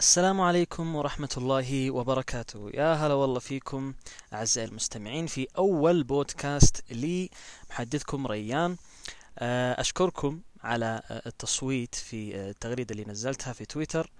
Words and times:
السلام 0.00 0.40
عليكم 0.40 0.94
ورحمة 0.96 1.28
الله 1.36 1.90
وبركاته. 1.90 2.70
يا 2.74 2.94
هلا 2.94 3.14
والله 3.14 3.38
فيكم 3.38 3.94
أعزائي 4.32 4.68
المستمعين 4.68 5.26
في 5.26 5.46
أول 5.58 6.04
بودكاست 6.04 6.84
لي 6.90 7.30
محدثكم 7.70 8.26
ريان. 8.26 8.76
آه، 9.38 9.80
أشكركم 9.80 10.40
على 10.62 11.02
آه، 11.10 11.22
التصويت 11.26 11.94
في 11.94 12.36
آه، 12.36 12.50
التغريدة 12.50 12.92
اللي 12.92 13.04
نزلتها 13.04 13.52
في 13.52 13.64
تويتر. 13.64 14.10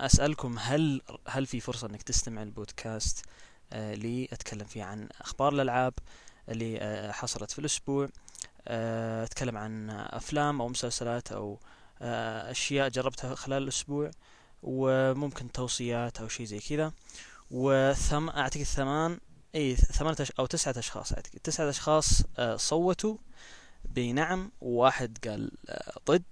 أسألكم 0.00 0.58
هل 0.58 1.02
هل 1.28 1.46
في 1.46 1.60
فرصة 1.60 1.86
إنك 1.86 2.02
تستمع 2.02 2.42
البودكاست 2.42 3.26
لي؟ 3.72 4.28
أتكلم 4.32 4.64
فيه 4.64 4.84
عن 4.84 5.08
أخبار 5.20 5.52
الألعاب 5.52 5.94
اللي 6.48 7.10
حصلت 7.12 7.50
في 7.50 7.58
الأسبوع. 7.58 8.08
أتكلم 8.66 9.56
عن 9.56 9.90
أفلام 9.90 10.60
أو 10.60 10.68
مسلسلات 10.68 11.32
أو 11.32 11.58
آه، 12.02 12.50
أشياء 12.50 12.88
جربتها 12.88 13.34
خلال 13.34 13.62
الأسبوع 13.62 14.10
وممكن 14.62 15.52
توصيات 15.52 16.20
أو 16.20 16.28
شيء 16.28 16.46
زي 16.46 16.58
كذا. 16.58 16.92
وثم 17.50 18.28
أعتقد 18.28 18.62
ثمان 18.62 19.18
أي 19.54 19.76
ثمانية. 19.76 20.16
أو 20.38 20.46
تسعة 20.46 20.74
أشخاص 20.78 21.12
أعتقد. 21.12 21.38
تسعة 21.44 21.68
أشخاص 21.70 22.22
آه، 22.38 22.56
صوتوا 22.56 23.16
بنعم 23.84 24.50
وواحد 24.60 25.18
قال 25.28 25.50
آه، 25.68 25.92
ضد. 26.06 26.22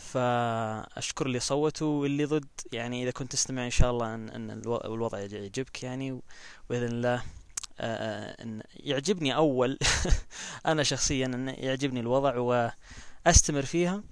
فأشكر 0.00 1.26
اللي 1.26 1.40
صوتوا 1.40 2.00
واللي 2.02 2.24
ضد. 2.24 2.48
يعني 2.72 3.02
إذا 3.02 3.10
كنت 3.10 3.32
تستمع 3.32 3.64
إن 3.64 3.70
شاء 3.70 3.90
الله 3.90 4.14
أن, 4.14 4.28
أن 4.28 4.50
الو- 4.50 4.76
الوضع 4.84 5.18
يعجبك 5.18 5.82
يعني 5.82 6.12
وبإذن 6.70 6.88
الله 6.88 7.22
أن 7.80 8.62
يعجبني 8.76 9.34
أول 9.36 9.78
أنا 10.66 10.82
شخصيا 10.82 11.26
أن 11.26 11.48
يعجبني 11.48 12.00
الوضع 12.00 12.36
وأستمر 13.26 13.62
فيها. 13.62 14.02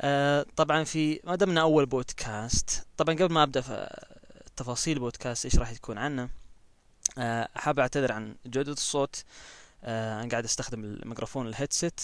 آه، 0.00 0.46
طبعا 0.56 0.84
في 0.84 1.20
ما 1.24 1.36
دامنا 1.36 1.60
أول 1.60 1.86
بودكاست 1.86 2.86
طبعا 2.96 3.14
قبل 3.14 3.32
ما 3.32 3.42
أبدأ 3.42 3.60
في 3.60 3.88
تفاصيل 4.56 4.96
البودكاست 4.96 5.44
إيش 5.44 5.56
راح 5.58 5.72
تكون 5.72 5.98
عنه 5.98 6.28
آه، 7.18 7.48
حاب 7.54 7.78
أعتذر 7.78 8.12
عن 8.12 8.36
جودة 8.46 8.72
الصوت. 8.72 9.24
آه، 9.84 10.22
أنا 10.22 10.30
قاعد 10.30 10.44
أستخدم 10.44 10.84
الميكروفون 10.84 11.46
الهيدسيت. 11.46 12.00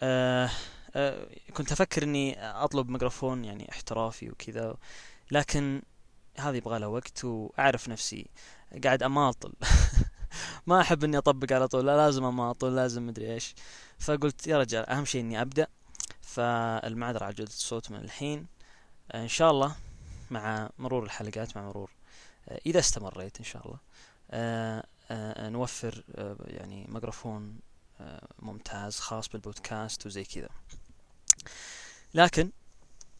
آه، 0.00 0.50
آه، 0.96 1.26
كنت 1.54 1.72
أفكر 1.72 2.02
إني 2.02 2.50
أطلب 2.64 2.88
ميكروفون 2.88 3.44
يعني 3.44 3.70
احترافي 3.70 4.30
وكذا 4.30 4.76
لكن 5.30 5.82
هذا 6.38 6.56
يبغى 6.56 6.78
له 6.78 6.88
وقت 6.88 7.24
وأعرف 7.24 7.88
نفسي. 7.88 8.26
قاعد 8.84 9.02
أماطل. 9.02 9.52
ما 10.66 10.80
أحب 10.80 11.04
إني 11.04 11.18
أطبق 11.18 11.52
على 11.52 11.68
طول 11.68 11.86
لا 11.86 11.96
لازم 11.96 12.24
أماطل 12.24 12.76
لازم 12.76 13.06
مدري 13.06 13.34
إيش. 13.34 13.54
فقلت 13.98 14.46
يا 14.46 14.58
رجال 14.58 14.86
أهم 14.90 15.04
شيء 15.04 15.20
إني 15.20 15.42
أبدأ. 15.42 15.66
فالمعذرة 16.30 17.24
على 17.24 17.34
جودة 17.34 17.50
الصوت 17.50 17.90
من 17.90 17.96
الحين. 18.00 18.46
آه، 19.12 19.22
إن 19.22 19.28
شاء 19.28 19.50
الله 19.50 19.76
مع 20.30 20.70
مرور 20.78 21.04
الحلقات 21.04 21.56
مع 21.56 21.62
مرور 21.62 21.90
آه، 22.48 22.60
إذا 22.66 22.78
استمريت 22.78 23.38
إن 23.38 23.44
شاء 23.44 23.66
الله 23.66 23.78
آه، 24.30 25.48
نوفر 25.48 26.04
يعني 26.46 26.86
ميكروفون 26.88 27.58
ممتاز 28.38 28.96
خاص 28.96 29.28
بالبودكاست 29.28 30.06
وزي 30.06 30.24
كذا. 30.24 30.48
لكن 32.14 32.50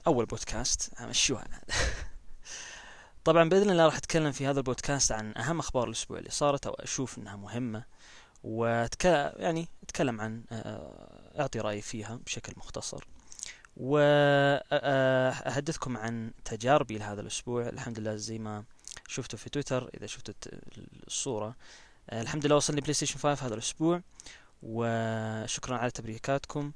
أول 0.07 0.27
بودكاست 0.27 0.93
همشوها 1.01 1.47
طبعا 3.25 3.49
بإذن 3.49 3.71
الله 3.71 3.85
راح 3.85 3.97
أتكلم 3.97 4.33
في 4.33 4.47
هذا 4.47 4.59
البودكاست 4.59 5.13
عن 5.13 5.37
أهم 5.37 5.59
أخبار 5.59 5.89
الأسبوع 5.89 6.19
اللي 6.19 6.31
صارت 6.31 6.67
أو 6.67 6.73
أشوف 6.73 7.19
أنها 7.19 7.37
مهمة 7.37 7.85
وأتك... 8.45 9.05
يعني 9.37 9.69
أتكلم 9.83 10.21
عن 10.21 10.45
أعطي 11.39 11.61
رأيي 11.61 11.81
فيها 11.81 12.21
بشكل 12.27 12.53
مختصر. 12.57 13.05
وأحدثكم 13.77 15.17
عن 15.97 16.33
تجاربي 16.45 16.99
لهذا 16.99 17.21
الأسبوع. 17.21 17.69
الحمد 17.69 17.99
لله 17.99 18.17
زي 18.17 18.39
ما 18.39 18.65
شفتوا 19.09 19.39
في 19.39 19.51
تويتر 19.51 19.91
إذا 19.95 20.07
شفتوا 20.07 20.35
الصورة. 21.07 21.57
الحمد 22.13 22.47
لله 22.47 22.57
وصلني 22.57 22.81
PlayStation 22.81 23.19
5 23.19 23.47
هذا 23.47 23.55
الأسبوع 23.55 24.03
وشكرا 24.63 25.77
على 25.77 25.91
تبريكاتكم. 25.91 26.73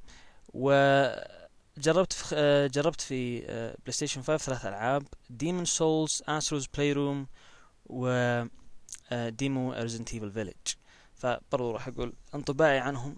وجربت 0.54 2.12
في 2.12 2.68
جربت 2.72 3.00
في 3.00 3.40
PlayStation 3.40 4.22
5 4.22 4.44
ثلاث 4.44 4.66
ألعاب. 4.66 5.06
Demon's 5.30 5.64
Souls 5.64 6.22
Astro's 6.28 6.66
Playroom 6.66 7.26
و 7.86 8.42
demo 9.12 9.72
Resident 9.72 10.14
Evil 10.14 10.32
Village 10.32 10.54
فبرضو 11.14 11.70
راح 11.70 11.88
أقول 11.88 12.12
انطباعي 12.34 12.78
عنهم 12.78 13.16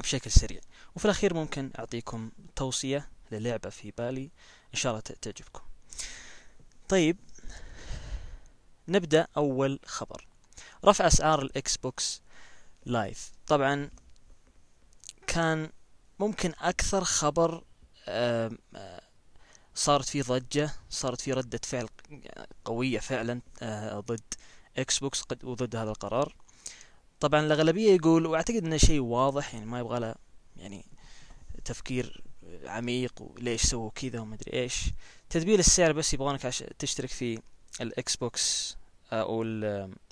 بشكل 0.00 0.30
سريع. 0.30 0.60
وفي 0.96 1.04
الأخير 1.04 1.34
ممكن 1.34 1.70
أعطيكم 1.78 2.30
توصية 2.56 3.08
للعبة 3.32 3.70
في 3.70 3.92
بالي 3.98 4.30
إن 4.74 4.78
شاء 4.78 4.92
الله 4.92 5.00
تعجبكم. 5.00 5.60
طيب 6.88 7.16
نبدأ 8.88 9.26
أول 9.36 9.80
خبر. 9.84 10.26
رفع 10.84 11.06
أسعار 11.06 11.42
ال 11.42 11.76
Xbox 11.76 12.22
Live. 12.86 13.32
طبعا 13.46 13.90
كان 15.26 15.70
ممكن 16.20 16.52
أكثر 16.58 17.04
خبر 17.04 17.64
آه، 18.08 18.50
صارت 19.74 20.08
فيه 20.08 20.22
ضجة 20.22 20.70
صارت 20.90 21.20
فيه 21.20 21.34
ردة 21.34 21.60
فعل 21.64 21.88
قوية 22.64 22.98
فعلا 22.98 23.40
آه، 23.62 24.00
ضد 24.00 24.34
Xbox 24.78 25.24
وضد 25.44 25.76
هذا 25.76 25.90
القرار. 25.90 26.34
طبعا 27.20 27.40
الأغلبية 27.40 27.94
يقول 27.94 28.26
وأعتقد 28.26 28.64
أنه 28.64 28.76
شيء 28.76 29.00
واضح 29.00 29.54
يعني 29.54 29.66
ما 29.66 29.78
يبغى 29.80 30.00
له 30.00 30.14
يعني 30.56 30.84
تفكير 31.64 32.22
عميق 32.64 33.12
وليش 33.22 33.62
سووا 33.62 33.90
كذا 33.90 34.20
ومدري 34.20 34.52
إيش. 34.52 34.84
تدبيل 35.30 35.58
السعر 35.58 35.92
بس 35.92 36.14
يبغونك 36.14 36.46
عش... 36.46 36.64
تشترك 36.78 37.08
في 37.08 37.38
ال 37.80 38.16
Xbox 38.16 38.76
آه، 39.12 39.22
أو 39.22 39.42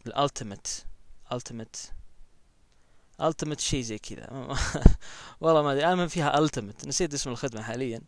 ال 0.06 0.13
Ultimate 0.13 0.68
Ultimate 1.32 1.76
Ultimate 3.20 3.60
شيء 3.60 3.82
زي 3.82 3.98
كذا. 3.98 4.28
والله 5.40 5.62
ما 5.62 5.72
أدري 5.72 5.86
أنا 5.86 6.06
فيها 6.06 6.38
Ultimate 6.38 6.86
نسيت 6.86 7.14
اسم 7.14 7.30
الخدمة 7.30 7.62
حاليا. 7.62 8.00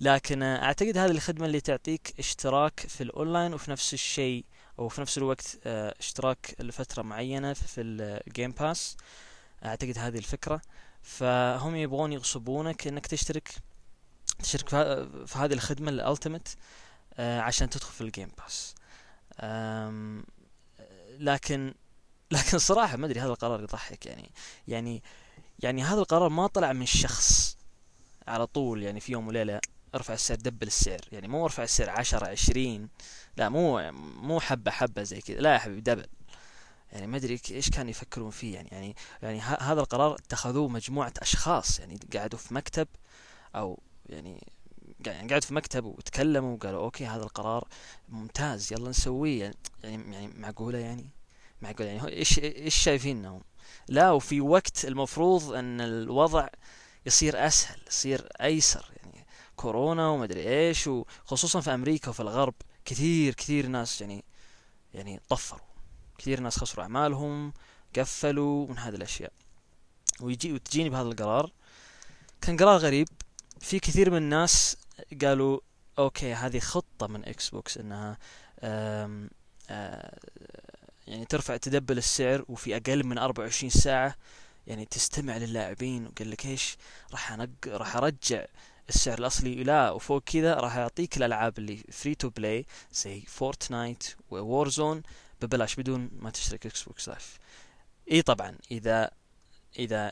لكن 0.00 0.42
آه، 0.42 0.64
أعتقد 0.64 0.98
هذه 0.98 1.10
الخدمة 1.10 1.46
اللي 1.46 1.60
تعطيك 1.60 2.14
اشتراك 2.18 2.80
في 2.80 3.02
الأونلاين 3.02 3.54
وفي 3.54 3.70
نفس 3.70 3.94
الشيء 3.94 4.44
أو 4.44 4.57
في 4.88 5.00
نفس 5.00 5.18
الوقت 5.18 5.58
آه، 5.66 5.94
اشتراك 6.00 6.54
لفترة 6.60 7.02
معينة 7.02 7.52
في 7.52 7.80
ال 7.80 7.94
Game 7.94 8.50
Pass 8.50 8.96
أعتقد 9.64 9.98
هذه 9.98 10.18
الفكرة. 10.18 10.60
فهم 11.02 11.76
يبغون 11.76 12.12
يغصبونك 12.12 12.86
إنك 12.86 13.06
تشترك 13.06 13.54
تشترك 14.38 14.68
في, 15.26 15.38
هذه 15.38 15.52
الخدمة 15.52 15.90
ال 15.90 15.96
Ultimate 15.96 16.48
عشان 17.18 17.70
تدخل 17.70 17.92
في 17.92 18.00
ال 18.00 18.06
Game 18.06 18.30
Pass 18.38 18.74
لكن 21.18 21.74
لكن 22.30 22.58
صراحة 22.58 22.96
ما 22.96 23.06
أدري 23.06 23.20
هذا 23.20 23.30
القرار 23.30 23.62
يضحك 23.62 24.06
يعني. 24.06 24.30
يعني 24.68 25.02
يعني 25.58 25.82
هذا 25.82 26.00
القرار 26.00 26.28
ما 26.28 26.46
طلع 26.46 26.72
من 26.72 26.86
شخص 26.86 27.56
على 28.28 28.46
طول 28.46 28.82
يعني 28.82 29.00
في 29.00 29.12
يوم 29.12 29.28
وليلة 29.28 29.60
أرفع 29.94 30.14
السعر 30.14 30.38
double 30.38 30.66
السعر. 30.66 31.00
يعني 31.12 31.28
مو 31.28 31.44
أرفع 31.44 31.62
السعر 31.62 31.90
عشرة 31.90 32.28
عشرين. 32.28 32.88
لا 33.38 33.48
مو 33.48 33.92
مو 34.22 34.40
حبة 34.40 34.70
حبة 34.70 35.02
زي 35.02 35.20
كذا. 35.20 35.40
لا 35.40 35.52
يا 35.52 35.58
حبيبي 35.58 35.80
double. 35.80 36.06
يعني 36.92 37.06
ما 37.06 37.16
أدري 37.16 37.40
إيش 37.50 37.70
كانوا 37.70 37.90
يفكرون 37.90 38.30
فيه. 38.30 38.54
يعني 38.54 38.68
يعني 38.72 38.94
يعني 39.22 39.40
هذا 39.40 39.80
القرار 39.80 40.14
اتخذوه 40.14 40.68
مجموعة 40.68 41.12
أشخاص. 41.18 41.80
يعني 41.80 42.00
قعدوا 42.14 42.38
في 42.38 42.54
مكتب 42.54 42.88
أو 43.56 43.82
يعني 44.06 44.46
يعني 45.06 45.28
قعدوا 45.28 45.46
في 45.48 45.54
مكتب 45.54 45.84
وتكلموا 45.84 46.54
وقالوا 46.56 46.80
okay 46.84 47.06
هذا 47.06 47.22
القرار 47.22 47.68
ممتاز 48.08 48.72
يلا 48.72 48.90
نسويه. 48.90 49.42
يعني 49.42 49.56
يعني 49.84 50.14
يعني 50.14 50.32
معقولة 50.36 50.78
يعني؟ 50.78 51.10
معقولة 51.62 51.90
يعني 51.90 52.08
إيش 52.08 52.38
إيش 52.38 52.76
شايفينهم 52.76 53.42
لا 53.88 54.10
وفي 54.10 54.40
وقت 54.40 54.84
المفروض 54.84 55.52
إن 55.52 55.80
الوضع 55.80 56.48
يصير 57.06 57.46
أسهل 57.46 57.80
يصير 57.88 58.28
أيسر. 58.40 58.90
يعني 58.96 59.26
كورونا 59.56 60.08
وما 60.08 60.24
أدري 60.24 60.48
إيش 60.48 60.86
وخصوصا 60.86 61.60
في 61.60 61.74
أمريكا 61.74 62.10
وفي 62.10 62.20
الغرب. 62.20 62.54
كثير 62.88 63.34
كثير 63.34 63.66
ناس 63.66 64.00
يعني 64.00 64.24
يعني 64.94 65.20
طفروا. 65.28 65.66
كثير 66.18 66.40
ناس 66.40 66.58
خسروا 66.58 66.82
أعمالهم 66.82 67.52
قفلوا 67.96 68.66
من 68.66 68.78
هذه 68.78 68.94
الأشياء. 68.94 69.32
ويجي 70.20 70.52
وتجيني 70.52 70.90
بهذا 70.90 71.08
القرار. 71.08 71.50
كان 72.40 72.56
قرار 72.56 72.76
غريب. 72.76 73.08
في 73.60 73.78
كثير 73.78 74.10
من 74.10 74.16
الناس 74.16 74.76
قالوا 75.22 75.60
okay 75.98 76.34
هذه 76.34 76.58
خطة 76.58 77.06
من 77.06 77.24
Xbox 77.24 77.78
إنها 77.78 78.18
آم 78.62 79.30
آه 79.70 80.18
يعني 81.06 81.24
ترفع 81.24 81.56
تدبل 81.56 81.98
السعر 81.98 82.44
وفي 82.48 82.76
أقل 82.76 83.06
من 83.06 83.18
24 83.18 83.70
ساعة 83.70 84.16
يعني 84.66 84.84
تستمع 84.84 85.36
للاعبين. 85.36 86.06
وقال 86.06 86.30
لك 86.30 86.46
إيش؟ 86.46 86.76
راح 87.12 87.32
انق 87.32 87.50
راح 87.66 87.96
أرجع 87.96 88.44
السعر 88.88 89.18
الأصلي 89.18 89.54
لا 89.54 89.90
وفوق 89.90 90.22
كذا 90.22 90.54
راح 90.54 90.76
أعطيك 90.76 91.16
الألعاب 91.16 91.58
اللي 91.58 91.76
free 91.92 92.14
to 92.14 92.30
play 92.30 92.66
زي 92.92 93.20
Fortnite 93.20 94.04
و 94.30 94.39
Warzone 94.39 95.02
ببلاش 95.42 95.74
بدون 95.76 96.10
ما 96.18 96.30
تشترك 96.30 96.66
Xbox 96.66 97.08
Live 97.08 97.38
إي 98.10 98.22
طبعا 98.22 98.58
إذا 98.70 99.10
إذا 99.78 100.10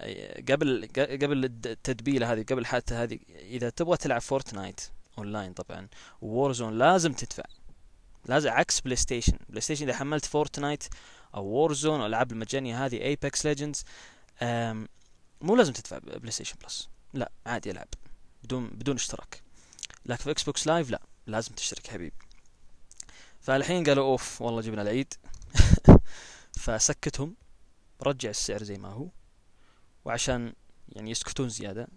قبل 0.48 0.88
قبل 0.96 1.44
التدبيله 1.44 2.32
هذه 2.32 2.42
قبل 2.42 2.66
حتى 2.66 2.94
هذه 2.94 3.18
إذا 3.28 3.70
تبغى 3.70 3.96
تلعب 3.96 4.20
Fortnite 4.20 4.80
online 5.18 5.52
طبعا 5.52 5.88
و 6.22 6.29
Warzone 6.29 6.78
لازم 6.78 7.12
تدفع. 7.12 7.44
لازم 8.26 8.50
عكس 8.50 8.80
PlayStation 8.80 9.38
PlayStation 9.48 9.88
إذا 9.88 9.96
حملت 9.96 10.24
Fortnite 10.24 10.84
أو 11.34 11.44
Warzone 11.44 12.00
أو 12.00 12.06
الألعاب 12.06 12.32
المجانية 12.32 12.86
هذه 12.86 13.02
Apex 13.02 13.46
Legends 13.46 13.84
مو 15.40 15.56
لازم 15.56 15.72
تدفع 15.72 15.98
PlayStation 15.98 16.56
Plus 16.62 16.88
لا 17.14 17.30
عادي 17.46 17.70
ألعب. 17.70 17.88
بدون 18.46 18.68
بدون 18.68 18.94
اشتراك. 18.94 19.42
لكن 20.06 20.24
في 20.24 20.30
Xbox 20.30 20.66
Live 20.66 20.90
لا 20.90 21.02
لازم 21.26 21.54
تشترك 21.54 21.86
حبيبي. 21.86 22.16
فالحين 23.40 23.84
قالوا 23.84 24.04
أوف 24.04 24.42
والله 24.42 24.60
جبنا 24.60 24.82
العيد. 24.82 25.14
فسكتهم 26.62 27.36
رجع 28.02 28.30
السعر 28.30 28.62
زي 28.62 28.78
ما 28.78 28.88
هو. 28.88 29.08
وعشان 30.04 30.52
يعني 30.88 31.10
يسكتون 31.10 31.48
زيادة 31.48 31.88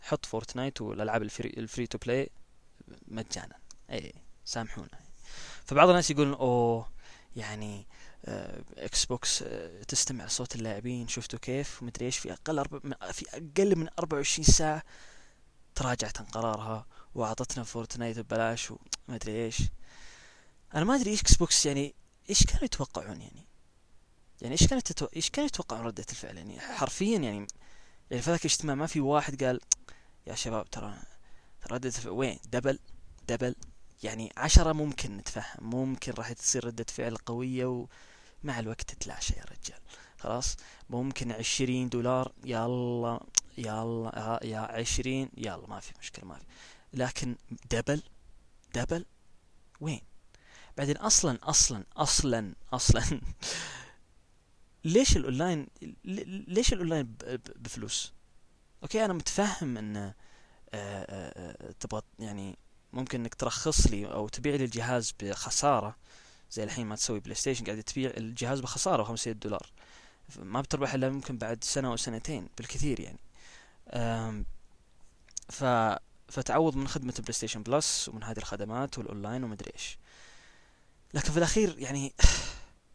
حط 0.00 0.26
Fortnite 0.26 0.80
والألعاب 0.80 1.22
ال 1.22 1.26
free, 1.26 1.48
ال 1.48 1.56
free 1.56 1.86
to 1.86 1.98
play 1.98 2.30
مجانا. 3.08 3.56
اي 3.90 4.14
سامحونا. 4.44 5.00
فبعض 5.64 5.88
الناس 5.88 6.10
يقولون 6.10 6.34
أوه 6.34 6.88
يعني 7.36 7.86
X 8.76 9.04
آه، 9.04 9.08
box 9.08 9.42
آه، 9.42 9.82
تستمع 9.82 10.26
صوت 10.26 10.54
اللاعبين 10.54 11.08
شفتوا 11.08 11.38
كيف؟ 11.38 11.82
ومدري 11.82 12.06
إيش 12.06 12.18
في 12.18 12.32
أقل 12.32 12.58
أربع 12.58 12.78
في 13.12 13.26
أقل 13.28 13.76
من 13.76 13.88
24 13.98 14.44
ساعة 14.44 14.82
تراجعت 15.78 16.18
عن 16.20 16.26
قرارها 16.26 16.86
وأعطتنا 17.14 17.64
Fortnite 17.64 18.18
ببلاش 18.18 18.70
وما 18.70 18.80
أدري 19.08 19.44
إيش. 19.44 19.62
أنا 20.74 20.84
ما 20.84 20.94
أدري 20.94 21.10
إيش 21.10 21.20
Xbox 21.20 21.66
يعني 21.66 21.94
إيش 22.30 22.46
كانوا 22.46 22.64
يتوقعون 22.64 23.20
يعني؟ 23.20 23.46
يعني 24.42 24.52
إيش 24.52 24.66
كانت 24.66 24.92
تتو... 24.92 25.06
إيش 25.16 25.30
كانوا 25.30 25.46
يتوقعون 25.46 25.86
ردة 25.86 26.04
الفعل 26.10 26.36
يعني؟ 26.36 26.60
حرفيا 26.60 27.18
يعني 27.18 27.46
يعني 28.10 28.22
في 28.22 28.30
ذاك 28.30 28.40
الاجتماع 28.40 28.74
ما 28.74 28.86
في 28.86 29.00
واحد 29.00 29.44
قال 29.44 29.60
يا 30.26 30.34
شباب 30.34 30.70
ترى 30.70 30.94
ردة 31.70 31.88
الفعل 31.88 32.12
وين؟ 32.12 32.38
double 32.52 32.78
double. 33.28 33.54
يعني 34.02 34.32
عشرة 34.36 34.72
ممكن 34.72 35.16
نتفهم 35.16 35.70
ممكن 35.70 36.12
راح 36.12 36.32
تصير 36.32 36.64
ردة 36.64 36.86
فعل 36.88 37.16
قوية 37.16 37.66
ومع 37.66 38.58
الوقت 38.58 38.82
تتلاشى 38.82 39.34
يا 39.34 39.44
رجال. 39.44 39.80
خلاص؟ 40.18 40.56
ممكن 40.90 41.32
عشرين 41.32 41.88
دولار. 41.88 42.32
يلا 42.44 43.20
يلا 43.58 44.40
يا 44.44 44.58
عشرين 44.58 45.28
يلا 45.36 45.66
ما 45.68 45.80
في 45.80 45.92
مشكلة 46.00 46.24
ما 46.24 46.34
في. 46.34 46.44
لكن 46.92 47.36
double؟ 47.70 48.02
double؟ 48.74 49.04
وين؟ 49.80 50.00
بعدين 50.76 50.96
أصلا 50.96 51.38
أصلا 51.42 51.84
أصلا 51.96 52.54
أصلا 52.72 53.02
ليش 54.84 55.16
الأونلاين 55.16 55.66
ليش 56.48 56.72
الأونلاين 56.72 57.14
بفلوس؟ 57.56 58.12
okay 58.82 59.04
أنا 59.04 59.12
متفهم 59.12 59.78
إن 59.78 59.96
آه، 59.96 60.14
آه، 60.74 61.32
آه، 61.68 61.72
تبغى 61.80 62.02
يعني 62.18 62.58
ممكن 62.92 63.20
إنك 63.20 63.34
ترخص 63.34 63.86
لي 63.86 64.06
أو 64.06 64.28
تبيع 64.28 64.54
لي 64.54 64.64
الجهاز 64.64 65.14
بخسارة 65.20 65.96
زي 66.50 66.64
الحين 66.64 66.86
ما 66.86 66.96
تسوي 66.96 67.20
PlayStation 67.20 67.64
قاعد 67.64 67.82
تبيع 67.82 68.10
الجهاز 68.16 68.60
بخسارة 68.60 69.02
500 69.02 69.36
دولار. 69.36 69.70
ما 70.36 70.60
بتربح 70.60 70.94
إلا 70.94 71.10
ممكن 71.10 71.38
بعد 71.38 71.64
سنة 71.64 71.88
أو 71.88 71.96
سنتين 71.96 72.48
بالكثير 72.58 73.00
يعني. 73.00 73.18
ف 75.48 75.64
فتعوض 76.28 76.76
من 76.76 76.88
خدمة 76.88 77.14
ال 77.18 77.32
PlayStation 77.32 77.62
Plus 77.62 78.08
ومن 78.08 78.24
هذه 78.24 78.38
الخدمات 78.38 78.98
والأونلاين 78.98 79.44
ومدري 79.44 79.72
إيش. 79.74 79.98
لكن 81.14 81.32
في 81.32 81.36
الأخير 81.36 81.78
يعني 81.78 82.14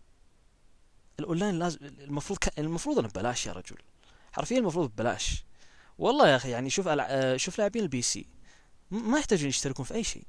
الأونلاين 1.19 1.59
لازم 1.59 1.79
المفروض 1.81 2.39
ك... 2.39 2.59
المفروض 2.59 2.99
أنه 2.99 3.07
ببلاش 3.07 3.45
يا 3.45 3.53
رجل. 3.53 3.77
حرفيا 4.31 4.57
المفروض 4.57 4.89
ببلاش. 4.89 5.45
والله 5.97 6.29
يا 6.29 6.35
أخي 6.35 6.49
يعني 6.49 6.69
شوف 6.69 6.87
ألع... 6.87 7.05
آه، 7.09 7.37
شوف 7.37 7.57
لاعبين 7.57 7.83
ال 7.83 8.01
PC 8.01 8.27
ما 8.91 9.19
يحتاجون 9.19 9.49
يشتركون 9.49 9.85
في 9.85 9.93
أي 9.93 10.03
شيء. 10.03 10.23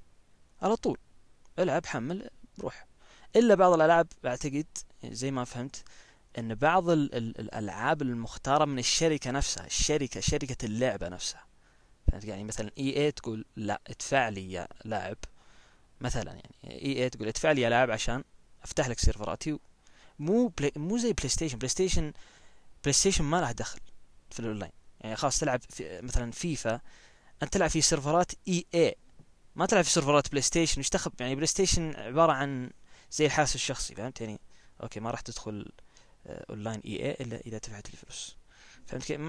على 0.62 0.76
طول. 0.76 0.98
العب 1.58 1.86
حمل 1.86 2.30
روح. 2.60 2.86
إلا 3.36 3.54
بعض 3.54 3.72
الألعاب 3.72 4.06
أعتقد 4.26 4.66
زي 5.04 5.30
ما 5.30 5.44
فهمت 5.44 5.84
إن 6.38 6.54
بعض 6.54 6.90
ال... 6.90 7.14
ال... 7.14 7.40
الألعاب 7.40 8.02
المختارة 8.02 8.64
من 8.64 8.78
الشركة 8.78 9.30
نفسها 9.30 9.66
الشركة 9.66 10.20
شركة 10.20 10.66
اللعبة 10.66 11.08
نفسها. 11.08 11.44
يعني 12.12 12.44
مثلا 12.44 12.70
EA 12.78 13.12
تقول 13.12 13.44
لا 13.56 13.80
ادفع 13.86 14.28
لي 14.28 14.52
يا 14.52 14.68
لاعب. 14.84 15.16
مثلا 16.00 16.32
يعني 16.32 16.54
EA 16.64 17.10
تقول 17.10 17.28
ادفع 17.28 17.52
لي 17.52 17.60
يا 17.60 17.68
لاعب 17.68 17.90
عشان 17.90 18.24
أفتح 18.62 18.88
لك 18.88 18.98
سيرفراتي 18.98 19.58
مو 20.18 20.46
Play 20.48 20.72
مو 20.76 20.98
زي 20.98 21.12
PlayStation 21.12 21.58
PlayStation 21.58 22.12
PlayStation 22.82 23.24
ما 23.24 23.40
له 23.40 23.52
دخل 23.52 23.80
في 24.30 24.40
الأونلاين. 24.40 24.72
يعني 25.00 25.16
خلاص 25.16 25.38
تلعب 25.38 25.60
في 25.70 26.00
مثلا 26.02 26.30
فيفا 26.30 26.80
أنت 27.42 27.52
تلعب 27.52 27.70
في 27.70 27.80
سيرفرات 27.80 28.32
EA 28.48 28.94
ما 29.56 29.66
تلعب 29.66 29.84
في 29.84 29.90
سيرفرات 29.90 30.30
PlayStation 30.30 30.82
دخل 30.92 31.10
يعني 31.20 31.34
PlayStation 31.34 31.94
عبارة 31.96 32.32
عن 32.32 32.70
زي 33.12 33.26
الحاسب 33.26 33.54
الشخصي 33.54 33.94
فهمت؟ 33.94 34.20
يعني 34.20 34.40
okay 34.82 35.00
ما 35.00 35.10
راح 35.10 35.20
تدخل 35.20 35.72
online 36.26 36.80
EA 36.84 37.16
إلا 37.20 37.36
إذا 37.36 37.58
دفعت 37.58 37.90
لي 37.90 37.96
فلوس 37.96 38.36
فهمت 38.86 39.04
كيف؟ 39.04 39.20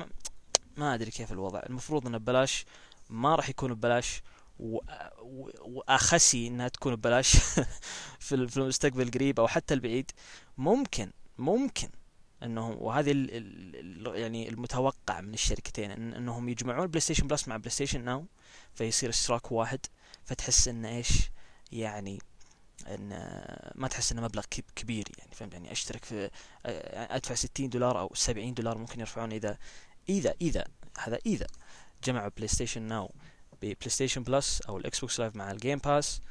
ما, 0.77 0.94
أدري 0.94 1.12
كيف 1.12 1.31
الوضع. 1.31 1.59
المفروض 1.69 2.07
انه 2.07 2.18
ببلاش 2.18 2.65
ما 3.09 3.36
راح 3.36 3.50
يكون 3.50 3.74
ببلاش 3.74 4.21
وأخسي 4.59 6.47
إنها 6.47 6.68
تكون 6.68 6.95
ببلاش 6.95 7.38
في 8.19 8.36
المستقبل 8.36 9.01
القريب 9.01 9.39
أو 9.39 9.47
حتى 9.47 9.74
البعيد. 9.74 10.12
ممكن 10.57 11.12
ممكن 11.38 11.89
انه 12.44 12.69
وهذه 12.69 13.12
ال 13.12 13.30
ال 13.31 14.15
يعني 14.19 14.50
المتوقع 14.50 15.21
من 15.21 15.33
الشركتين 15.33 15.91
إن 15.91 16.13
إنهم 16.13 16.50
يجمعون 16.50 16.88
PlayStation 16.88 17.27
Plus 17.27 17.48
مع 17.48 17.57
PlayStation 17.57 18.04
Now 18.04 18.25
فيصير 18.74 19.09
اشتراك 19.09 19.51
واحد. 19.51 19.80
فتحس 20.24 20.68
انه 20.68 20.89
إيش؟ 20.89 21.31
يعني 21.71 22.19
إن 22.88 23.10
ما 23.76 23.88
تحس 23.88 24.12
إنه 24.12 24.22
مبلغ 24.22 24.44
كبير 24.76 25.08
يعني 25.18 25.36
فهمت؟ 25.36 25.54
يعني 25.54 25.72
أشترك 25.72 26.06
في 26.06 26.30
أدفع 26.66 27.36
60 27.36 27.70
دولار 27.70 28.00
أو 28.00 28.14
70 28.14 28.54
دولار 28.54 28.78
ممكن 28.78 29.00
يرفعون 29.00 29.32
إذا 29.32 29.58
إذا 30.10 30.34
إذا 30.42 30.64
هذا 31.00 31.20
إذا. 31.26 31.48
جمعوا 32.04 32.30
PlayStation 32.38 32.81
Now 32.81 33.04
ب 33.04 33.12
PlayStation 33.62 34.24
Plus 34.24 34.62
أو 34.62 34.78
ال 34.77 35.00
Xbox 35.00 35.19
Live 35.19 35.36
مع 35.36 35.52
ال 35.51 35.57
Game 35.57 35.77
Pass 35.77 36.22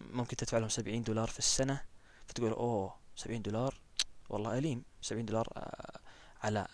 ممكن 0.00 0.36
تدفع 0.36 0.58
لهم 0.58 0.68
70 0.68 1.02
دولار 1.02 1.28
في 1.28 1.38
السنة. 1.38 1.80
فتقول 2.26 2.52
أوه 2.52 2.94
70 3.16 3.42
دولار؟ 3.42 3.74
والله 4.28 4.58
أليم. 4.58 4.84
70 5.02 5.26
دولار 5.26 5.48
آه، 5.56 6.00
على 6.42 6.66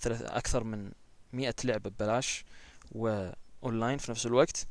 ثلاث 0.00 0.22
أكثر 0.22 0.64
من 0.64 0.92
100 1.32 1.54
لعبة 1.64 1.90
ببلاش 1.90 2.44
وأونلاين 2.92 3.98
في 3.98 4.10
نفس 4.10 4.26
الوقت. 4.26 4.66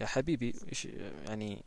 يا 0.00 0.06
حبيبي 0.06 0.54
إيش 0.68 0.84
يعني 1.28 1.64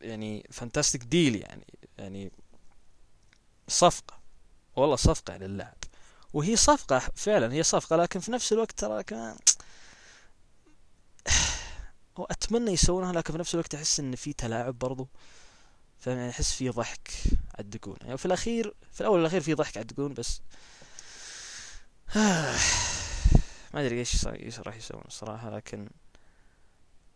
يعني 0.00 0.46
فانتاستيك 0.50 1.04
ديل 1.04 1.36
يعني 1.36 1.66
يعني 1.98 2.32
صفقة 3.68 4.20
والله 4.76 4.96
صفقة 4.96 5.36
للاعب. 5.36 5.76
وهي 6.32 6.56
صفقة 6.56 6.98
فعلا 6.98 7.52
هي 7.52 7.62
صفقة 7.62 7.96
لكن 7.96 8.20
في 8.20 8.32
نفس 8.32 8.52
الوقت 8.52 8.78
ترى 8.78 9.02
كمان 9.02 9.36
وأتمنى 12.16 12.70
يسوونها 12.70 13.12
لكن 13.12 13.32
في 13.32 13.38
نفس 13.38 13.54
الوقت 13.54 13.74
أحس 13.74 14.00
إن 14.00 14.16
في 14.16 14.32
تلاعب 14.32 14.78
برضو. 14.78 15.08
فاهم؟ 15.98 16.28
أحس 16.28 16.52
في 16.52 16.68
ضحك 16.68 17.10
على 17.54 17.60
الدقون 17.60 17.96
يعني 18.02 18.18
في 18.18 18.26
الأخير 18.26 18.74
في 18.92 19.00
الأول 19.00 19.18
والأخير 19.18 19.40
في 19.40 19.54
ضحك 19.54 19.76
على 19.76 19.82
الدقون 19.82 20.14
بس 20.14 20.40
ما 23.74 23.80
أدري 23.80 23.98
إيش 23.98 24.26
راح 24.58 24.76
يسوون 24.76 25.04
الصراحة 25.06 25.56
لكن 25.56 25.88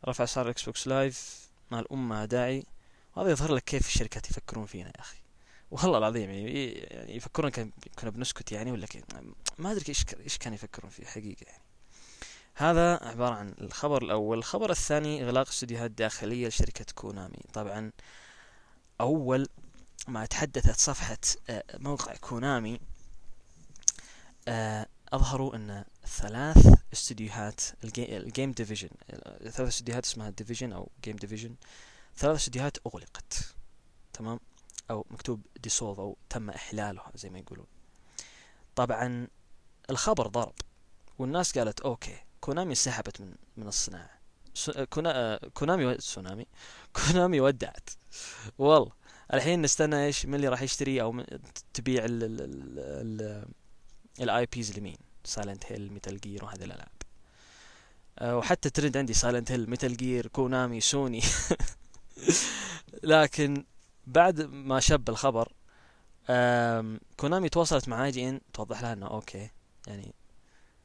رفع 0.08 0.25
اسعار 0.25 0.46
ال 0.47 0.64
Xbox 0.64 0.88
Live 0.88 1.46
ما 1.71 1.78
له 1.80 2.25
داعي 2.25 2.64
وهذا 3.16 3.30
يظهر 3.30 3.54
لك 3.54 3.64
كيف 3.64 3.87
الشركات 3.87 4.30
يفكرون 4.30 4.66
فينا 4.66 4.88
يا 4.96 5.00
أخي. 5.00 5.18
والله 5.70 5.99
العظيم 5.99 6.30
يعني, 6.30 6.73
يعني 6.73 7.16
يفكرون 7.16 7.50
كنا 7.99 8.11
بنسكت 8.11 8.52
يعني 8.52 8.73
ولا 8.73 8.87
كيف 8.87 9.04
ما 9.58 9.73
أدري 9.73 9.85
إيش 9.88 10.04
إيش 10.20 10.38
كانوا 10.38 10.54
يفكرون 10.54 10.90
فيه 10.90 11.04
حقيقة 11.04 11.46
يعني. 11.46 11.62
هذا 12.54 13.04
عبارة 13.04 13.35
عن 13.35 13.54
الخبر 13.61 14.02
الأول. 14.02 14.38
الخبر 14.38 14.70
الثاني 14.70 15.25
إغلاق 15.25 15.49
استديوهات 15.49 15.90
داخلية 15.90 16.49
لشركة 16.49 16.85
Konami. 16.95 17.38
طبعا 17.52 17.92
أول 19.00 19.49
ما 20.08 20.26
تحدثت 20.26 20.78
صفحة 20.78 21.18
آه، 21.50 21.64
موقع 21.78 22.14
Konami 22.16 22.80
آه، 25.16 25.20
أظهروا 25.20 25.56
أن 25.56 25.85
ثلاث 26.06 26.75
استديوهات 26.92 27.61
ال 27.85 27.98
game 27.98 28.52
division 28.52 28.88
ثلاث 29.42 29.61
استديوهات 29.61 30.04
اسمها 30.04 30.30
division 30.30 30.73
أو 30.73 30.90
game 31.04 31.16
division 31.16 31.54
ثلاث 32.16 32.37
استديوهات 32.37 32.78
أغلقت 32.87 33.54
تمام 34.12 34.40
أو 34.90 35.06
مكتوب 35.11 35.40
dissolve 35.62 36.00
أو 36.00 36.16
تم 36.30 36.50
إحلالها 36.50 37.12
زي 37.14 37.30
ما 37.30 37.38
يقولون 37.38 37.66
طبعا 38.76 39.28
الخبر 39.90 40.26
ضرب 40.26 40.54
والناس 41.18 41.58
قالت 41.58 41.80
okay 41.80 42.16
Konami 42.40 42.75
سحبت 42.75 43.20
من 43.20 43.35
من 43.56 43.68
الصناعة 43.68 44.11
كونا... 44.90 45.40
Konami 45.54 45.99
سونامي 45.99 46.46
Konami 46.92 47.40
ودعت 47.40 47.90
والله 48.58 48.92
الحين 49.35 49.62
نستنى 49.62 50.06
إيش 50.06 50.26
من 50.26 50.35
اللي 50.35 50.49
راح 50.49 50.62
يشتري 50.62 51.02
أو 51.02 51.25
تبيع 51.75 52.04
ال 52.04 52.25
ال 52.25 52.40
ال 52.78 53.46
ال 54.21 54.47
IPs 54.47 54.78
لمين 54.78 55.05
Silent 55.26 55.64
Hill 55.66 55.92
Metal 55.92 56.21
Gear 56.21 56.45
وهذه 56.45 56.64
الالعاب 56.64 56.88
وحتى 58.23 58.71
ترند 58.71 58.97
عندي 58.97 59.14
Silent 59.14 59.52
Hill 59.52 59.71
Metal 59.71 59.97
Gear 59.97 60.26
Konami 60.26 60.80
Sony 60.80 61.23
لكن 63.02 63.64
بعد 64.06 64.40
ما 64.40 64.80
شب 64.80 65.09
الخبر 65.09 65.52
Konami 67.16 67.49
تواصلت 67.49 67.88
مع 67.88 68.04
IGN 68.04 68.40
توضح 68.52 68.83
لها 68.83 68.92
إنه 68.92 69.06
okay 69.06 69.50
يعني 69.87 70.14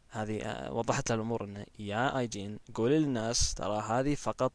هذه 0.09 0.41
آه، 0.41 0.73
وضحت 0.73 1.09
لها 1.09 1.15
الأمور 1.15 1.43
إنه 1.43 1.65
يا 1.79 2.17
IGN 2.17 2.59
قولي 2.73 2.99
للناس 2.99 3.53
ترى 3.53 3.81
هذه 3.81 4.15
فقط 4.15 4.53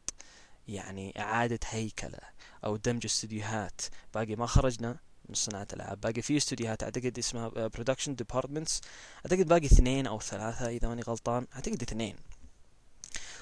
يعني 0.67 1.21
إعادة 1.21 1.59
هيكلة 1.69 2.19
أو 2.65 2.75
دمج 2.75 3.05
استديوهات 3.05 3.81
باقي 4.13 4.35
ما 4.35 4.45
خرجنا. 4.45 4.97
من 5.29 5.35
صناعة 5.35 5.67
العاب 5.73 6.01
باقي 6.01 6.21
في 6.21 6.37
استديوهات 6.37 6.83
أعتقد 6.83 7.17
اسمها 7.17 7.47
production 7.47 8.15
departments 8.15 8.81
أعتقد 9.25 9.47
باقي 9.47 9.65
اثنين 9.65 10.07
أو 10.07 10.19
ثلاثة 10.19 10.69
إذا 10.69 10.87
ماني 10.87 11.01
غلطان. 11.01 11.47
أعتقد 11.55 11.81
اثنين. 11.81 12.15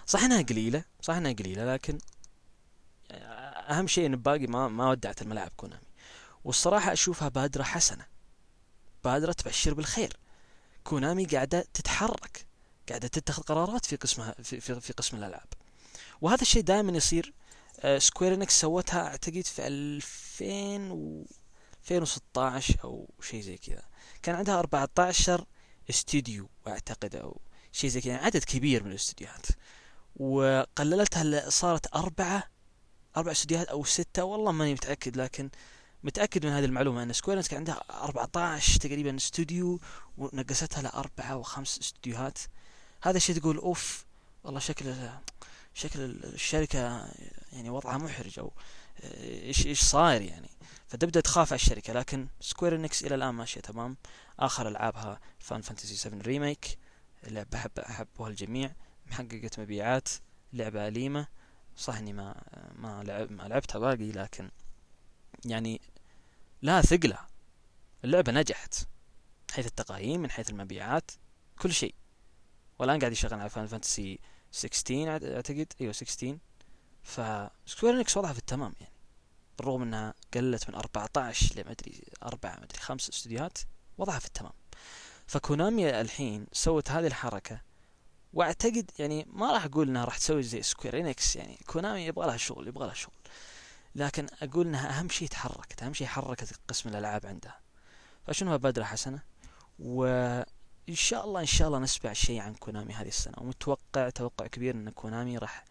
صح 0.05 0.23
إنها 0.23 0.41
قليلة 0.41 0.83
صح 1.01 1.13
إنها 1.15 1.31
قليلة 1.31 1.73
لكن 1.73 1.97
أهم 3.11 3.87
شيء 3.87 4.05
إن 4.05 4.15
باقي 4.15 4.47
ما 4.47 4.67
ما 4.67 4.89
ودعت 4.89 5.21
الملاعب 5.21 5.51
Konami. 5.57 5.85
والصراحة 6.43 6.93
أشوفها 6.93 7.29
بادرة 7.29 7.63
حسنة. 7.63 8.05
بادرة 9.03 9.31
تبشر 9.31 9.73
بالخير. 9.73 10.17
Konami 10.83 11.25
قاعدة 11.25 11.65
تتحرك 11.73 12.45
قاعدة 12.89 13.07
تتخذ 13.07 13.43
قرارات 13.43 13.85
في 13.85 13.95
قسمها 13.95 14.35
في, 14.43 14.59
في, 14.59 14.81
في 14.81 14.93
قسم 14.93 15.17
الألعاب. 15.17 15.47
وهذا 16.21 16.41
الشيء 16.41 16.61
دائما 16.61 16.91
يصير 16.97 17.33
Square 17.97 18.33
Enix 18.33 18.61
سوتها 18.61 19.07
أعتقد 19.07 19.41
في 19.45 19.67
2000 19.67 20.91
و 20.91 21.25
2016 21.91 22.75
أو 22.83 23.09
شيء 23.21 23.41
زي 23.41 23.57
كذا. 23.57 23.83
كان 24.21 24.35
عندها 24.35 24.59
14 24.59 25.45
استديو 25.89 26.49
أعتقد 26.67 27.15
أو 27.15 27.41
شيء 27.71 27.89
زي 27.89 28.01
كذا 28.01 28.11
يعني 28.11 28.25
عدد 28.25 28.43
كبير 28.43 28.83
من 28.83 28.89
الاستديوهات 28.89 29.45
وقللتها 30.15 31.49
صارت 31.49 31.95
أربعة 31.95 32.43
أربع 33.17 33.31
استديوهات 33.31 33.67
أو 33.67 33.83
ستة 33.83 34.23
والله 34.23 34.51
ماني 34.51 34.73
متأكد 34.73 35.17
لكن 35.17 35.49
متأكد 36.03 36.45
من 36.45 36.51
هذه 36.51 36.65
المعلومة 36.65 37.03
أن 37.03 37.13
Square 37.13 37.41
كان 37.41 37.57
عندها 37.57 37.83
14 37.89 38.79
تقريبا 38.79 39.15
استوديو 39.15 39.79
ونقصتها 40.17 40.81
لأربعة 40.81 41.37
وخمس 41.37 41.79
استديوهات 41.79 42.39
هذا 43.03 43.17
الشيء 43.17 43.35
تقول 43.35 43.57
أوف 43.57 44.05
والله 44.43 44.59
شكل 44.59 44.95
شكل 45.73 45.99
الشركة 46.01 47.07
يعني 47.51 47.69
وضعها 47.69 47.97
محرج 47.97 48.39
أو 48.39 48.51
إيش 49.23 49.65
إيش 49.65 49.81
صاير 49.81 50.21
يعني. 50.21 50.49
فتبدأ 50.87 51.21
تخاف 51.21 51.53
على 51.53 51.59
الشركة 51.59 51.93
لكن 51.93 52.27
Square 52.39 52.75
Enix 52.75 53.03
إلى 53.03 53.15
الآن 53.15 53.29
ماشية 53.29 53.61
تمام. 53.61 53.97
آخر 54.39 54.67
ألعابها 54.67 55.19
Final 55.39 55.61
Fantasy 55.61 55.95
7 55.95 56.21
Remake 56.21 56.77
لعبة 57.23 57.57
أحب 57.57 57.79
أحبها 57.79 58.27
الجميع. 58.27 58.71
محققة 59.07 59.49
مبيعات 59.57 60.09
لعبة 60.53 60.87
أليمة. 60.87 61.27
صح 61.77 61.95
إني 61.97 62.13
ما 62.13 62.41
ما 62.75 63.03
لعب 63.03 63.31
ما 63.31 63.43
لعبتها 63.43 63.79
باقي 63.79 64.11
لكن 64.11 64.49
يعني 65.45 65.81
لا 66.61 66.81
ثقلة. 66.81 67.19
اللعبة 68.03 68.31
نجحت 68.31 68.75
من 69.49 69.55
حيث 69.55 69.67
التقييم 69.67 70.21
من 70.21 70.31
حيث 70.31 70.49
المبيعات 70.49 71.11
كل 71.59 71.73
شيء. 71.73 71.95
والآن 72.79 72.99
قاعد 72.99 73.11
يشتغل 73.11 73.39
على 73.39 73.49
Final 73.49 73.67
Fantasy 73.67 74.19
16 74.51 75.35
أعتقد. 75.35 75.73
أيوه 75.81 75.93
16 75.93 76.37
ف 77.03 77.16
Square 77.16 77.93
Enix 77.97 78.17
وضعها 78.17 78.33
في 78.33 78.39
التمام 78.39 78.73
يعني. 78.81 78.94
بالرغم 79.57 79.81
انها 79.81 80.13
قلت 80.33 80.69
من 80.69 80.75
14 80.75 81.55
لما 81.55 81.71
أدري 81.71 82.03
أربعة 82.23 82.55
ما 82.55 82.63
أدري 82.63 82.79
خمس 82.79 83.09
استديوهات 83.09 83.57
وضعها 83.97 84.19
في 84.19 84.25
التمام. 84.25 84.53
ف 85.27 85.38
Konami 85.38 86.01
الحين 86.01 86.47
سوت 86.51 86.91
هذه 86.91 87.07
الحركة 87.07 87.61
واعتقد 88.33 88.91
يعني 88.99 89.25
ما 89.33 89.51
راح 89.51 89.65
أقول 89.65 89.89
إنها 89.89 90.05
راح 90.05 90.17
تسوي 90.17 90.43
زي 90.43 90.61
Square 90.61 90.99
Enix 90.99 91.35
يعني 91.35 91.59
Konami 91.67 92.05
يبغى 92.05 92.27
لها 92.27 92.37
شغل 92.37 92.67
يبغى 92.67 92.85
لها 92.85 92.93
شغل. 92.93 93.13
لكن 93.95 94.27
أقول 94.41 94.67
إنها 94.67 94.99
أهم 94.99 95.09
شيء 95.09 95.27
تحركت 95.27 95.83
أهم 95.83 95.93
شيء 95.93 96.07
حركت 96.07 96.59
قسم 96.67 96.89
الألعاب 96.89 97.25
عندها. 97.25 97.59
فاشوفها 98.27 98.57
بادرة 98.57 98.83
حسنة؟ 98.83 99.19
وإن 99.79 100.45
شاء 100.93 101.25
الله 101.25 101.41
إن 101.41 101.45
شاء 101.45 101.67
الله 101.67 101.79
نسمع 101.79 102.13
شيء 102.13 102.39
عن 102.39 102.53
كونامي 102.53 102.93
هذه 102.93 103.07
السنة. 103.07 103.35
ومتوقع 103.37 104.09
توقع 104.09 104.47
كبير 104.47 104.75
إن 104.75 104.89
كونامي 104.89 105.37
راح 105.37 105.65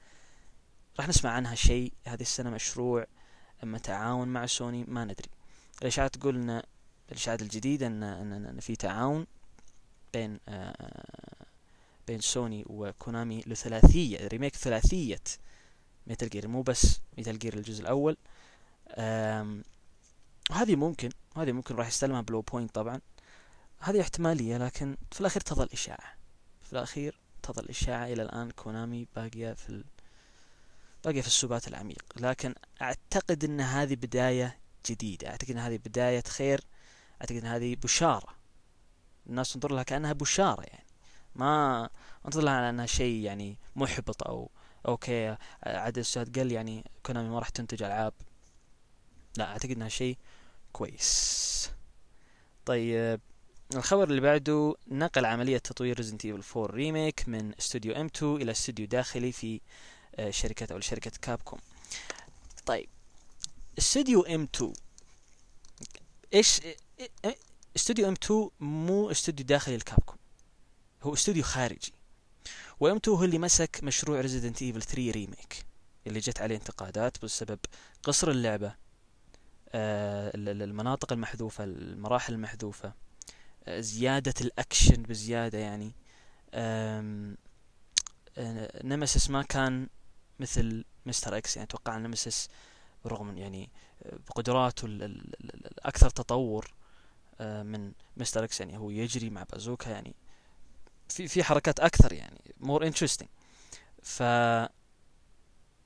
راح 0.98 1.08
نسمع 1.08 1.30
عنها 1.30 1.54
شيء. 1.54 1.92
هذه 2.06 2.22
السنة 2.22 2.50
مشروع 2.50 3.06
أما 3.62 3.78
تعاون 3.78 4.28
مع 4.28 4.46
سوني 4.46 4.84
ما 4.88 5.04
ندري. 5.04 5.28
الاشاعات 5.82 6.16
تقول 6.16 6.36
ان 6.36 6.62
الاشاعات 7.08 7.42
الجديدة 7.42 7.86
ان 7.86 8.02
ان, 8.02 8.60
في 8.60 8.76
تعاون 8.76 9.26
بين 10.12 10.38
آه 10.48 11.46
بين 12.06 12.20
سوني 12.20 12.64
وكونامي 12.66 13.42
لثلاثية 13.46 14.28
ريميك 14.28 14.56
ثلاثية 14.56 15.20
Metal 16.06 16.28
Gear. 16.30 16.48
مو 16.48 16.62
بس 16.62 17.00
Metal 17.18 17.38
Gear 17.38 17.54
الجزء 17.54 17.82
الأول. 17.82 18.16
هذه 20.52 20.76
ممكن 20.76 21.10
هذه 21.36 21.52
ممكن 21.52 21.74
راح 21.74 21.88
يستلمها 21.88 22.20
Bluepoint 22.20 22.74
طبعا. 22.74 23.00
هذه 23.78 24.00
احتمالية 24.00 24.56
لكن 24.56 24.96
في 25.12 25.20
الأخير 25.20 25.42
تظل 25.42 25.68
إشاعة. 25.72 26.14
في 26.62 26.72
الأخير 26.72 27.20
تظل 27.42 27.68
إشاعة 27.68 28.06
إلى 28.06 28.22
الآن 28.22 28.50
Konami 28.50 29.06
باقية 29.16 29.52
في 29.52 29.84
باقية 31.04 31.20
في 31.20 31.26
السبات 31.26 31.68
العميق. 31.68 32.04
لكن 32.16 32.54
أعتقد 32.82 33.44
أن 33.44 33.60
هذه 33.60 33.94
بداية 33.94 34.58
جديدة. 34.86 35.28
أعتقد 35.28 35.50
أن 35.50 35.58
هذه 35.58 35.76
بداية 35.76 36.22
خير. 36.22 36.60
أعتقد 37.20 37.36
أن 37.36 37.46
هذه 37.46 37.76
بشارة. 37.82 38.34
الناس 39.26 39.52
تنظر 39.52 39.72
لها 39.72 39.82
كأنها 39.82 40.12
بشارة 40.12 40.62
يعني. 40.62 40.86
ما 41.34 41.90
تنظر 42.24 42.42
لها 42.42 42.52
على 42.52 42.70
أنها 42.70 42.86
شيء 42.86 43.22
يعني 43.22 43.58
محبط 43.76 44.22
أو 44.22 44.50
okay. 44.88 45.36
عدد 45.62 45.98
الساعات 45.98 46.38
قل 46.38 46.52
يعني 46.52 46.84
Konami 47.02 47.28
ما 47.28 47.38
راح 47.38 47.48
تنتج 47.48 47.82
ألعاب. 47.82 48.12
لا 49.36 49.44
أعتقد 49.44 49.70
أنها 49.70 49.88
شيء 49.88 50.18
كويس. 50.72 51.70
طيب 52.66 53.20
الخبر 53.74 54.04
اللي 54.04 54.20
بعده 54.20 54.74
نقل 54.88 55.24
عملية 55.24 55.58
تطوير 55.58 56.02
Resident 56.02 56.24
Evil 56.24 56.56
4 56.56 56.66
Remake 56.74 57.28
من 57.28 57.54
استوديو 57.54 57.94
M2 57.94 58.22
إلى 58.22 58.50
استوديو 58.50 58.86
داخلي 58.86 59.32
في 59.32 59.60
شركة 60.30 60.74
أو 60.74 60.80
شركة 60.80 61.12
Capcom. 61.22 61.58
طيب 62.66 62.88
استوديو 63.78 64.24
M2 64.24 64.64
إيش 66.34 66.60
استوديو 67.76 68.14
M2 68.14 68.50
مو 68.60 69.10
استوديو 69.10 69.46
داخلي 69.46 69.76
ل 69.76 69.82
Capcom 69.82 70.18
هو 71.02 71.14
استوديو 71.14 71.42
خارجي. 71.42 71.92
و 72.80 72.96
M2 72.96 73.16
هو 73.16 73.24
اللي 73.24 73.38
مسك 73.38 73.80
مشروع 73.82 74.20
Resident 74.20 74.62
Evil 74.62 74.82
3 74.82 75.10
Remake 75.10 75.64
اللي 76.06 76.20
جت 76.20 76.40
عليه 76.40 76.56
انتقادات 76.56 77.24
بسبب 77.24 77.58
قصر 78.02 78.30
اللعبة 78.30 78.74
آه 79.72 80.30
المناطق 80.34 81.12
المحذوفة 81.12 81.64
المراحل 81.64 82.32
المحذوفة 82.34 82.92
آه 83.64 83.80
زيادة 83.80 84.34
الأكشن 84.40 85.02
بزيادة 85.02 85.58
يعني. 85.58 85.92
آه 86.54 87.34
Nemesis 88.84 89.30
ما 89.30 89.42
كان 89.42 89.88
مثل 90.40 90.84
Mr. 91.06 91.36
X 91.36 91.56
يعني 91.56 91.68
أتوقع 91.68 91.96
Nemesis 91.96 92.48
برغم 93.04 93.38
يعني 93.38 93.70
بقدراته 94.12 94.86
الأكثر 94.86 96.10
تطور 96.10 96.74
من 97.40 97.92
Mr. 98.16 98.44
X 98.44 98.60
يعني 98.60 98.78
هو 98.78 98.90
يجري 98.90 99.30
مع 99.30 99.42
بازوكا 99.42 99.90
يعني 99.90 100.14
في 101.08 101.28
في 101.28 101.44
حركات 101.44 101.80
أكثر 101.80 102.12
يعني 102.12 102.54
more 102.60 102.86
interesting 102.86 103.28
ف 104.02 104.22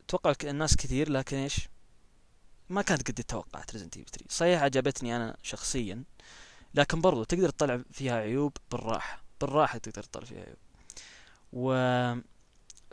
أتوقع 0.05 0.35
الناس 0.45 0.77
كثير 0.77 1.11
لكن 1.11 1.37
إيش؟ 1.37 1.69
ما 2.69 2.83
كانت 2.83 3.11
قد 3.11 3.25
توقعت 3.25 3.73
Resident 3.73 3.97
Evil 3.97 4.11
3 4.11 4.25
صحيح 4.29 4.63
عجبتني 4.63 5.17
أنا 5.17 5.37
شخصيا 5.43 6.05
لكن 6.75 7.01
برضو 7.01 7.25
تقدر 7.25 7.51
تطلع 7.51 7.83
فيها 7.93 8.17
عيوب 8.17 8.57
بالراحة 8.71 9.23
بالراحة 9.41 9.79
تقدر 9.79 10.03
تطلع 10.03 10.25
فيها 10.25 10.43
عيوب. 10.43 10.57
و 11.53 11.73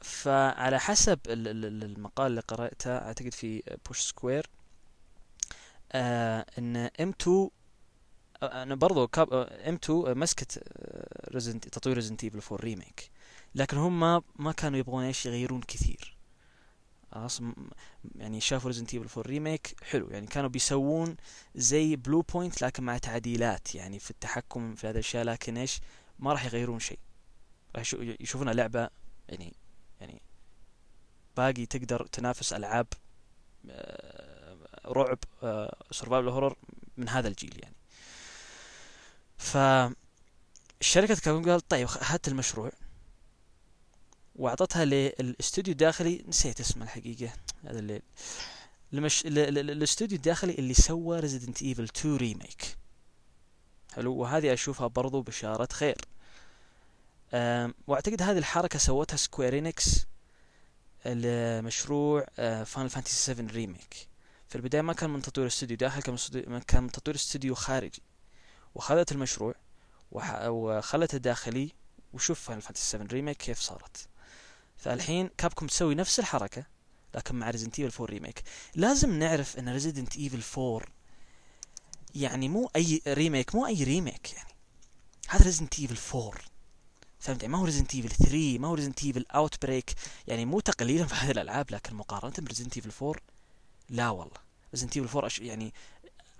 فعلى 0.01 0.79
حسب 0.79 1.19
المقال 1.27 2.27
اللي 2.27 2.41
قرأته 2.41 2.97
أعتقد 2.97 3.33
في 3.33 3.63
Push 3.87 3.99
Square 3.99 4.49
آه 5.91 6.45
إن 6.57 6.77
M2 6.77 7.49
أنا 8.43 8.75
برضو 8.75 9.07
كاب 9.07 9.33
M2 9.33 10.17
مسكت 10.17 10.63
Resident 11.33 11.67
تطوير 11.67 11.95
Resident 11.95 12.23
Evil 12.23 12.41
4 12.51 12.65
remake 12.65 13.11
لكن 13.55 13.77
هم 13.77 13.99
ما 14.35 14.51
كانوا 14.57 14.79
يبغون 14.79 15.03
إيش 15.03 15.25
يغيرون 15.25 15.61
كثير. 15.61 16.17
خلاص 17.11 17.41
يعني 18.15 18.41
شافوا 18.41 18.67
Resident 18.67 18.93
Evil 18.93 19.07
4 19.19 19.31
remake 19.31 19.75
حلو. 19.83 20.09
يعني 20.09 20.27
كانوا 20.27 20.49
بيسوون 20.49 21.15
زي 21.55 21.95
Bluepoint 21.95 22.61
لكن 22.61 22.83
مع 22.83 22.97
تعديلات. 22.97 23.75
يعني 23.75 23.99
في 23.99 24.11
التحكم 24.11 24.75
في 24.75 24.87
هذه 24.87 24.93
الأشياء 24.93 25.23
لكن 25.23 25.57
إيش 25.57 25.81
ما 26.19 26.33
راح 26.33 26.45
يغيرون 26.45 26.79
شيء. 26.79 26.99
راح 27.75 27.93
يشوفونها 28.19 28.53
لعبه 28.53 28.89
يعني 29.29 29.53
باقي 31.37 31.65
تقدر 31.65 32.05
تنافس 32.05 32.53
ألعاب 32.53 32.87
رعب 34.85 35.19
survival 35.91 36.27
horror 36.29 36.55
من 36.97 37.09
هذا 37.09 37.27
الجيل 37.27 37.59
يعني. 37.63 37.75
ف 39.37 39.57
الشركة 40.81 41.15
Capcom 41.15 41.51
قال 41.51 41.67
طيب 41.67 41.87
هات 42.01 42.27
المشروع. 42.27 42.71
وأعطتها 44.35 44.85
للاستوديو 44.85 45.71
الداخلي 45.71 46.23
نسيت 46.27 46.59
اسمه 46.59 46.83
الحقيقة 46.83 47.33
هذا 47.63 47.79
الليل 47.79 48.01
المش... 48.93 49.25
ال- 49.25 49.39
ال- 49.39 49.57
ال- 49.57 49.71
الاستوديو 49.71 50.15
الداخلي 50.17 50.53
اللي 50.53 50.73
سوى 50.73 51.19
Resident 51.19 51.61
Evil 51.61 51.83
2 51.83 52.15
remake 52.15 52.77
حلو؟ 53.93 54.13
وهذه 54.15 54.53
أشوفها 54.53 54.87
برضو 54.87 55.21
بشارة 55.21 55.67
خير. 55.73 55.97
وأعتقد 57.87 58.21
هذه 58.21 58.37
الحركة 58.37 58.79
سوتها 58.79 59.17
Square 59.17 59.57
Enix 59.57 60.05
لمشروع 61.05 62.25
Final 62.63 62.89
Fantasy 62.89 63.15
7 63.15 63.47
remake 63.51 64.07
في 64.47 64.55
البداية 64.55 64.81
ما 64.81 64.93
كان 64.93 65.09
من 65.09 65.21
تطوير 65.21 65.47
استوديو 65.47 65.77
داخل 65.77 66.01
كان 66.67 66.83
من 66.83 66.91
تطوير 66.91 67.15
استوديو 67.15 67.55
خارجي. 67.55 68.01
وخذت 68.75 69.11
المشروع. 69.11 69.55
وخلته 70.11 71.17
داخلي 71.17 71.71
وشوف 72.13 72.39
Final 72.39 72.61
Fantasy 72.61 72.85
7 72.85 73.07
remake 73.07 73.37
كيف 73.37 73.59
صارت. 73.59 74.07
فالحين 74.77 75.29
Capcom 75.37 75.67
تسوي 75.67 75.95
نفس 75.95 76.19
الحركة 76.19 76.65
لكن 77.15 77.35
مع 77.35 77.49
Resident 77.49 77.79
Evil 77.79 78.03
4 78.03 78.13
remake 78.13 78.43
لازم 78.75 79.19
نعرف 79.19 79.59
إن 79.59 79.69
Resident 79.69 80.17
Evil 80.17 80.61
4 80.61 80.81
يعني 82.15 82.49
مو 82.49 82.71
أي 82.75 83.01
remake 83.07 83.55
مو 83.55 83.67
أي 83.67 83.83
remake 83.83 84.33
يعني. 84.33 84.49
هذا 85.27 85.45
Resident 85.45 85.79
Evil 85.79 86.17
4 86.17 86.33
فهمت 87.19 87.41
يعني؟ 87.41 87.51
ما 87.53 87.59
هو 87.59 87.65
Resident 87.65 87.95
Evil 87.95 88.09
3 88.09 88.59
ما 88.59 88.67
هو 88.67 88.73
Resident 88.73 89.03
Evil 89.03 89.25
Outbreak 89.35 89.93
يعني 90.27 90.45
مو 90.45 90.59
تقليلا 90.59 91.05
في 91.05 91.15
هذه 91.15 91.31
الألعاب 91.31 91.71
لكن 91.71 91.95
مقارنة 91.95 92.33
ب 92.39 92.43
Resident 92.43 92.77
Evil 92.77 92.91
4 93.05 93.21
لا 93.89 94.09
والله. 94.09 94.37
Resident 94.73 94.97
Evil 94.97 95.09
4 95.17 95.29
أش- 95.29 95.41
يعني 95.41 95.73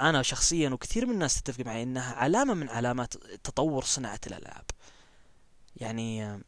أنا 0.02 0.22
شخصيا 0.22 0.70
وكثير 0.70 1.06
من 1.06 1.14
الناس 1.14 1.42
تتفق 1.42 1.66
معي 1.66 1.84
إنها 1.84 2.14
علامة 2.16 2.54
من 2.54 2.70
علامات 2.70 3.14
تطور 3.44 3.84
صناعة 3.84 4.20
الألعاب. 4.28 4.66
يعني 5.78 6.40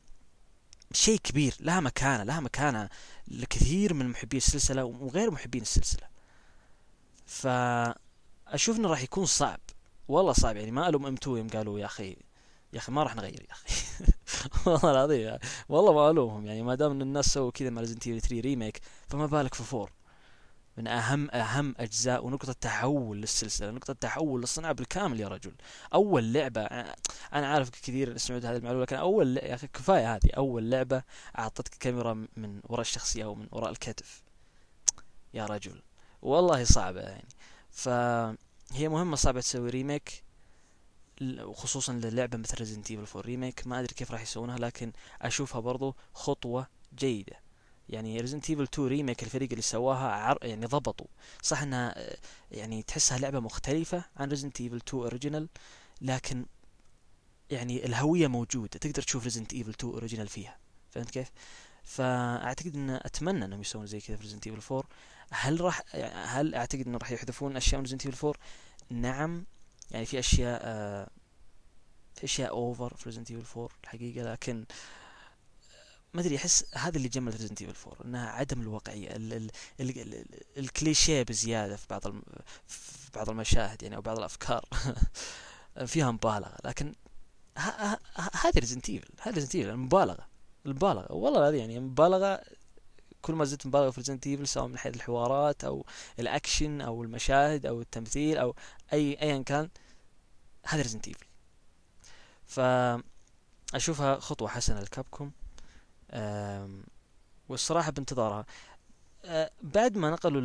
شيء 0.93 1.19
كبير 1.19 1.55
لها 1.59 1.79
مكانة 1.79 2.23
لها 2.23 2.39
مكانة 2.39 2.89
لكثير 3.27 3.93
من 3.93 4.09
محبي 4.09 4.37
السلسلة 4.37 4.83
وغير 4.85 5.31
محبين 5.31 5.61
السلسلة. 5.61 6.07
فأشوف 7.25 8.77
إنه 8.77 8.89
راح 8.89 9.01
يكون 9.03 9.25
صعب. 9.25 9.59
والله 10.07 10.33
صعب 10.33 10.55
يعني 10.55 10.71
ما 10.71 10.89
ألوم 10.89 11.05
M2 11.05 11.37
يوم 11.37 11.47
قالوا 11.47 11.79
يا 11.79 11.85
أخي 11.85 12.17
يا 12.73 12.77
أخي 12.79 12.91
ما 12.91 13.03
راح 13.03 13.15
نغير 13.15 13.41
يا 13.49 13.51
أخي. 13.51 13.67
والله 14.65 14.91
العظيم 14.91 15.21
يعني. 15.21 15.39
والله 15.69 15.93
ما 15.93 16.09
ألومهم 16.09 16.45
يعني 16.45 16.61
ما 16.63 16.75
دام 16.75 16.91
إن 16.91 17.01
الناس 17.01 17.25
سووا 17.33 17.51
كذا 17.51 17.69
مع 17.69 17.81
Resident 17.81 18.07
Evil 18.07 18.21
3 18.21 18.39
remake 18.41 18.81
فما 19.07 19.25
بالك 19.25 19.53
في 19.53 19.75
4 19.75 19.97
من 20.77 20.87
أهم 20.87 21.31
أهم 21.31 21.75
أجزاء 21.77 22.25
ونقطة 22.25 22.53
تحول 22.53 23.17
للسلسلة 23.17 23.71
نقطة 23.71 23.93
تحول 23.93 24.41
للصناعة 24.41 24.73
بالكامل 24.73 25.19
يا 25.19 25.27
رجل. 25.27 25.55
أول 25.93 26.33
لعبة 26.33 26.61
أنا 27.33 27.47
عارف 27.47 27.69
كثير 27.69 28.17
سمعت 28.17 28.45
هذه 28.45 28.57
المعلومة 28.57 28.83
لكن 28.83 28.95
أول 28.95 29.37
يا 29.37 29.55
أخي 29.55 29.67
كفاية 29.67 30.15
هذه. 30.15 30.29
أول 30.37 30.69
لعبة 30.69 31.03
أعطتك 31.39 31.73
كاميرا 31.79 32.27
من 32.37 32.61
وراء 32.63 32.81
الشخصية 32.81 33.23
أو 33.23 33.35
من 33.35 33.47
وراء 33.51 33.71
الكتف. 33.71 34.23
يا 35.33 35.45
رجل. 35.45 35.81
والله 36.21 36.63
صعبة 36.63 37.01
يعني. 37.01 37.27
فهي 37.71 38.89
مهمة 38.89 39.15
صعبة 39.15 39.41
تسوي 39.41 39.69
remake 39.69 40.23
وخصوصا 41.21 41.93
للعبة 41.93 42.37
مثل 42.37 42.57
Resident 42.57 42.91
Evil 42.91 43.05
4 43.15 43.21
remake 43.21 43.67
ما 43.67 43.79
أدري 43.79 43.93
كيف 43.93 44.11
راح 44.11 44.21
يسوونها 44.21 44.57
لكن 44.57 44.91
أشوفها 45.21 45.61
برضو 45.61 45.95
خطوة 46.13 46.67
جيدة. 46.95 47.39
يعني 47.89 48.21
Resident 48.21 48.49
Evil 48.49 48.63
2 48.63 48.87
remake 48.87 49.23
الفريق 49.23 49.49
اللي 49.49 49.61
سواها 49.61 50.07
عر... 50.11 50.37
يعني 50.41 50.65
ضبطوا. 50.65 51.07
صح 51.41 51.61
إنها 51.61 51.93
آه، 51.97 52.17
يعني 52.51 52.83
تحسها 52.83 53.17
لعبة 53.17 53.39
مختلفة 53.39 54.03
عن 54.17 54.29
Resident 54.29 54.61
Evil 54.61 54.75
2 54.75 55.03
original 55.03 55.47
لكن 56.01 56.45
يعني 57.49 57.85
الهوية 57.85 58.27
موجودة. 58.27 58.79
تقدر 58.79 59.01
تشوف 59.01 59.23
Resident 59.23 59.53
Evil 59.53 59.69
2 59.69 59.93
original 59.93 60.27
فيها. 60.27 60.57
فهمت 60.91 61.11
كيف؟ 61.11 61.31
فأعتقد 61.83 62.75
إن 62.75 62.89
أتمنى 62.89 63.45
إنهم 63.45 63.61
يسوون 63.61 63.85
زي 63.85 63.99
كذا 63.99 64.17
في 64.17 64.23
Resident 64.23 64.47
Evil 64.47 64.75
4 64.75 64.89
هل 65.31 65.61
راح 65.61 65.81
هل 66.13 66.55
أعتقد 66.55 66.87
إنه 66.87 66.97
راح 66.97 67.11
يحذفون 67.11 67.57
أشياء 67.57 67.79
من 67.79 67.85
Resident 67.85 68.05
Evil 68.05 68.27
4 68.27 68.41
نعم 68.89 69.45
يعني 69.91 70.05
في 70.05 70.19
أشياء 70.19 70.61
آه، 70.63 71.09
في 72.15 72.23
أشياء 72.23 72.49
over 72.49 72.93
في 72.97 73.05
Resident 73.05 73.31
Evil 73.31 73.59
4 73.59 73.69
الحقيقة 73.83 74.31
لكن 74.31 74.65
ما 76.13 76.21
أدري 76.21 76.35
أحس 76.35 76.65
هذا 76.75 76.97
اللي 76.97 77.09
جمل 77.09 77.31
Resident 77.31 77.61
Evil 77.61 77.89
4 77.89 78.05
إنها 78.05 78.29
عدم 78.29 78.61
الواقعية 78.61 79.15
ال 79.15 79.33
ال 79.33 79.51
ال 79.79 79.99
ال 79.99 80.13
ال 80.13 80.25
الكليشيه 80.57 81.23
بزيادة 81.23 81.75
في 81.75 81.85
بعض 81.89 82.03
في 82.67 83.11
بعض 83.15 83.29
المشاهد 83.29 83.83
يعني 83.83 83.95
أو 83.95 84.01
بعض 84.01 84.17
الأفكار. 84.17 84.65
فيها 85.85 86.11
مبالغة 86.11 86.57
لكن 86.65 86.93
هذه 88.33 88.59
Resident 88.59 88.89
Evil 88.89 89.09
هذه 89.21 89.35
Resident 89.35 89.55
Evil 89.55 89.69
المبالغة 89.69 90.27
المبالغة 90.65 91.13
والله 91.13 91.49
هذه 91.49 91.55
يعني 91.55 91.79
مبالغة 91.79 92.43
كل 93.21 93.33
ما 93.33 93.45
زدت 93.45 93.65
مبالغة 93.67 93.89
في 93.89 93.97
Resident 93.97 94.27
Evil 94.27 94.47
سواء 94.47 94.67
من 94.67 94.77
حيث 94.77 94.95
الحوارات 94.95 95.63
أو 95.63 95.85
الأكشن 96.19 96.81
أو 96.81 97.03
المشاهد 97.03 97.65
أو 97.65 97.81
التمثيل 97.81 98.37
أو 98.37 98.55
أي 98.93 99.21
ايا 99.21 99.43
كان 99.43 99.69
هذا 100.65 100.81
Resident 100.81 101.07
Evil 101.07 101.25
فأشوفها 102.45 104.19
خطوة 104.19 104.47
حسنة 104.47 104.81
ل 104.81 104.88
Capcom 104.88 105.31
أم، 106.11 106.83
والصراحة 107.49 107.91
بانتظارها. 107.91 108.45
أه، 109.25 109.51
بعد 109.61 109.97
ما 109.97 110.09
نقلوا 110.11 110.41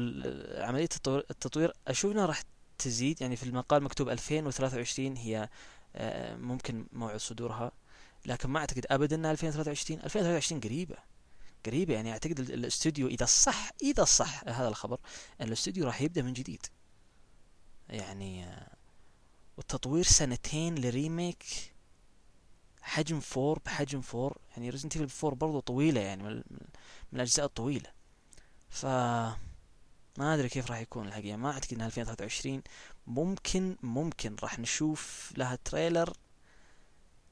عملية 0.66 0.88
التطوير, 1.06 1.72
أشوف 1.88 2.12
إنها 2.12 2.26
راح 2.26 2.42
تزيد. 2.78 3.22
يعني 3.22 3.36
في 3.36 3.42
المقال 3.42 3.82
مكتوب 3.82 4.08
2023 4.08 5.16
هي 5.16 5.48
أه، 5.96 6.36
ممكن 6.36 6.86
موعد 6.92 7.16
صدورها 7.20 7.72
لكن 8.26 8.48
ما 8.50 8.58
أعتقد 8.58 8.86
ابدا 8.90 9.16
إنها 9.16 9.30
2023 9.32 10.00
2023 10.00 10.60
قريبة. 10.60 10.96
قريبه 11.66 11.94
يعني 11.94 12.12
أعتقد 12.12 12.40
ال- 12.40 12.52
الاستوديو 12.54 13.06
إذا 13.08 13.24
صح 13.26 13.70
إذا 13.82 14.04
صح 14.04 14.42
هذا 14.48 14.68
الخبر 14.68 14.98
الاستوديو 15.40 15.86
راح 15.86 16.00
يبدأ 16.02 16.22
من 16.22 16.32
جديد. 16.32 16.66
يعني 17.88 18.44
أه، 18.44 18.68
والتطوير 19.56 20.04
سنتين 20.04 20.74
ل 20.78 20.88
remake 20.88 21.44
حجم 22.82 23.20
four 23.20 23.58
بحجم 23.58 24.00
four 24.00 24.38
يعني 24.50 24.70
Resident 24.70 24.96
Evil 24.96 25.26
4 25.26 25.38
برضو 25.38 25.60
طويلة 25.60 26.00
يعني 26.00 26.22
من, 26.22 26.42
الأجزاء 27.12 27.46
الطويلة. 27.46 27.90
ف 28.70 28.86
ما 30.18 30.34
أدري 30.34 30.48
كيف 30.48 30.70
راح 30.70 30.78
يكون 30.80 31.08
الحقيقة 31.08 31.36
ما 31.36 31.50
أعتقد 31.50 31.72
إنها 31.74 31.86
2023 31.86 32.62
ممكن 33.06 33.76
ممكن 33.82 34.36
راح 34.42 34.58
نشوف 34.58 35.32
لها 35.36 35.58
trailer 35.64 36.12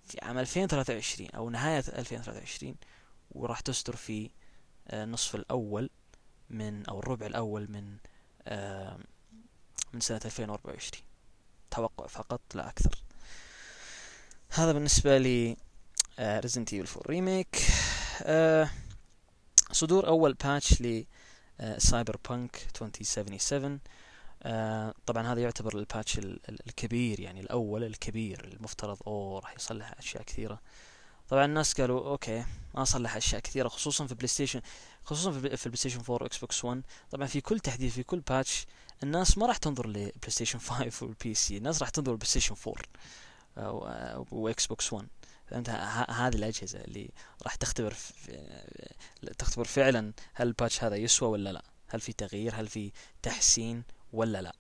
في 0.05 0.19
عام 0.23 0.39
2023 0.39 1.31
أو 1.31 1.51
نهاية 1.51 1.85
2023 1.89 2.75
وراح 3.31 3.61
تصدر 3.61 3.97
في 3.97 4.31
آه، 4.89 5.05
النصف 5.05 5.35
الأول 5.35 5.91
من 6.51 6.87
أو 6.87 6.99
الربع 6.99 7.27
الأول 7.27 7.71
من 7.71 7.97
آه، 8.49 8.99
من 9.93 10.01
سنة 10.01 10.21
2024 10.25 11.03
توقع 11.71 12.07
فقط 12.07 12.41
لا 12.55 12.69
أكثر. 12.69 13.03
هذا 14.51 14.73
بالنسبة 14.73 15.19
لي 15.19 15.57
Resident 16.21 16.73
Evil 16.73 17.01
4 17.01 17.11
remake 17.11 17.57
صدور 19.73 20.07
أول 20.07 20.33
patch 20.35 20.83
ل 20.83 21.05
Cyberpunk 21.79 22.57
2077 22.83 23.81
آه، 24.43 24.95
طبعا 25.07 25.33
هذا 25.33 25.41
يعتبر 25.43 25.79
ال 25.79 25.86
patch 25.86 26.19
ال- 26.19 26.41
ال- 26.49 26.67
الكبير 26.67 27.21
يعني 27.21 27.41
الأول 27.41 27.85
الكبير 27.85 28.45
المفترض 28.45 28.99
أوه 29.07 29.41
راح 29.41 29.55
يصلح 29.57 29.95
أشياء 29.99 30.23
كثيرة. 30.23 30.61
طبعا 31.31 31.45
الناس 31.45 31.81
قالوا 31.81 32.09
okay 32.11 32.45
ما 32.75 32.85
صلح 32.85 33.17
أشياء 33.17 33.41
كثيرة 33.41 33.69
خصوصا 33.69 34.07
في 34.07 34.15
PlayStation 34.15 34.61
خصوصا 35.05 35.31
في 35.33 35.37
ال 35.39 35.77
PlayStation 35.77 35.99
4 36.01 36.23
و 36.23 36.39
Xbox 36.39 36.65
1 36.65 36.83
طبعا 37.11 37.27
في 37.27 37.41
كل 37.41 37.61
تحديث 37.61 37.95
في 37.95 38.03
كل 38.03 38.21
patch 38.21 38.67
الناس 39.03 39.39
ما 39.39 39.47
راح 39.47 39.57
تنظر 39.57 39.87
ل 39.89 40.13
PlayStation 40.29 40.59
5 40.59 41.07
وال 41.07 41.35
PC 41.35 41.57
الناس 41.57 41.81
راح 41.81 41.89
تنظر 41.89 42.13
ل 42.13 42.27
PlayStation 42.29 42.55
4 42.67 42.83
أو- 43.57 44.27
أو- 44.29 44.33
و 44.33 44.67
Xbox 44.67 44.93
1 44.93 45.09
فهمت 45.47 45.71
هذه 46.11 46.35
الأجهزة 46.35 46.81
اللي 46.81 47.11
راح 47.43 47.55
تختبر 47.55 47.95
تختبر 49.39 49.65
فعلا 49.65 50.13
هل 50.35 50.47
ال 50.47 50.53
patch 50.53 50.85
هذا 50.85 50.97
يسوى 50.97 51.29
ولا 51.29 51.53
لا 51.53 51.63
هل 51.89 52.01
في 52.01 52.13
تغيير 52.13 52.55
هل 52.55 52.69
في 52.69 52.93
تحسين 53.23 53.83
ولا 54.13 54.43
لا. 54.43 54.53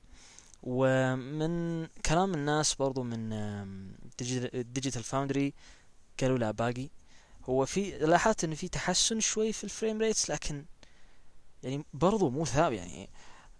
ومن 0.62 1.87
كلام 1.87 2.35
الناس 2.35 2.74
برضو 2.74 3.02
من 3.02 3.28
Digital 4.52 5.02
Foundry 5.02 5.54
قالوا 6.20 6.38
لا 6.38 6.50
باقي. 6.50 6.88
هو 7.44 7.66
في 7.66 7.98
لاحظت 7.98 8.44
انه 8.44 8.54
في 8.54 8.68
تحسن 8.68 9.20
شوي 9.20 9.52
في 9.52 9.64
ال 9.64 9.70
frame 9.70 9.98
rates 9.98 10.30
لكن 10.30 10.64
يعني 11.62 11.85
برضو 11.94 12.30
مو 12.30 12.44
ثابت 12.44 12.76
يعني. 12.76 13.11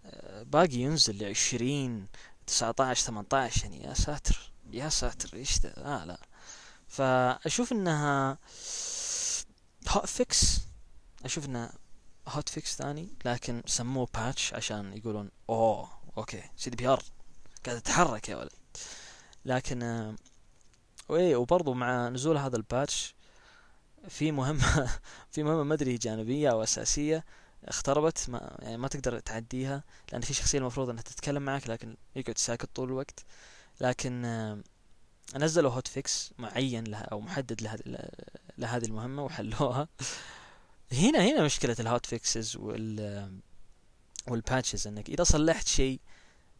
آه، 0.05 0.43
باقي 0.43 0.75
ينزل 0.75 1.17
ل 1.23 1.23
20 1.25 2.07
19 2.47 3.05
18 3.05 3.63
يعني. 3.63 3.83
يا 3.83 3.93
ساتر 3.93 4.51
يا 4.71 4.89
ساتر 4.89 5.37
إيش 5.37 5.59
ذا 5.59 5.73
لا 5.77 6.05
لا. 6.05 6.19
فأشوف 6.87 7.71
إنها 7.71 8.37
hot 9.89 10.05
fix 10.05 10.57
أشوف 11.25 11.45
إنها 11.45 11.73
hot 12.27 12.49
fix 12.49 12.75
ثاني 12.75 13.09
لكن 13.25 13.63
سموه 13.65 14.07
patch 14.13 14.53
عشان 14.53 14.93
يقولون 14.97 15.31
أوه 15.49 15.89
okay 16.17 16.43
CDPR 16.57 17.03
قاعد 17.65 17.81
تتحرك 17.81 18.29
يا 18.29 18.35
ولد. 18.35 18.51
لكن 19.45 19.83
آه، 19.83 20.15
وايه 21.11 21.35
وبرضو 21.35 21.73
مع 21.73 22.09
نزول 22.09 22.37
هذا 22.37 22.57
ال 22.57 22.67
patch 22.67 23.15
في 24.07 24.31
مهمة 24.31 24.89
في 25.31 25.43
مهمة 25.43 25.63
ما 25.63 25.73
أدري 25.73 25.97
جانبية 25.97 26.51
أو 26.51 26.63
أساسية 26.63 27.25
اختربت 27.65 28.29
ما 28.29 28.57
يعني 28.59 28.77
ما 28.77 28.87
تقدر 28.87 29.19
تعديها 29.19 29.83
لأن 30.11 30.21
في 30.21 30.33
شخصية 30.33 30.57
المفروض 30.57 30.89
إنها 30.89 31.03
تتكلم 31.03 31.41
معك 31.43 31.69
لكن 31.69 31.95
يقعد 32.15 32.37
ساكت 32.37 32.69
طول 32.75 32.89
الوقت. 32.89 33.25
لكن 33.81 34.25
آه، 34.25 34.59
نزلوا 35.35 35.71
hot 35.71 35.87
fix 35.87 36.33
معين 36.37 36.83
لها 36.83 37.03
أو 37.03 37.21
محدد 37.21 37.61
لهذه 37.61 38.09
لهذه 38.57 38.85
المهمة 38.85 39.23
وحلوها. 39.23 39.87
هنا 40.91 41.19
هنا 41.25 41.43
مشكلة 41.43 41.75
ال 41.79 41.86
hot 41.86 42.05
fixes 42.05 42.55
وال 42.57 43.41
وال 44.27 44.40
patches 44.40 44.87
إنك 44.87 45.09
إذا 45.09 45.23
صلحت 45.23 45.67
شيء 45.67 45.99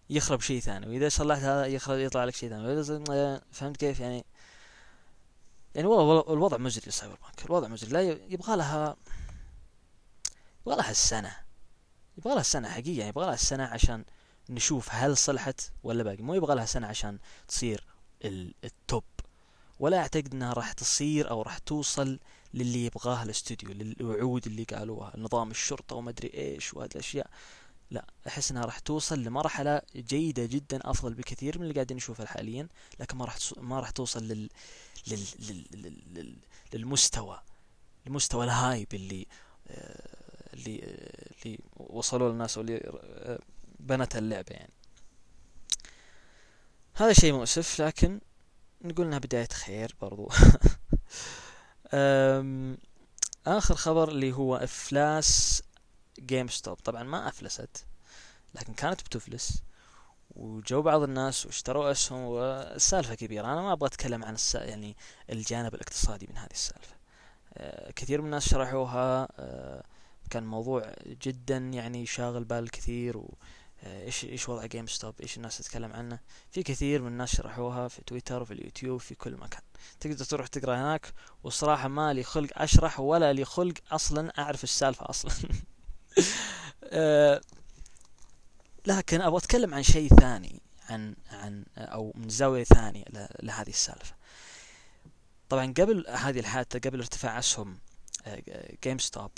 يخرب 0.10 0.42
شيء 0.42 0.60
ثاني 0.60 0.88
وإذا 0.88 1.10
صلحت 1.10 1.42
هذا 1.42 1.66
يخرب 1.66 2.00
يطلع 2.00 2.24
لك 2.24 2.36
شيء 2.36 2.50
ثاني. 2.50 3.42
فهمت 3.52 3.78
كيف؟ 3.78 4.00
يعني 4.00 4.26
يعني 5.76 5.88
والله 5.88 6.34
الوضع 6.34 6.58
مزري 6.58 6.84
ل 6.88 7.18
Cyberpunk 7.24 7.46
الوضع 7.46 7.68
مزري 7.68 7.92
لا 7.92 8.02
يبغى 8.02 8.56
لها 8.56 8.98
يبغى 10.66 10.76
لها 10.76 10.92
السنة. 10.92 11.36
يبغى 12.18 12.34
لها 12.34 12.42
السنة 12.42 12.70
حقيقة 12.70 12.98
يعني 12.98 13.10
يبغى 13.10 13.26
لها 13.26 13.34
السنة 13.34 13.64
عشان 13.64 14.06
نشوف 14.50 14.88
هل 14.92 15.18
صلحت 15.18 15.72
ولا 15.84 16.04
باقي. 16.04 16.24
مو 16.24 16.34
يبغى 16.34 16.56
لها 16.56 16.66
سنة 16.66 16.88
عشان 16.88 17.20
تصير 17.48 17.84
ال 18.64 18.74
top 18.74 19.04
ولا 19.80 19.98
اعتقد 19.98 20.34
إنها 20.34 20.54
راح 20.54 20.72
تصير 20.72 21.30
أو 21.30 21.42
راح 21.42 21.58
توصل 21.58 22.20
للي 22.54 22.86
يبغاه 22.86 23.24
الاستوديو 23.24 23.70
للوعود 23.70 24.48
اللي 24.48 24.64
قالوها 24.64 25.14
نظام 25.18 25.52
الشرطة 25.52 25.96
وما 25.96 26.10
أدري 26.10 26.32
إيش 26.34 26.74
وهذه 26.74 26.90
الأشياء. 26.92 27.30
لا 27.92 28.06
أحس 28.28 28.52
إنها 28.52 28.66
راح 28.66 28.80
توصل 28.80 29.20
لمرحلة 29.20 29.82
جيدة 29.96 30.46
جدا 30.46 30.80
أفضل 30.84 31.14
بكثير 31.14 31.58
من 31.58 31.64
اللي 31.64 31.74
قاعدين 31.74 31.98
نشوفه 31.98 32.26
حاليا 32.26 32.68
لكن 33.00 33.18
ما 33.18 33.26
راح 33.26 33.38
ما 33.58 33.80
راح 33.80 33.90
توصل 33.90 34.24
لل... 34.24 34.50
لل... 35.08 35.26
لل... 35.40 36.02
لل... 36.14 36.36
للمستوى 36.74 37.42
المستوى 38.08 38.46
ال 38.46 38.54
hype 38.54 38.88
اللي 38.94 39.28
آه، 39.68 40.54
اللي 40.54 40.80
اللي 41.46 41.60
وصلوا 41.78 42.32
للناس 42.32 42.58
واللي 42.58 42.78
آه، 42.78 43.40
بنت 43.80 44.16
اللعبة 44.16 44.52
يعني. 44.52 44.74
هذا 46.94 47.14
شيء 47.14 47.34
مؤسف 47.34 47.82
لكن 47.82 48.22
نقول 48.82 49.06
إنها 49.06 49.20
بداية 49.20 49.48
خير 49.48 49.96
برضو. 50.02 50.30
آخر 53.48 53.76
خبر 53.76 54.10
اللي 54.10 54.32
هو 54.32 54.56
إفلاس 54.56 55.64
GameStop. 56.20 56.78
طبعا 56.78 57.04
ما 57.04 57.28
أفلست 57.28 57.86
لكن 58.56 58.74
كانت 58.74 59.02
بتفلس 59.02 59.64
وجو 60.36 60.82
بعض 60.82 61.02
الناس 61.02 61.46
واشتروا 61.46 61.92
اسهم 61.92 62.20
والسالفة 62.20 63.16
كبيرة. 63.16 63.46
أنا 63.46 63.62
ما 63.62 63.72
أبغى 63.74 63.88
أتكلم 63.88 64.24
عن 64.26 64.34
الس... 64.34 64.56
يعني 64.56 64.98
الجانب 65.30 65.76
الاقتصادي 65.76 66.28
من 66.30 66.38
هذه 66.38 66.52
السالفة. 66.52 66.96
أه 67.54 67.92
كثير 67.92 68.22
من 68.22 68.26
الناس 68.26 68.50
شرحوها. 68.50 69.28
أه 69.40 69.84
كان 70.30 70.44
موضوع 70.44 70.94
جدا 71.06 71.58
يعني 71.58 72.06
شاغل 72.06 72.44
بال 72.44 72.64
الكثير 72.64 73.18
و 73.18 73.34
آه، 73.84 74.04
إيش 74.06 74.26
إيش 74.26 74.50
وضع 74.50 74.66
GameStop 74.66 75.22
إيش 75.22 75.38
الناس 75.38 75.58
تتكلم 75.58 75.94
عنه. 75.94 76.20
في 76.52 76.64
كثير 76.64 77.02
من 77.02 77.08
الناس 77.08 77.36
شرحوها 77.36 77.88
في 77.88 78.02
تويتر 78.02 78.42
وفي 78.42 78.54
اليوتيوب 78.54 79.00
في 79.00 79.16
كل 79.16 79.38
مكان. 79.38 79.62
تقدر 80.00 80.26
تروح 80.26 80.48
تقرأ 80.48 80.76
هناك 80.76 81.14
وصراحه 81.44 81.88
ما 81.88 82.14
لي 82.14 82.24
خلق 82.24 82.50
أشرح 82.56 83.00
ولا 83.00 83.34
لي 83.34 83.46
خلق 83.46 83.74
أصلا 83.92 84.34
أعرف 84.40 84.64
السالفة 84.64 85.10
أصلا. 85.10 85.32
آه، 85.32 85.50
لكن 88.88 89.22
أبغى 89.22 89.38
أتكلم 89.38 89.74
عن 89.74 89.84
شيء 89.84 90.10
ثاني 90.16 90.62
عن 90.90 91.16
عن 91.32 91.66
أو 91.78 92.14
من 92.16 92.30
زاوية 92.30 92.64
ثانية 92.64 93.06
لهذه 93.44 93.70
السالفة 93.70 94.16
طبعا 95.50 95.74
قبل 95.78 96.06
هذه 96.10 96.40
الحادثة 96.40 96.90
قبل 96.90 97.00
ارتفاع 97.00 97.40
أسهم 97.40 97.80
GameStop 98.84 99.32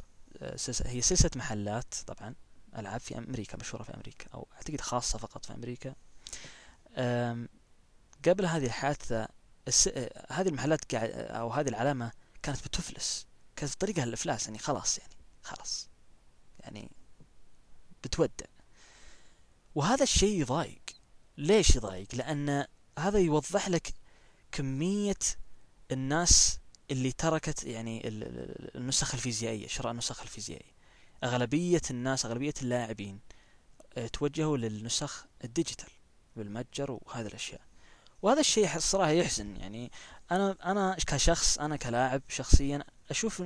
هي 0.86 1.02
سلسلة 1.02 1.32
محلات 1.36 1.94
طبعا 2.08 2.36
ألعاب 2.78 3.00
في 3.00 3.18
أمريكا 3.18 3.58
مشهورة 3.58 3.84
في 3.84 3.94
أمريكا 3.94 4.26
أو 4.34 4.48
أعتقد 4.56 4.82
خاصة 4.82 5.20
فقط 5.20 5.46
في 5.46 5.54
أمريكا 5.54 5.96
قبل 8.26 8.46
هذه 8.46 8.66
الحادثة. 8.66 9.28
هذه 10.30 10.48
المحلات 10.48 10.94
أو 10.94 11.50
هذه 11.50 11.68
العلامة 11.70 12.12
كانت 12.44 12.68
بتفلس 12.68 13.28
كانت 13.56 13.72
في 13.72 13.78
طريقها 13.78 14.06
للافلاس 14.06 14.46
يعني 14.46 14.58
خلاص 14.58 14.98
يعني 14.98 15.14
خلاص 15.44 15.90
يعني 16.64 16.92
بتودع. 18.04 18.46
وهذا 19.76 20.04
الشيء 20.04 20.42
يضايق. 20.42 20.82
ليش 21.38 21.76
يضايق؟ 21.76 22.08
لأن 22.16 22.66
هذا 23.00 23.20
يوضح 23.20 23.70
لك 23.70 23.94
كمية 24.52 25.20
الناس 25.92 26.60
اللي 26.92 27.12
تركت 27.12 27.64
يعني 27.64 28.02
النسخ 28.76 29.14
الفيزيائية 29.14 29.68
شراء 29.68 29.92
النسخ 29.92 30.22
الفيزيائيه 30.22 30.74
أغلبية 31.24 31.82
الناس 31.92 32.26
أغلبية 32.26 32.54
اللاعبين 32.62 33.20
آه، 33.98 34.08
توجهوا 34.08 34.58
للنسخ 34.58 35.26
الديجيتال 35.44 35.90
بالمتجر 36.36 37.00
وهذه 37.02 37.28
الأشياء. 37.28 37.62
وهذا 38.22 38.40
الشيء 38.40 38.76
الصراحة 38.76 39.10
يحزن. 39.12 39.56
يعني 39.56 39.92
أنا 40.32 40.58
أنا 40.66 40.98
كشخص 41.08 41.58
أنا 41.58 41.76
كلاعب 41.76 42.22
شخصيا 42.30 42.84
أشوف 43.10 43.44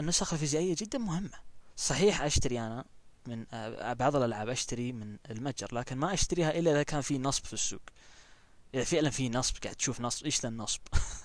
النسخ 0.00 0.32
الفيزيائية 0.32 0.76
جدا 0.78 0.98
مهمة. 0.98 1.51
صحيح 1.76 2.22
أشتري 2.22 2.60
أنا 2.60 2.84
من 3.26 3.46
آه، 3.52 3.92
بعض 3.92 4.16
الألعاب 4.16 4.48
أشتري 4.48 4.92
من 4.92 5.16
المتجر 5.30 5.74
لكن 5.74 5.96
ما 5.96 6.14
أشتريها 6.14 6.58
إلا 6.58 6.70
إذا 6.70 6.82
كان 6.82 7.00
في 7.00 7.18
نصب 7.18 7.44
في 7.44 7.52
السوق. 7.52 7.80
إذا 8.74 8.84
فعلا 8.84 9.10
في 9.10 9.28
نصب 9.28 9.56
قاعد 9.62 9.76
تشوف 9.76 10.00
نصب 10.00 10.24
إيش 10.24 10.40
ذا 10.40 10.48
النصب؟ 10.48 10.80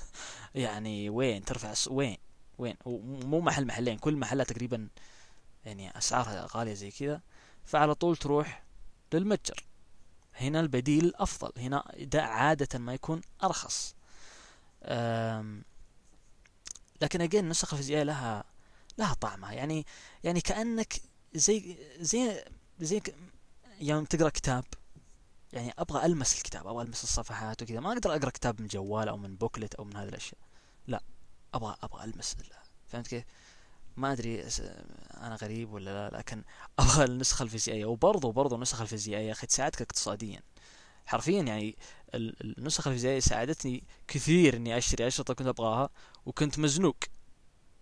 يعني 0.55 1.09
وين 1.09 1.45
ترفع 1.45 1.73
وين؟ 1.93 2.17
وين؟ 2.57 2.75
مو 2.85 3.41
محل 3.41 3.65
محلين 3.65 3.97
كل 3.97 4.15
محلها 4.15 4.45
تقريبا 4.45 4.89
يعني 5.65 5.97
أسعارها 5.97 6.47
غالية 6.51 6.73
زي 6.73 6.91
كذا. 6.91 7.21
فعلى 7.65 7.95
طول 7.95 8.17
تروح 8.17 8.63
للمتجر. 9.13 9.63
هنا 10.35 10.59
البديل 10.59 11.13
أفضل. 11.15 11.51
هنا 11.57 11.83
ده 11.99 12.23
عادة 12.23 12.79
ما 12.79 12.93
يكون 12.93 13.21
أرخص. 13.43 13.95
لكن 17.01 17.21
أجين 17.21 17.43
النسخه 17.43 17.73
الفيزيائيه 17.73 18.03
لها 18.03 18.43
لها 18.97 19.13
طعمها. 19.13 19.51
يعني 19.51 19.85
يعني 20.23 20.41
كأنك 20.41 21.01
زي 21.35 21.77
زي 21.99 22.43
زي 22.79 23.01
يوم 23.79 24.05
تقرأ 24.05 24.29
كتاب 24.29 24.65
يعني 25.53 25.73
أبغى 25.77 26.05
ألمس 26.05 26.37
الكتاب 26.37 26.67
أو 26.67 26.81
ألمس 26.81 27.03
الصفحات 27.03 27.61
وكذا 27.61 27.79
ما 27.79 27.93
أقدر 27.93 28.15
أقرأ 28.15 28.29
كتاب 28.29 28.61
من 28.61 28.67
جوال 28.67 29.07
أو 29.07 29.17
من 29.17 29.35
بوكلت 29.35 29.75
أو 29.75 29.83
من 29.83 29.95
هذه 29.95 30.09
الأشياء. 30.09 30.39
لا 30.87 31.03
أبغى 31.53 31.75
أبغى 31.83 32.03
ألمس 32.03 32.35
فهمت 32.87 33.07
كيف؟ 33.07 33.23
ما 33.97 34.11
أدري 34.11 34.43
أنا 35.13 35.35
غريب 35.35 35.73
ولا 35.73 36.09
لا 36.09 36.17
لكن 36.17 36.43
أبغى 36.79 37.05
النسخة 37.05 37.43
الفيزيائية. 37.43 37.85
وبرضه 37.85 38.31
برضه 38.31 38.55
النسخة 38.55 38.81
الفيزيائية 38.81 39.31
أخي 39.31 39.47
تساعدك 39.47 39.81
اقتصاديا. 39.81 40.41
حرفيا 41.05 41.41
يعني 41.41 41.75
النسخة 42.15 42.89
الفيزيائية 42.89 43.19
ساعدتني 43.19 43.83
كثير 44.07 44.55
إني 44.55 44.77
أشتري 44.77 45.07
أشرطة 45.07 45.33
كنت 45.33 45.47
أبغاها 45.47 45.89
وكنت 46.25 46.59
مزنوق. 46.59 46.97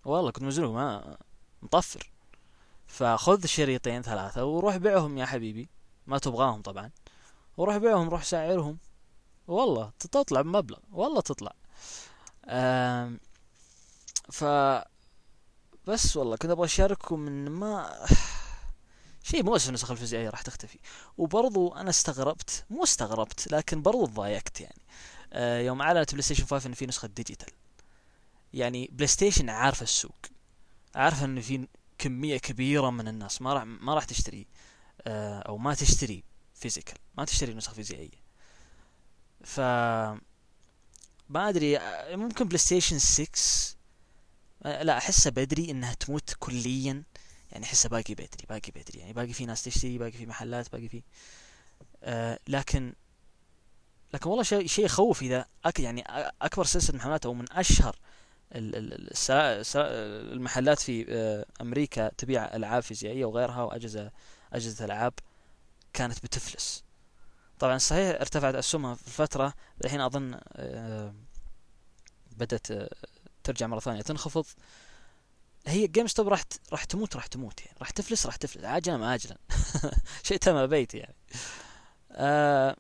والله 0.06 0.32
كنت 0.32 0.44
مزنوق 0.44 0.72
ما 0.74 1.18
مطفر. 1.62 2.12
فخذ 2.88 3.46
شريطين 3.46 4.02
ثلاثة 4.02 4.46
وروح 4.46 4.78
بيعهم 4.78 5.18
يا 5.18 5.26
حبيبي. 5.26 5.70
ما 6.08 6.18
تبغاهم 6.18 6.62
طبعا. 6.62 6.92
وروح 7.58 7.78
بيعهم 7.78 8.10
روح 8.10 8.24
سعرهم. 8.24 8.78
والله 9.48 9.92
تطلع 10.00 10.42
بمبلغ. 10.42 10.80
والله 10.92 11.22
تطلع. 11.22 11.54
ف 14.32 14.44
بس 15.88 16.18
والله 16.18 16.36
كنت 16.38 16.52
أبغى 16.52 16.66
أشارككم 16.66 17.28
إن 17.28 17.50
ما 17.50 18.06
شيء 19.30 19.44
مؤسف 19.44 19.68
النسخ 19.70 19.92
الفيزيائية 19.92 20.30
راح 20.30 20.42
تختفي. 20.42 20.80
وبرضو 21.18 21.74
أنا 21.74 21.90
استغربت 21.90 22.66
مو 22.70 22.84
استغربت 22.84 23.52
لكن 23.52 23.82
برضو 23.82 24.06
تضايقت 24.06 24.62
يعني. 24.62 24.82
آه 25.34 25.60
يوم 25.60 25.82
أعلنت 25.82 26.12
PlayStation 26.12 26.46
5 26.46 26.68
إن 26.68 26.74
في 26.74 26.86
نسخة 26.86 27.08
digital. 27.08 27.52
يعني 28.56 28.90
PlayStation 28.92 29.50
عارفه 29.50 29.84
السوق 29.84 30.16
عارفه 30.96 31.26
ان 31.26 31.42
في 31.42 31.68
كمية 31.98 32.38
كبيرة 32.38 32.90
من 32.90 33.08
الناس 33.08 33.42
ما 33.42 33.54
راح 33.54 33.64
ما 33.64 33.94
راح 33.94 34.04
تشتري 34.04 34.48
آه 35.02 35.40
أو 35.40 35.58
ما 35.58 35.74
تشتري 35.74 36.24
physical 36.54 36.98
ما 37.18 37.26
تشتري 37.26 37.54
نسخ 37.54 37.74
فيزيائية. 37.74 38.26
ف 39.44 39.60
ما 41.30 41.50
أدري 41.50 41.78
آه، 41.78 42.16
ممكن 42.16 42.48
PlayStation 42.48 43.00
6 43.00 43.30
آه، 44.64 44.84
لا 44.84 44.98
أحسها 44.98 45.30
بدري 45.30 45.72
إنها 45.72 45.94
تموت 45.94 46.36
كليا. 46.40 47.04
يعني 47.52 47.66
أحسها 47.66 47.90
باقي 47.90 48.14
بدري 48.14 48.46
باقي 48.50 48.72
بدري 48.76 49.00
يعني 49.00 49.14
باقي 49.14 49.34
في 49.34 49.46
ناس 49.46 49.64
تشتري 49.64 49.98
باقي 49.98 50.12
في 50.12 50.26
محلات 50.26 50.72
باقي 50.72 50.88
في 50.88 51.04
آه 52.04 52.40
لكن 52.48 52.94
لكن 54.14 54.30
والله 54.30 54.44
شيء 54.44 54.68
شيء 54.68 54.86
يخوف 54.86 55.22
إذا 55.22 55.46
أك 55.66 55.80
يعني 55.80 56.04
أكبر 56.42 56.66
سلسلة 56.66 56.98
محلات 56.98 57.26
أو 57.26 57.34
من 57.34 57.46
أشهر 57.52 57.96
المحلات 58.52 60.80
في 60.80 61.06
آه، 61.10 61.46
أمريكا 61.62 62.12
تبيع 62.18 62.56
ألعاب 62.56 62.84
فيزيائية 62.84 63.26
وغيرها 63.26 63.64
وأجهزة 63.64 64.12
أجهزة 64.54 64.86
ألعاب 64.86 65.14
كانت 65.94 66.24
بتفلس. 66.24 66.84
طبعا 67.60 67.78
صحيح 67.78 68.20
ارتفعت 68.22 68.56
اسهمها 68.56 68.96
في 68.96 69.08
الفترة 69.08 69.54
الحين 69.86 70.02
أظن 70.02 70.40
آه، 70.56 71.14
بدأت 72.38 72.68
ترجع 73.44 73.68
مرة 73.68 73.80
ثانية 73.80 74.02
تنخفض. 74.02 74.46
هي 75.68 75.88
GameStop 75.88 76.28
راح 76.28 76.44
راح 76.72 76.84
تموت 76.84 77.16
راح 77.16 77.28
تموت 77.28 77.62
يعني. 77.66 77.78
راح 77.80 77.90
تفلس 77.90 78.26
راح 78.26 78.36
تفلس. 78.36 78.64
عاجلا 78.64 78.98
أم 78.98 79.10
آجلا؟ 79.10 79.38
شئت 80.24 80.50
أم 80.50 80.66
أبيت 80.66 80.94
يعني. 80.94 81.16
آه 82.12 82.76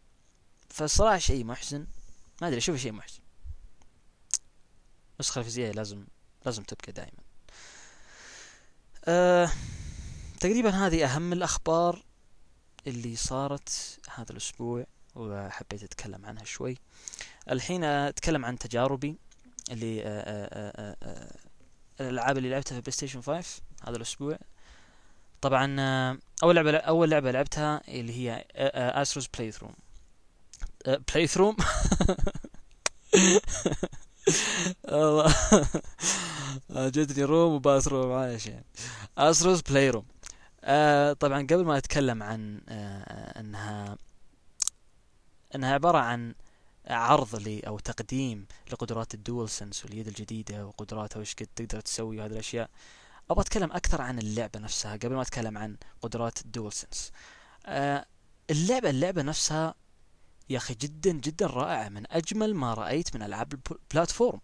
فالصراحه 0.69 1.17
شيء 1.17 1.45
محزن. 1.45 1.87
ما 2.41 2.47
أدري 2.47 2.57
اشوفه 2.57 2.77
شيء 2.77 2.91
محزن. 2.91 3.19
النسخه 5.19 5.39
الفيزيائيه 5.39 5.71
لازم 5.71 6.05
لازم 6.45 6.63
تبقى 6.63 6.91
دائما 6.91 7.19
آه 9.05 9.51
تقريبا 10.39 10.69
هذه 10.69 11.05
أهم 11.05 11.33
الأخبار 11.33 12.03
اللي 12.87 13.15
صارت 13.15 13.99
هذا 14.15 14.31
الأسبوع 14.31 14.85
وحبيت 15.15 15.83
أتكلم 15.83 16.25
عنها 16.25 16.43
شوي. 16.43 16.77
الحين 17.51 17.83
أتكلم 17.83 18.45
عن 18.45 18.57
تجاربي 18.57 19.17
اللي 19.71 20.01
آه 20.03 20.05
آه 20.07 20.95
آه 21.03 21.35
الألعاب 22.01 22.37
اللي 22.37 22.49
لعبتها 22.49 22.75
في 22.75 22.81
PlayStation 22.81 23.21
5 23.21 23.61
هذا 23.87 23.97
الأسبوع. 23.97 24.37
طبعا 25.41 25.79
أول 26.43 26.55
لعبة 26.55 26.77
أول 26.77 27.09
لعبة 27.11 27.31
لعبتها 27.31 27.81
اللي 27.87 28.13
هي 28.13 28.45
Astro's 29.01 29.27
playthrough 29.27 29.71
playthrough 30.87 31.55
والله 33.13 33.39
جتني 36.69 37.23
room 37.23 37.53
و 37.53 37.87
bathroom 37.87 38.09
معلش 38.09 38.47
يعني. 38.47 38.65
Astro's 39.17 39.61
Playroom 39.61 40.05
طبعا 41.13 41.41
قبل 41.41 41.65
ما 41.65 41.77
أتكلم 41.77 42.23
عن 42.23 42.61
آه 42.69 43.39
إنها 43.39 43.97
إنها 45.55 45.73
عبارة 45.73 45.97
عن 45.97 46.35
عرض 46.87 47.35
لي 47.35 47.59
أو 47.59 47.79
تقديم 47.79 48.45
لقدرات 48.71 49.13
الدول 49.13 49.49
سنس 49.49 49.85
واليد 49.85 50.07
الجديدة 50.07 50.65
وقدراتها 50.65 51.19
وش 51.19 51.35
قد 51.35 51.47
تقدر 51.55 51.79
تسوي 51.79 52.19
وهذه 52.19 52.31
الأشياء. 52.31 52.69
أبغى 53.31 53.41
أتكلم 53.41 53.71
أكثر 53.71 54.01
عن 54.01 54.19
اللعبة 54.19 54.59
نفسها 54.59 54.93
قبل 54.93 55.13
ما 55.15 55.21
أتكلم 55.21 55.57
عن 55.57 55.77
قدرات 56.01 56.41
الدول 56.41 56.73
سنس 56.73 57.11
آه 57.65 58.05
اللعبة 58.49 58.89
اللعبة 58.89 59.21
نفسها 59.21 59.75
يا 60.49 60.57
أخي 60.57 60.73
جدا 60.73 61.11
جدا 61.11 61.47
رائعه 61.47 61.89
من 61.89 62.03
أجمل 62.11 62.55
ما 62.55 62.73
رأيت 62.73 63.15
من 63.15 63.21
ألعاب 63.21 63.53
البلاتفورم 63.53 64.39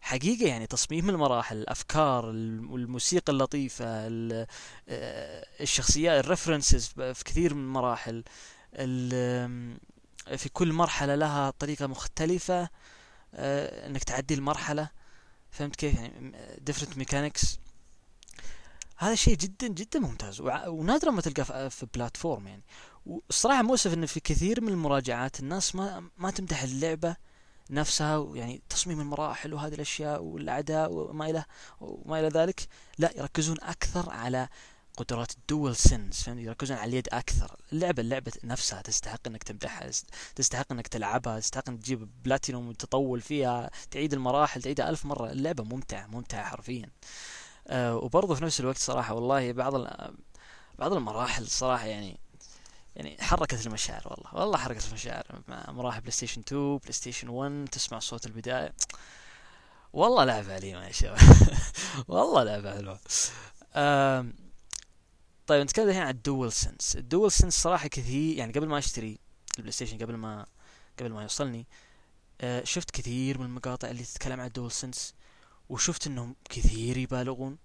حقيقة 0.00 0.48
يعني 0.48 0.66
تصميم 0.66 1.10
المراحل 1.10 1.56
الأفكار 1.56 2.30
الموسيقى 2.30 3.32
اللطيفة 3.32 3.84
الشخصيات 5.60 6.24
ال 6.24 6.30
references 6.30 6.86
في 6.86 7.24
كثير 7.24 7.54
من 7.54 7.62
المراحل 7.62 8.24
في 10.36 10.48
كل 10.52 10.72
مرحلة 10.72 11.14
لها 11.14 11.50
طريقة 11.50 11.86
مختلفة 11.86 12.68
إنك 13.34 14.04
تعدي 14.04 14.34
المرحلة. 14.34 14.88
فهمت 15.50 15.76
كيف؟ 15.76 15.94
يعني 15.94 16.32
different 16.58 16.98
mechanics 16.98 17.58
هذا 19.02 19.14
شيء 19.14 19.36
جدا 19.36 19.68
جدا 19.68 20.00
ممتاز. 20.00 20.40
ونادرا 20.66 21.10
ما 21.10 21.20
تلقاه 21.20 21.68
في 21.68 21.86
platform 21.94 22.46
يعني. 22.46 22.62
والصراحة 23.06 23.62
مؤسف 23.62 23.94
إن 23.94 24.06
في 24.06 24.20
كثير 24.20 24.60
من 24.60 24.68
المراجعات 24.68 25.40
الناس 25.40 25.74
ما 25.74 26.10
ما 26.18 26.30
تمدح 26.30 26.62
اللعبة 26.62 27.16
نفسها 27.70 28.36
يعني 28.36 28.62
تصميم 28.68 29.00
المراحل 29.00 29.54
وهذه 29.54 29.74
الأشياء 29.74 30.22
والأعداء 30.22 30.92
وما 30.92 31.30
إلى 31.30 31.44
وما 31.80 32.20
إلى 32.20 32.28
ذلك. 32.28 32.68
لا 32.98 33.10
يركزون 33.16 33.56
أكثر 33.62 34.10
على 34.10 34.48
قدرات 34.96 35.32
ال 35.32 35.76
DualSense 35.76 36.28
يركزون 36.28 36.76
على 36.76 36.90
اليد 36.90 37.08
أكثر. 37.12 37.56
اللعبة 37.72 38.02
اللعبة 38.02 38.32
نفسها 38.44 38.82
تستحق 38.82 39.20
إنك 39.26 39.42
تمدحها 39.42 39.90
تستحق 40.36 40.72
إنك 40.72 40.88
تلعبها 40.88 41.40
تستحق 41.40 41.68
إنك 41.68 41.80
تجيب 41.80 42.08
بلاتينوم 42.24 42.68
وتطول 42.68 43.20
فيها 43.20 43.70
تعيد 43.90 44.12
المراحل 44.12 44.62
تعيدها 44.62 44.88
ألف 44.88 45.04
مرة. 45.06 45.30
اللعبة 45.30 45.64
ممتعة 45.64 46.06
ممتعة 46.06 46.44
حرفيا. 46.44 46.90
وبرضه 47.70 48.34
في 48.34 48.44
نفس 48.44 48.60
الوقت 48.60 48.78
صراحة 48.78 49.14
والله 49.14 49.52
بعض 49.52 49.74
بعض 50.78 50.92
المراحل 50.92 51.48
صراحة 51.48 51.86
يعني 51.86 52.18
يعني 52.96 53.16
حركت 53.20 53.66
المشاعر 53.66 54.02
والله 54.04 54.34
والله 54.34 54.58
حركت 54.58 54.88
المشاعر 54.88 55.42
مع 55.48 55.64
مراحل 55.68 56.00
PlayStation 56.00 56.40
2 56.40 56.76
PlayStation 56.78 57.28
1 57.28 57.68
تسمع 57.72 57.98
صوت 57.98 58.26
البداية. 58.26 58.72
والله 59.92 60.24
لعبة 60.24 60.54
عظيمة 60.54 60.86
يا 60.86 60.92
شباب. 60.92 61.18
والله 62.08 62.42
لعبة 62.42 62.74
حلوة 62.74 62.98
طيب 65.46 65.62
نتكلم 65.62 65.88
الحين 65.88 66.02
عن 66.02 66.10
ال 66.10 66.52
DualSense 66.52 66.96
ال 66.96 67.32
DualSense 67.32 67.62
صراحة 67.62 67.88
كثير 67.88 68.36
يعني 68.38 68.52
قبل 68.52 68.68
ما 68.68 68.78
أشتري 68.78 69.18
ال 69.58 69.72
PlayStation 69.72 69.98
قبل 69.98 70.14
ما 70.14 70.46
قبل 71.00 71.12
ما 71.12 71.22
يوصلني 71.22 71.66
أه 72.40 72.64
شفت 72.64 72.90
كثير 72.90 73.38
من 73.38 73.46
المقاطع 73.46 73.90
اللي 73.90 74.02
تتكلم 74.04 74.40
عن 74.40 74.46
ال 74.46 74.72
DualSense 74.72 75.14
وشفت 75.72 76.06
إنهم 76.06 76.36
كثير 76.44 76.96
يبالغون. 76.96 77.58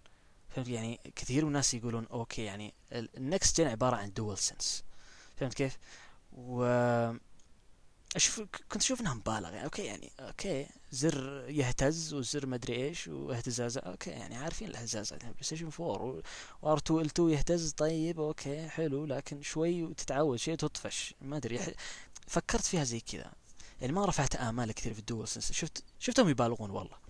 فهمت 0.49 0.67
يعني 0.67 0.99
كثير 1.15 1.41
من 1.41 1.47
الناس 1.47 1.73
يقولون 1.73 2.05
okay 2.05 2.43
يعني 2.43 2.73
ال 2.91 3.05
next 3.05 3.61
gen 3.61 3.67
عبارة 3.67 3.95
عن 3.95 4.13
DualSense 4.13 4.83
فهمت 5.35 5.53
كيف؟ 5.53 5.77
و 6.33 6.63
أشوف 8.15 8.41
كنت 8.41 8.81
أشوف 8.81 9.01
إنها 9.01 9.13
مبالغة. 9.13 9.49
يعني 9.49 9.63
okay 9.65 9.85
يعني 9.85 10.11
okay 10.19 10.67
زر 10.91 11.45
يهتز 11.49 12.13
وزر 12.13 12.45
مدري 12.45 12.75
إيش 12.75 13.07
واهتزاز 13.07 13.77
أوكي 13.77 14.09
يعني 14.09 14.35
عارفين 14.35 14.67
الاهتزازات 14.67 15.21
يعني 15.21 15.33
PlayStation 15.33 15.69
4 15.79 16.21
و 16.61 16.66
R2 16.66 16.77
L2 16.77 17.29
يهتز 17.29 17.71
طيب 17.71 18.19
okay 18.19 18.69
حلو 18.69 19.05
لكن 19.05 19.41
شوي 19.41 19.83
وتتعود 19.83 20.37
شيء 20.37 20.55
تطفش. 20.55 21.13
ما 21.21 21.37
أدري 21.37 21.59
فكرت 22.27 22.65
فيها 22.65 22.83
زي 22.83 22.99
كذا. 22.99 23.31
يعني 23.81 23.93
ما 23.93 24.05
رفعت 24.05 24.35
آمال 24.35 24.71
كثير 24.71 24.93
في 24.93 24.99
ال 24.99 25.27
DualSense 25.27 25.51
شفت 25.51 25.83
شفتهم 25.99 26.29
يبالغون 26.29 26.69
والله. 26.69 27.06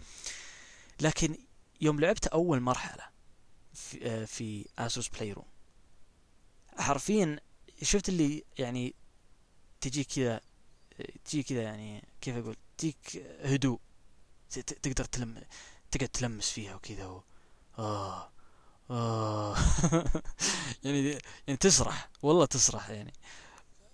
لكن 1.01 1.37
يوم 1.81 1.99
لعبت 1.99 2.27
أول 2.27 2.59
مرحلة 2.59 3.03
في, 4.25 4.65
Astro's 4.79 5.07
Playroom 5.07 5.45
حرفيا 6.77 7.39
شفت 7.81 8.09
اللي 8.09 8.43
يعني 8.57 8.95
تجي 9.81 10.03
كذا 10.03 10.41
تجي 11.25 11.43
كذا 11.43 11.61
يعني 11.61 12.03
كيف 12.21 12.37
أقول 12.37 12.55
تجيك 12.77 13.25
هدوء. 13.41 13.79
تقدر 14.81 15.05
تلم 15.05 15.43
تقعد 15.91 16.09
تلمس 16.09 16.49
فيها 16.49 16.75
وكذا 16.75 17.05
و... 17.05 17.23
آه 17.79 18.31
آه. 18.89 19.57
يعني 20.83 21.09
يعني 21.47 21.57
تسرح 21.59 22.09
والله 22.21 22.45
تسرح 22.45 22.89
يعني. 22.89 23.13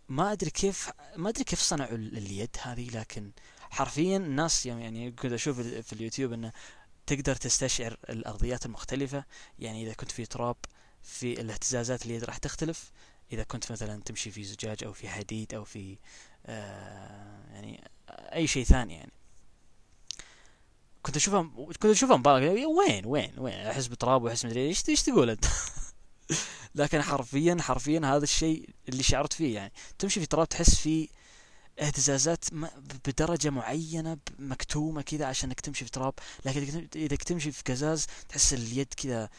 ما 0.10 0.32
أدري 0.32 0.50
كيف 0.50 0.92
ما 1.16 1.30
أدري 1.30 1.44
كيف 1.44 1.60
صنعوا 1.60 1.96
اليد 1.96 2.56
هذه 2.62 2.90
لكن 2.90 3.32
حرفيا 3.70 4.18
الناس 4.18 4.66
يعني 4.66 5.12
كنت 5.12 5.32
أشوف 5.32 5.60
في 5.60 5.94
اليوتيوب 5.94 6.34
إنه 6.34 6.52
تقدر 7.08 7.36
تستشعر 7.36 7.98
الأرضيات 8.10 8.66
المختلفة. 8.66 9.26
يعني 9.60 9.84
إذا 9.84 9.94
كنت 9.94 10.12
في 10.12 10.26
تراب 10.26 10.56
في 11.04 11.42
الاهتزازات 11.42 12.06
اليد 12.06 12.24
راح 12.24 12.38
تختلف. 12.38 12.92
إذا 13.32 13.44
كنت 13.44 13.72
مثلا 13.72 14.02
تمشي 14.02 14.32
في 14.32 14.44
زجاج 14.44 14.84
أو 14.84 14.94
في 14.94 15.10
حديد 15.10 15.54
أو 15.54 15.64
في 15.64 15.98
آه 16.46 17.44
يعني 17.54 17.92
أي 18.10 18.48
شيء 18.48 18.64
ثاني 18.64 18.94
يعني. 18.94 19.12
كنت 21.02 21.16
اشوفها 21.16 21.50
كنت 21.82 21.86
اشوفها 21.86 22.18
مبالغ 22.18 22.52
وين 22.52 23.06
وين 23.06 23.40
وين؟ 23.40 23.54
أحس 23.54 23.88
بتراب 23.88 24.24
وأحس 24.24 24.46
مدري 24.46 24.68
إيش 24.68 24.90
إيش 24.90 25.04
تقول 25.04 25.30
أنت؟ 25.30 25.46
لكن 26.76 27.02
حرفيا 27.02 27.58
حرفيا 27.60 28.02
هذا 28.04 28.24
الشيء 28.24 28.70
اللي 28.90 29.04
شعرت 29.04 29.34
فيه 29.34 29.56
يعني. 29.56 29.74
تمشي 30.00 30.20
في 30.20 30.26
تراب 30.26 30.50
تحس 30.50 30.76
في 30.76 31.10
اهتزازات 31.80 32.46
بدرجة 33.08 33.50
معينة 33.50 34.18
مكتومة 34.40 35.02
كذا 35.02 35.26
عشان 35.26 35.50
إنك 35.50 35.60
تمشي 35.60 35.86
في 35.86 35.92
تراب. 35.92 36.14
لكن 36.46 36.88
إذا 36.96 37.16
تمشي 37.16 37.52
في 37.52 37.64
قزاز 37.68 38.08
تحس 38.30 38.54
اليد 38.54 38.94
كذا 38.98 39.30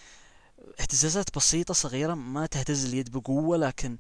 اهتزازات 0.81 1.37
بسيطة 1.37 1.75
صغيرة 1.75 2.14
ما 2.14 2.47
تهتز 2.47 2.85
اليد 2.85 3.12
بقوة 3.12 3.57
لكن 3.57 3.99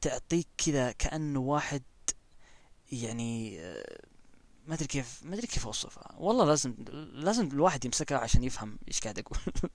تعطيك 0.00 0.48
كذا 0.58 0.92
كأنه 0.92 1.40
واحد 1.40 1.82
يعني 2.92 3.58
ما 4.66 4.74
أدري 4.74 4.86
كيف 4.86 5.20
ما 5.22 5.34
أدري 5.34 5.46
كيف 5.46 5.66
أوصفها. 5.66 6.14
والله 6.18 6.44
لازم 6.44 6.74
لازم 7.12 7.46
الواحد 7.46 7.84
يمسكها 7.84 8.18
عشان 8.18 8.44
يفهم 8.44 8.78
إيش 8.88 9.00
قاعد 9.00 9.18
أقول. 9.18 9.38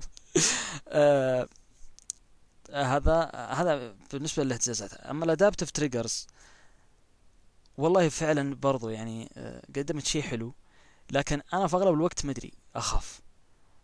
آه 0.88 1.50
هذا 2.74 3.32
هذا 3.34 3.96
بالنسبة 4.14 4.44
للاهتزازات. 4.44 4.94
أما 4.94 5.26
الادابتف 5.26 5.72
تريجرز 5.72 6.28
والله 7.80 8.10
فعلا 8.10 8.56
برضو 8.56 8.90
يعني 8.90 9.30
قدمت 9.76 10.06
شيء 10.06 10.22
حلو 10.22 10.54
لكن 11.12 11.42
أنا 11.54 11.68
في 11.68 11.76
أغلب 11.76 11.94
الوقت 11.94 12.26
ما 12.26 12.32
أدري 12.32 12.54
أخاف. 12.76 13.22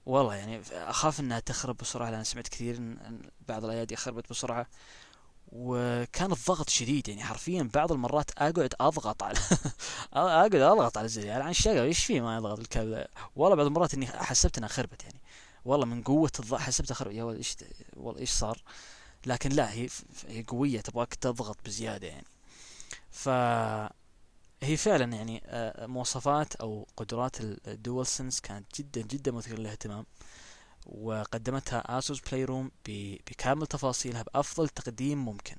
والله 0.06 0.36
يعني 0.36 0.62
أخاف 0.72 1.20
إنها 1.20 1.40
تخرب 1.40 1.78
بسرعة 1.78 2.10
لأن 2.10 2.24
سمعت 2.24 2.48
كثير 2.48 2.78
إن 2.78 3.22
بعض 3.48 3.66
الأيادي 3.66 3.96
خربت 3.96 4.30
بسرعة. 4.30 4.68
وكان 5.52 6.32
الضغط 6.32 6.70
شديد 6.70 7.08
يعني 7.08 7.24
حرفيا 7.24 7.70
بعض 7.74 7.92
المرات 7.92 8.32
أقعد 8.38 8.74
أضغط 8.80 9.24
على 9.24 9.40
أقعد 10.14 10.56
أضغط 10.56 10.98
على 10.98 11.06
الزر 11.06 11.26
يعني 11.26 11.44
عن 11.44 11.50
الشغل 11.50 11.78
إيش 11.78 12.06
في 12.06 12.22
ما 12.22 12.38
اضغط 12.38 12.60
الكابل 12.60 13.06
والله 13.36 13.56
بعض 13.56 13.66
المرات 13.66 13.94
إني 13.94 14.08
حسبت 14.08 14.58
إنها 14.58 14.70
خربت 14.70 15.04
يعني. 15.04 15.22
والله 15.66 15.86
من 15.86 16.04
قوة 16.04 16.32
الضغط 16.40 16.60
حسبتها 16.60 16.96
خربت 16.96 17.16
يا 17.16 17.24
ولد 17.24 17.38
إيش 17.38 17.56
والله 17.98 18.22
إيش 18.22 18.30
صار؟ 18.30 18.62
لكن 19.26 19.50
لا 19.50 19.72
هي 19.72 19.88
هي 20.28 20.44
قوية 20.44 20.82
تبغاك 20.82 21.14
تضغط 21.16 21.58
بزيادة 21.66 22.08
يعني. 22.08 22.35
ف 23.16 23.30
هي 24.64 24.78
فعلا 24.78 25.14
يعني 25.16 25.42
آه، 25.46 25.86
مواصفات 25.86 26.56
أو 26.56 26.88
قدرات 26.98 27.36
ال 27.42 28.06
DualSense 28.08 28.42
كانت 28.42 28.76
جدا 28.82 29.02
جدا 29.02 29.32
مثيرة 29.32 29.56
للاهتمام 29.56 30.06
وقدمتها 30.86 31.98
Astro's 31.98 32.22
Playroom 32.22 32.72
بكامل 32.88 33.68
تفاصيلها 33.68 34.24
بأفضل 34.24 34.70
تقديم 34.70 35.26
ممكن 35.26 35.56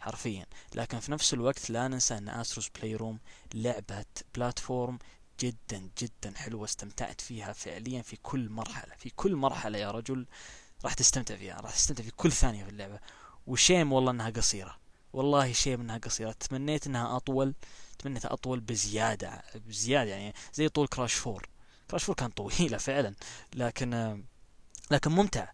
حرفيا. 0.00 0.46
لكن 0.74 1.00
في 1.00 1.12
نفس 1.12 1.34
الوقت 1.34 1.70
لا 1.70 1.88
ننسى 1.88 2.18
إن 2.18 2.28
Astro's 2.28 2.68
Playroom 2.68 3.18
لعبة 3.54 4.04
platform 4.34 4.98
جدا 5.40 5.90
جدا 5.98 6.32
حلوة 6.36 6.64
استمتعت 6.64 7.20
فيها 7.20 7.52
فعليا 7.52 8.02
في 8.02 8.16
كل 8.16 8.48
مرحلة 8.48 8.94
في 8.98 9.10
كل 9.10 9.36
مرحلة 9.36 9.78
يا 9.78 9.90
رجل 9.90 10.26
راح 10.84 10.94
تستمتع 10.94 11.36
فيها 11.36 11.60
راح 11.60 11.70
تستمتع 11.74 12.04
في 12.04 12.10
كل 12.10 12.32
ثانية 12.32 12.64
في 12.64 12.70
اللعبة. 12.70 13.00
و 13.46 13.54
shame 13.54 13.92
والله 13.92 14.10
إنها 14.10 14.30
قصيرة. 14.30 14.89
والله 15.12 15.52
shame 15.52 15.80
انها 15.80 15.98
قصيرة 15.98 16.32
تمنيت 16.32 16.86
إنها 16.86 17.16
أطول 17.16 17.54
تمنيتها 17.98 18.32
أطول 18.32 18.60
بزيادة 18.60 19.42
بزيادة 19.54 20.10
يعني 20.10 20.34
زي 20.54 20.68
طول 20.68 20.86
Crash 20.86 21.14
Four. 21.14 21.48
Crash 21.90 22.04
Four 22.04 22.14
كان 22.14 22.30
طويلة 22.30 22.78
فعلا 22.78 23.14
لكن 23.54 24.22
لكن 24.90 25.10
ممتع 25.10 25.48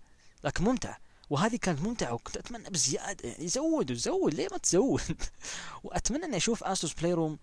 لكن 0.45 0.65
ممتع. 0.65 0.97
وهذه 1.31 1.57
كانت 1.57 1.81
ممتعة 1.81 2.13
وكنت 2.15 2.37
أتمنى 2.37 2.71
بزيادة. 2.71 3.29
يعني 3.29 3.49
زود 3.49 3.91
وزود 3.91 4.35
ليه 4.35 4.49
ما 4.53 4.59
تزود؟ 4.59 5.23
وأتمنى 5.85 6.25
إني 6.25 6.37
أشوف 6.37 6.65
Astro's 6.65 6.95
Playroom 6.95 7.39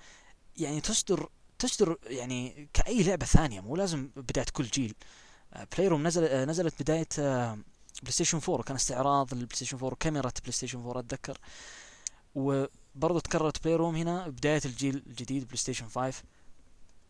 يعني 0.57 0.81
تصدر 0.81 1.29
تصدر 1.59 1.97
يعني 2.03 2.69
كأي 2.73 3.03
لعبة 3.03 3.25
ثانية. 3.25 3.61
مو 3.61 3.75
لازم 3.75 4.09
بداية 4.15 4.45
كل 4.53 4.63
جيل. 4.63 4.95
Playroom 5.77 6.07
نزل 6.07 6.45
نزلت 6.45 6.81
بداية 6.81 7.07
PlayStation 8.01 8.39
4 8.49 8.63
كان 8.63 8.75
استعراض 8.75 9.33
لل 9.33 9.55
PlayStation 9.55 9.77
4 9.77 9.95
كاميرا 9.99 10.31
PlayStation 10.41 10.79
4 10.79 10.99
أتذكر. 10.99 11.37
وبرضه 12.35 13.19
تكررت 13.19 13.63
Playroom 13.63 13.95
هنا 13.95 14.27
بداية 14.27 14.61
الجيل 14.65 15.03
الجديد 15.07 15.43
PlayStation 15.43 15.87
5 15.87 16.23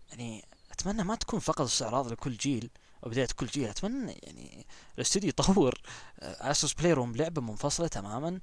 يعني 0.09 0.45
أتمنى 0.71 1.03
ما 1.03 1.15
تكون 1.15 1.39
فقط 1.39 1.61
استعراض 1.61 2.11
لكل 2.11 2.37
جيل 2.37 2.69
أو 3.03 3.09
بداية 3.09 3.27
كل 3.35 3.45
جيل. 3.45 3.69
أتمنى 3.69 4.11
يعني 4.23 4.65
الاستوديو 4.97 5.29
يطور. 5.29 5.81
Astro's 6.19 6.73
Playroom 6.73 7.15
لعبة 7.15 7.41
منفصلة 7.41 7.87
تماما. 7.87 8.39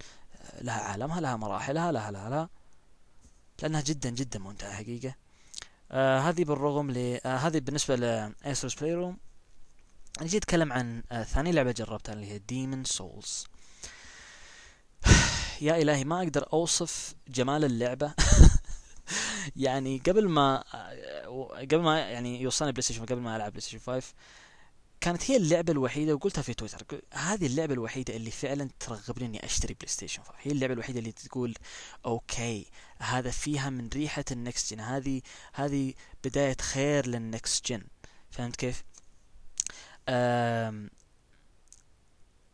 لها 0.60 0.74
عالمها 0.80 1.20
لها 1.20 1.36
مراحلها 1.36 1.92
لها 1.92 2.10
لها 2.10 2.30
لها. 2.30 2.48
لأنها 3.62 3.80
جدا 3.80 4.10
جدا 4.10 4.38
ممتعه 4.38 4.72
حقيقة. 4.72 5.14
آه 5.90 6.18
هذه 6.20 6.44
بالرغم 6.44 6.90
ل 6.90 7.20
آه 7.24 7.36
هذه 7.36 7.58
بالنسبة 7.58 7.96
ل 7.96 8.74
Astro's 8.74 8.94
Playroom 8.94 9.16
نجي 10.22 10.36
أتكلم 10.36 10.72
عن 10.72 11.02
آه 11.12 11.22
ثاني 11.22 11.52
لعبة 11.52 11.72
جربتها 11.72 12.12
اللي 12.12 12.26
هي 12.26 12.38
Demon's 12.38 12.85
Souls 12.85 13.46
يا 15.62 15.83
إلهي 15.83 16.05
ما 16.05 16.23
أقدر 16.23 16.49
أوصف 16.53 17.14
جمال 17.29 17.64
اللعبة. 17.64 18.14
يعني 19.57 19.99
قبل 19.99 20.29
ما 20.29 20.64
قبل 21.73 21.81
ما 21.81 21.99
يعني 21.99 22.42
يوصلني 22.42 22.73
PlayStation 22.72 23.04
قبل 23.05 23.20
ما 23.20 23.37
ألعب 23.37 23.51
PlayStation 23.50 23.78
5 23.79 24.14
كانت 25.01 25.31
هي 25.31 25.37
اللعبة 25.37 25.73
الوحيدة 25.73 26.14
وقلتها 26.14 26.42
في 26.42 26.55
تويتر 26.55 27.03
هذه 27.14 27.46
اللعبة 27.46 27.75
الوحيدة 27.75 28.16
اللي 28.16 28.31
فعلا 28.31 28.70
ترغبني 28.81 29.27
إني 29.27 29.44
أشتري 29.44 29.75
PlayStation 29.74 30.22
5 30.23 30.35
هي 30.42 30.53
اللعبة 30.53 30.75
الوحيدة 30.75 30.99
اللي 30.99 31.12
تقول 31.12 31.55
okay 32.06 32.66
هذا 32.99 33.31
فيها 33.31 33.70
من 33.70 33.88
ريحة 33.88 34.25
ال 34.30 34.39
next 34.39 34.74
gen 34.74 34.80
هذه 34.81 35.23
هذه 35.55 35.94
بداية 36.25 36.57
خير 36.61 37.07
لل 37.06 37.26
next 37.26 37.66
gen 37.66 37.83
فهمت 38.31 38.57
كيف؟ 38.57 38.85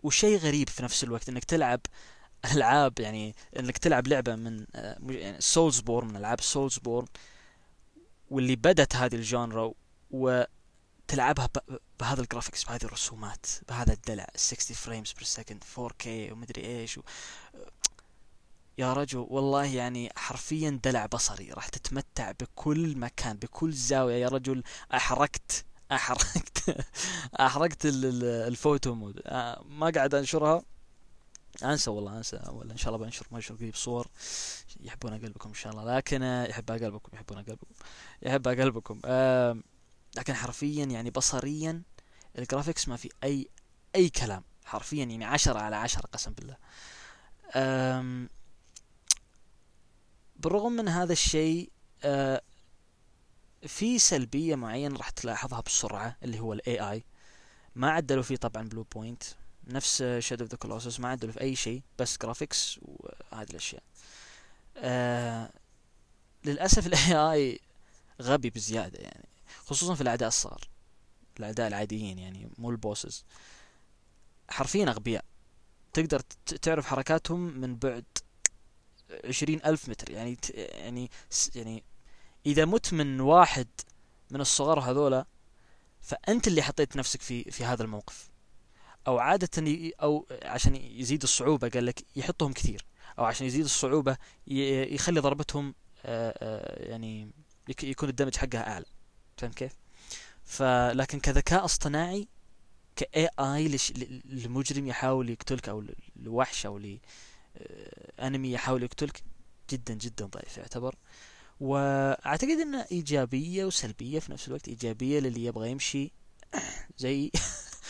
وشيء 0.02 0.38
غريب 0.38 0.68
في 0.68 0.82
نفس 0.82 1.04
الوقت 1.04 1.28
إنك 1.28 1.44
تلعب 1.44 1.80
ألعاب 2.52 3.00
يعني 3.00 3.34
إنك 3.58 3.78
تلعب 3.78 4.06
لعبة 4.06 4.36
من 4.36 4.66
آه، 4.74 4.98
يعني 5.08 5.40
Soulsborne 5.40 6.08
من 6.08 6.16
ألعاب 6.16 6.40
Soulsborne 6.40 7.06
واللي 8.30 8.56
بدت 8.56 8.96
هذه 8.96 9.14
ال 9.14 9.24
genre 9.24 9.72
و 10.10 10.42
تلعبها 11.08 11.48
بهذا 12.00 12.20
ال 12.20 12.25
graphics 12.25 12.64
بهذه 12.64 12.84
الرسومات 12.84 13.46
بهذا 13.68 13.92
الدلع 13.92 14.26
60 14.36 14.76
frames 14.76 15.12
per 15.12 15.24
second 15.24 15.64
4K 15.64 16.06
ومدري 16.06 16.64
إيش 16.66 16.98
و... 16.98 17.02
يا 18.78 18.92
رجل 18.92 19.26
والله 19.28 19.64
يعني 19.64 20.12
حرفيا 20.16 20.80
دلع 20.84 21.06
بصري 21.06 21.50
راح 21.50 21.68
تتمتع 21.68 22.30
بكل 22.30 22.98
مكان 22.98 23.36
بكل 23.36 23.72
زاوية. 23.72 24.14
يا 24.14 24.28
رجل 24.28 24.62
أحرقت 24.94 25.64
أحرقت 25.92 26.58
أحرقت 27.46 27.82
ال 27.84 28.03
photo 28.03 28.94
mode. 28.94 29.20
آه، 29.26 29.64
ما 29.68 29.90
قاعد 29.90 30.14
أنشرها. 30.14 30.62
انسى 31.64 31.90
والله 31.90 32.18
انسى. 32.18 32.40
ولا 32.48 32.72
إن 32.72 32.76
شاء 32.76 32.94
الله 32.94 33.06
بنشر 33.06 33.26
بنشر 33.30 33.54
قريب 33.54 33.74
صور 33.74 34.08
يحبون 34.80 35.12
قلبكم 35.12 35.48
إن 35.48 35.54
شاء 35.54 35.72
الله. 35.72 35.96
لكن 35.96 36.22
يحب 36.22 36.70
قلبكم 36.70 37.10
يحبون 37.16 37.38
قلبكم 37.38 37.74
يحب 38.22 38.48
قلبكم. 38.48 39.00
لكن 40.16 40.34
حرفيا 40.34 40.84
يعني 40.84 41.10
بصريا 41.10 41.82
ال 42.38 42.44
graphics 42.44 42.88
ما 42.88 42.96
في 42.96 43.10
أي 43.24 43.48
أي 43.94 44.08
كلام. 44.08 44.44
حرفيا 44.64 45.04
يعني 45.04 45.24
عشرة 45.24 45.58
على 45.58 45.76
عشرة 45.76 46.06
قسم 46.06 46.32
بالله. 46.32 46.56
أم 47.54 48.28
بالرغم 50.36 50.72
من 50.72 50.88
هذا 50.88 51.12
الشيء 51.12 51.72
في 53.66 53.98
سلبية 53.98 54.54
معينة 54.54 54.96
راح 54.96 55.10
تلاحظها 55.10 55.60
بسرعة 55.60 56.16
اللي 56.22 56.40
هو 56.40 56.52
ال 56.52 56.90
AI 56.90 57.04
ما 57.74 57.90
عدلوا 57.90 58.22
فيه 58.22 58.36
طبعا 58.36 58.68
Bluepoint 58.68 59.22
نفس 59.66 60.02
Shadow 60.18 60.44
of 60.44 60.50
the 60.50 60.56
Colossus 60.56 61.00
ما 61.00 61.08
عدلوا 61.08 61.32
في 61.32 61.40
أي 61.40 61.56
شيء 61.56 61.82
بس 61.98 62.18
graphics 62.22 62.78
وهذه 62.82 63.50
الأشياء. 63.50 63.82
أه 64.76 65.50
للأسف 66.44 66.86
ال 66.86 67.14
AI 67.32 67.60
غبي 68.22 68.50
بزيادة 68.50 68.98
يعني 68.98 69.28
خصوصا 69.66 69.94
في 69.94 70.00
الاعداء 70.00 70.28
الصغار 70.28 70.68
الاعداء 71.38 71.68
العاديين 71.68 72.18
يعني 72.18 72.48
مو 72.58 72.70
البوسز. 72.70 73.24
حرفيا 74.50 74.90
أغبياء. 74.90 75.24
تقدر 75.92 76.20
تعرف 76.62 76.86
حركاتهم 76.86 77.40
من 77.40 77.76
بعد 77.76 78.04
عشرين 79.24 79.60
ألف 79.64 79.88
متر. 79.88 80.10
يعني 80.10 80.38
يعني 80.54 81.10
يعني 81.54 81.84
إذا 82.46 82.64
مت 82.64 82.92
من 82.92 83.20
واحد 83.20 83.68
من 84.30 84.40
الصغار 84.40 84.80
هذولا 84.80 85.26
فأنت 86.00 86.48
اللي 86.48 86.62
حطيت 86.62 86.96
نفسك 86.96 87.22
في 87.22 87.44
في 87.44 87.64
هذا 87.64 87.82
الموقف. 87.82 88.30
أو 89.06 89.18
عادة 89.18 89.48
أو 90.02 90.26
عشان 90.42 90.76
يزيد 90.76 91.22
الصعوبة 91.22 91.68
قال 91.68 91.86
لك 91.86 92.04
يحطهم 92.16 92.52
كثير. 92.52 92.86
أو 93.18 93.24
عشان 93.24 93.46
يزيد 93.46 93.64
الصعوبة 93.64 94.16
يخلي 94.46 95.20
ضربتهم 95.20 95.74
يعني 96.04 97.30
يكون 97.82 98.08
الدمج 98.08 98.36
حقها 98.36 98.72
أعلى. 98.72 98.84
فهمت 99.36 99.54
كيف؟ 99.54 99.72
فلكن 100.44 101.20
كذكاء 101.20 101.64
اصطناعي 101.64 102.28
كاي 102.96 103.28
اي 103.40 103.78
لمجرم 104.24 104.86
يحاول 104.86 105.30
يقتلك 105.30 105.68
أو 105.68 105.84
لوحش 106.16 106.66
أو 106.66 106.78
لانمي 108.18 108.52
يحاول 108.52 108.82
يقتلك 108.82 109.22
جدا 109.70 109.94
جدا 109.94 110.26
ضعيف 110.26 110.58
يعتبر. 110.58 110.94
وأعتقد 111.60 112.50
إنه 112.50 112.86
إيجابية 112.92 113.64
وسلبية 113.64 114.18
في 114.18 114.32
نفس 114.32 114.48
الوقت 114.48 114.68
إيجابية 114.68 115.20
للي 115.20 115.44
يبغى 115.44 115.70
يمشي 115.70 116.12
زي 116.98 117.30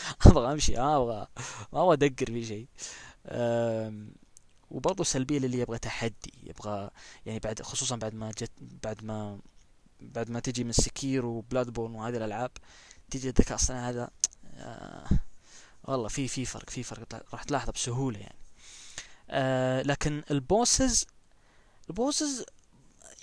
أبغى 0.27 0.53
أمشي 0.53 0.73
ما 0.73 0.97
أبغى 0.97 1.27
ما 1.73 1.83
أبغى 1.83 1.93
أدقر 1.93 2.27
في 2.27 2.45
شيء. 2.45 2.67
وبرضه 4.71 5.05
سلبية 5.05 5.39
للي 5.39 5.59
يبغى 5.61 5.79
تحدي 5.79 6.35
يبغى 6.43 6.91
يعني 7.27 7.39
بعد 7.39 7.63
خصوصا 7.63 7.97
بعد 7.97 8.15
ما 8.15 8.31
جت 8.31 8.53
بعد 8.61 9.05
ما 9.05 9.39
بعد 10.01 10.31
ما 10.31 10.41
تجي 10.41 10.65
من 10.65 10.73
Sekiro 10.73 11.27
و 11.27 11.71
Bloodborne 11.71 11.95
وهذه 11.95 12.17
الألعاب 12.17 12.51
تجي 13.11 13.29
الذكاء 13.29 13.55
الصناعي 13.55 13.91
هذا 13.91 14.11
آه 14.55 15.07
والله 15.85 16.09
في 16.09 16.29
في 16.29 16.45
فرق 16.45 16.71
في 16.71 16.83
فرق 16.83 17.25
راح 17.33 17.43
تلاحظه 17.43 17.73
بسهولة 17.73 18.19
يعني. 18.19 18.39
آه 19.31 19.83
لكن 19.83 20.23
ال 20.31 20.41
bosses 20.41 21.07
ال 21.91 21.98
bosses 21.98 22.45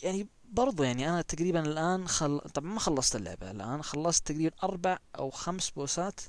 يعني 0.04 0.28
برضو 0.52 0.84
يعني 0.84 1.10
أنا 1.10 1.22
تقريبا 1.22 1.60
الآن 1.60 2.08
خل... 2.08 2.40
طبعا 2.40 2.74
ما 2.74 2.80
خلصت 2.80 3.16
اللعبة 3.16 3.52
الآن 3.52 3.84
خلصت 3.84 4.28
تقريبا 4.28 4.56
أربع 4.64 5.00
أو 5.16 5.30
خمس 5.30 5.70
بوسات 5.70 6.22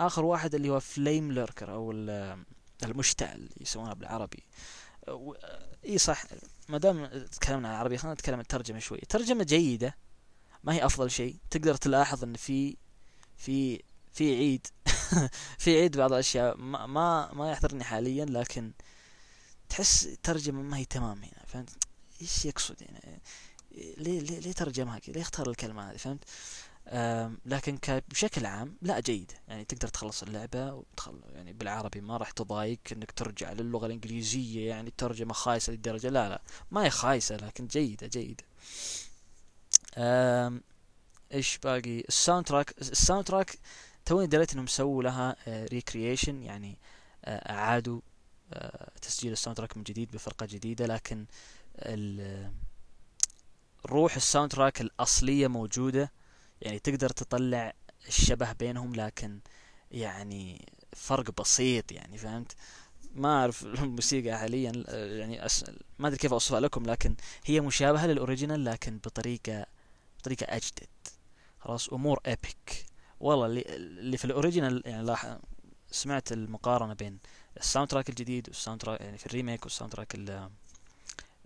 آخر 0.00 0.24
واحد 0.24 0.54
اللي 0.54 0.68
هو 0.70 0.80
فليم 0.80 1.32
ليركر 1.32 1.72
أو 1.72 1.90
المشتعل 2.82 3.48
يسمونه 3.60 3.94
بالعربي. 3.94 4.42
إي 5.84 5.98
صح 5.98 6.24
ما 6.68 6.78
دام 6.78 7.06
تكلمنا 7.06 7.68
عن 7.68 7.74
العربي 7.74 7.98
خلينا 7.98 8.14
نتكلم 8.14 8.40
الترجمة 8.40 8.78
شوي. 8.78 8.98
الترجمه 9.02 9.44
جيدة 9.44 9.96
ما 10.64 10.74
هي 10.74 10.86
أفضل 10.86 11.10
شيء. 11.10 11.36
تقدر 11.50 11.74
تلاحظ 11.74 12.24
إن 12.24 12.34
في 12.34 12.76
في 13.36 13.82
في 14.12 14.36
عيد. 14.36 14.66
في 15.62 15.80
عيد 15.80 15.96
بعض 15.96 16.12
الأشياء. 16.12 16.56
ما 16.56 16.86
ما, 16.86 17.32
ما 17.32 17.50
يحضرني 17.52 17.84
حاليا 17.84 18.24
لكن 18.24 18.72
تحس 19.68 20.06
الترجمه 20.06 20.62
ما 20.62 20.76
هي 20.76 20.84
تمام 20.84 21.18
هنا 21.18 21.44
فهمت؟ 21.46 21.70
إيش 22.22 22.44
يقصد 22.44 22.82
يعني 22.82 23.20
ليه 23.72 24.20
ليه, 24.20 24.40
ليه 24.40 24.52
ترجمها 24.52 24.98
كذا؟ 24.98 25.14
ليه 25.14 25.22
اختار 25.22 25.50
الكلمة 25.50 25.90
هذه؟ 25.90 25.96
فهمت؟ 25.96 26.24
لكن 27.46 27.78
بشكل 28.10 28.46
عام 28.46 28.76
لا 28.82 29.00
جيد. 29.00 29.32
يعني 29.48 29.64
تقدر 29.64 29.88
تخلص 29.88 30.22
اللعبة 30.22 30.72
وتخل 30.74 31.20
يعني 31.34 31.52
بالعربي 31.52 32.00
ما 32.00 32.16
راح 32.16 32.30
تضايق 32.30 32.78
إنك 32.92 33.10
ترجع 33.12 33.52
للغة 33.52 33.86
الإنجليزية 33.86 34.68
يعني 34.68 34.88
الترجمة 34.88 35.32
خايسة 35.32 35.72
للدرجة. 35.72 36.08
لا 36.08 36.28
لا 36.28 36.42
ما 36.70 36.84
هي 36.84 36.90
خايسة 36.90 37.36
لكن 37.36 37.66
جيدة 37.66 38.06
جيدة. 38.06 38.44
إيش 41.34 41.58
باقي؟ 41.58 42.00
ال 42.00 42.44
soundtrack 42.46 42.74
ال 42.80 43.24
soundtrack 43.24 43.58
توني 44.06 44.26
دريت 44.26 44.52
إنهم 44.52 44.66
سووا 44.66 45.02
لها 45.02 45.36
recreation 45.48 46.42
يعني 46.42 46.78
آه، 47.24 47.52
أعادوا 47.52 48.00
آه، 48.52 48.90
تسجيل 49.02 49.32
ال 49.32 49.56
soundtrack 49.56 49.76
من 49.76 49.82
جديد 49.82 50.10
بفرقة 50.12 50.46
جديدة. 50.46 50.86
لكن 50.86 51.26
روح 53.86 54.16
ال 54.16 54.50
soundtrack 54.50 54.80
الأصلية 54.80 55.48
موجودة. 55.48 56.12
يعني 56.62 56.78
تقدر 56.78 57.10
تطلع 57.10 57.72
الشبه 58.08 58.52
بينهم 58.52 58.94
لكن 58.94 59.40
يعني 59.90 60.68
فرق 60.96 61.40
بسيط 61.40 61.92
يعني 61.92 62.18
فهمت؟ 62.18 62.52
ما 63.14 63.40
أعرف 63.40 63.62
الموسيقى 63.64 64.38
حاليا 64.38 64.72
يعني 64.94 65.46
أس... 65.46 65.64
ما 65.98 66.08
أدري 66.08 66.18
كيف 66.18 66.32
أوصفها 66.32 66.60
لكم 66.60 66.82
لكن 66.86 67.14
هي 67.44 67.60
مشابهة 67.60 68.06
لل 68.06 68.18
original 68.18 68.64
لكن 68.64 68.98
بطريقة 68.98 69.66
بطريقة 70.18 70.44
أجدد. 70.44 70.88
خلاص 71.60 71.88
more 71.88 72.20
epic 72.26 72.86
والله 73.20 73.46
اللي, 73.46 73.62
اللي 73.76 74.16
في 74.16 74.24
ال 74.24 74.30
original 74.30 74.82
يعني 74.86 75.02
لاح... 75.06 75.38
سمعت 75.90 76.32
المقارنة 76.32 76.94
بين 76.94 77.18
ال 77.56 77.88
soundtrack 77.88 78.08
الجديد 78.08 78.48
وال 78.48 78.80
soundtrack 78.80 79.00
يعني 79.00 79.18
في 79.18 79.26
ال 79.26 79.31
remake 79.31 79.62
وال 79.64 79.92
soundtrack 79.92 80.14
ال- 80.14 80.50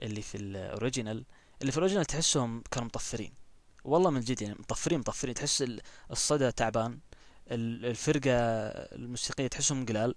اللي 0.03 0.23
في 0.23 0.37
الأوريجينال. 0.37 1.25
اللي 1.61 1.73
في 1.73 1.79
الأوريجينال 1.79 2.05
تحسهم 2.07 2.63
كانوا 2.71 2.87
مطفرين. 2.89 3.33
والله 3.85 4.11
من 4.11 4.21
جد 4.21 4.43
يعني 4.43 4.55
مطفرين 4.59 4.99
مطفرين. 4.99 5.35
تحس 5.35 5.63
ال- 5.63 5.81
الصدى 6.11 6.53
تعبان 6.53 6.99
ال- 7.51 7.87
الفرقة 7.87 8.31
الموسيقية 8.97 9.47
تحسهم 9.47 9.87
قلال. 9.87 10.15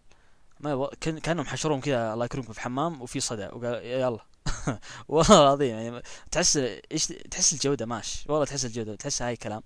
ما 0.59 0.89
كأنهم 1.01 1.45
حشروهم 1.45 1.81
كذا 1.81 2.13
الله 2.13 2.25
يكرمكم 2.25 2.53
في 2.53 2.61
حمام 2.61 3.01
وفي 3.01 3.19
صدى. 3.19 3.45
وقال 3.45 3.85
يلا 3.85 4.19
والله 5.07 5.41
العظيم 5.41 5.75
يعني 5.77 6.01
تحس 6.31 6.57
إيش 6.91 7.07
تحس 7.07 7.53
الجودة 7.53 7.85
ماشي 7.85 8.25
والله 8.31 8.45
تحس 8.45 8.65
الجودة 8.65 8.95
تحس 8.95 9.21
هاي 9.21 9.35
كلام. 9.35 9.63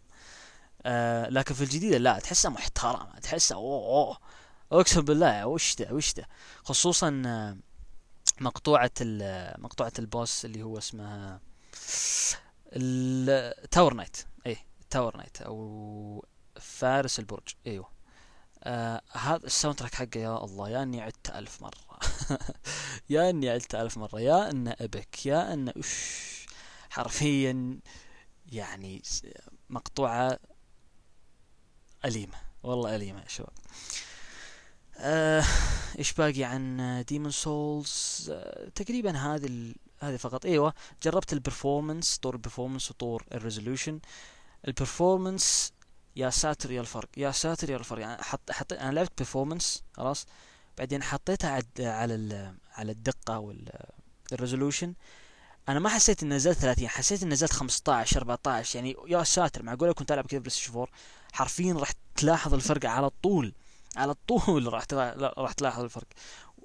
آه 0.86 1.30
لكن 1.30 1.54
في 1.56 1.64
الجديدة 1.64 1.97
لا 1.97 2.20
تحسها 2.20 2.52
محترمة. 2.52 3.20
تحسها 3.22 3.58
أوه 3.58 3.86
أوه. 4.08 4.18
أقسم 4.72 5.02
بالله 5.02 5.47
وش 5.47 5.76
ده 5.76 5.93
وش 5.93 6.14
ده 6.14 6.28
خصوصا 6.64 7.22
آه، 7.26 7.58
مقطوعة 8.41 8.91
ال- 9.02 9.62
مقطوعة 9.62 9.91
ال 9.99 10.09
boss 10.09 10.45
اللي 10.45 10.64
هو 10.64 10.78
اسمها 10.78 11.39
ال 12.74 12.93
Tower 12.93 13.93
Knight 13.93 14.18
إيه 14.45 14.57
Tower 14.89 15.18
Knight 15.18 15.41
أو 15.41 16.26
فارس 16.59 17.19
البرج. 17.19 17.47
إيوه. 17.67 17.91
آه 18.63 19.01
هذا 19.11 19.45
ال 19.45 19.78
soundtrack 19.78 19.95
حقه 19.95 20.19
يا 20.19 20.43
الله 20.43 20.69
يا 20.69 20.84
إني 20.84 21.01
عدت 21.01 21.30
ألف 21.30 21.61
مرة. 21.61 21.99
يا 23.09 23.30
إني 23.30 23.49
عدت 23.49 23.76
ألف 23.76 23.97
مرة. 23.97 24.19
يا 24.22 24.51
انه 24.51 24.76
epic 24.80 25.26
يا 25.26 25.53
انه 25.53 25.74
اش 25.78 26.45
حرفيا 26.89 27.80
يعني 28.51 29.01
مقطوعة 29.69 30.39
أليمة. 32.05 32.38
والله 32.63 32.95
أليمة 32.95 33.22
يا 33.22 33.28
شباب. 33.28 33.53
آه 34.97 35.43
إيش 35.99 36.13
باقي 36.13 36.43
عن 36.43 37.03
ديمون 37.07 37.32
سولز 37.32 38.30
آه 38.34 38.69
تقريبا 38.69 39.17
هذه. 39.17 39.74
هذه 40.02 40.16
فقط. 40.16 40.45
إيوه 40.45 40.74
جربت 41.04 41.34
البرفورمانس 41.34 42.18
طور 42.18 42.34
البرفورمانس 42.34 42.91
وطور 42.91 43.26
الريزولوشن 43.34 43.99
البرفورمانس 44.68 45.74
يا 46.16 46.30
ساتر 46.30 46.72
يا 46.72 46.82
الفرق 46.82 47.10
يا 47.18 47.32
ساتر 47.32 47.70
يا 47.70 47.78
الفرق. 47.78 48.02
يعني 48.02 48.24
حط 48.24 48.52
حط 48.52 48.74
أنا 48.74 48.91
لعبت 48.91 49.12
performance 49.18 49.84
خلاص. 49.93 50.26
بعدين 50.78 51.04
حطيتها. 51.04 51.62
على 51.80 52.16
ال... 52.16 52.56
على 52.74 52.91
الدقة 52.91 53.39
وال 54.32 54.42
resolution 54.42 54.93
أنا 55.70 55.80
ما 55.80 55.89
حسيت 55.89 56.24
اني 56.24 56.36
نزلت 56.36 56.58
30 56.58 56.88
حسيت 56.88 57.24
اني 57.24 57.32
نزلت 57.32 57.54
15 57.54 58.18
14 58.18 58.76
يعني 58.80 58.95
يا 59.08 59.24
ساتر 59.24 59.64
معقولة 59.64 59.93
كنت 59.93 60.12
ألعب 60.12 60.26
كذا 60.26 60.39
بلاي 60.39 60.49
ستيشن 60.49 60.72
4 60.74 60.88
حرفيا 61.34 61.74
راح 61.74 61.91
تلاحظ 62.16 62.54
الفرق 62.54 62.86
على 62.89 63.10
طول 63.10 63.54
على 63.95 64.14
طول 64.28 64.74
راح 64.74 64.84
راح 65.38 65.52
تلاحظ 65.54 65.84
الفرق. 65.84 66.08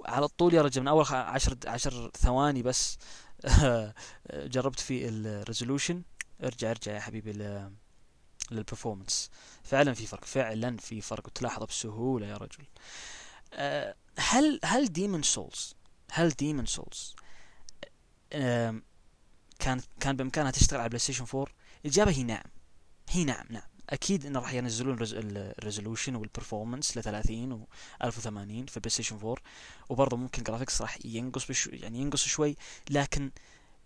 على 0.05 0.25
الطول 0.25 0.55
يا 0.55 0.63
رجل 0.63 0.81
من 0.83 0.89
أول 0.89 1.07
خ- 1.07 1.13
عشر 1.15 1.57
عشر 1.67 2.11
ثواني 2.19 2.63
بس. 2.63 2.99
جربت 4.55 4.81
في 4.81 5.09
ال 5.09 5.16
resolution. 5.16 6.03
ارجع 6.43 6.71
ارجع 6.71 6.93
يا 6.93 7.01
حبيبي. 7.01 7.33
لل 8.51 8.63
performance 8.63 9.31
فعلا 9.65 9.95
في 9.95 10.07
فرق 10.07 10.25
فعلا 10.25 10.77
في 10.77 11.01
فرق. 11.01 11.27
وتلاحظه 11.27 11.67
بسهولة 11.67 12.27
يا 12.27 12.37
رجل. 12.37 12.65
أه، 13.53 13.95
هل 14.19 14.61
هل 14.65 14.87
ديمون 14.93 15.23
سولز 15.23 15.75
هل 16.11 16.29
ديمون 16.31 16.67
سولز 16.67 17.17
كان 19.59 19.81
كان 20.01 20.17
بإمكانها 20.17 20.51
تشتغل 20.51 20.81
على 20.81 20.89
بلاي 20.89 20.99
ستيشن 20.99 21.25
4 21.35 21.47
الاجابه 21.85 22.11
هي 22.11 22.23
نعم. 22.23 22.45
هي 23.11 23.25
نعم 23.25 23.47
نعم. 23.51 23.69
أكيد 23.91 24.27
انه 24.27 24.41
راح 24.41 24.53
ينزلون 24.53 24.99
ال 25.01 25.11
resolution 25.11 26.17
وال 26.17 26.29
performance 26.29 26.97
ل 26.97 27.03
30 27.03 27.53
و 27.53 27.69
1080 28.05 28.67
في 28.67 28.81
بلاي 28.81 28.91
ستيشن 28.91 29.17
4 29.17 29.37
وبرضه 29.89 30.17
ممكن 30.17 30.43
graphics 30.43 30.83
راح 30.83 30.99
ينقص 31.05 31.47
بشو 31.47 31.71
يعني 31.73 31.99
ينقص 31.99 32.25
شوي. 32.25 32.57
لكن 32.91 33.31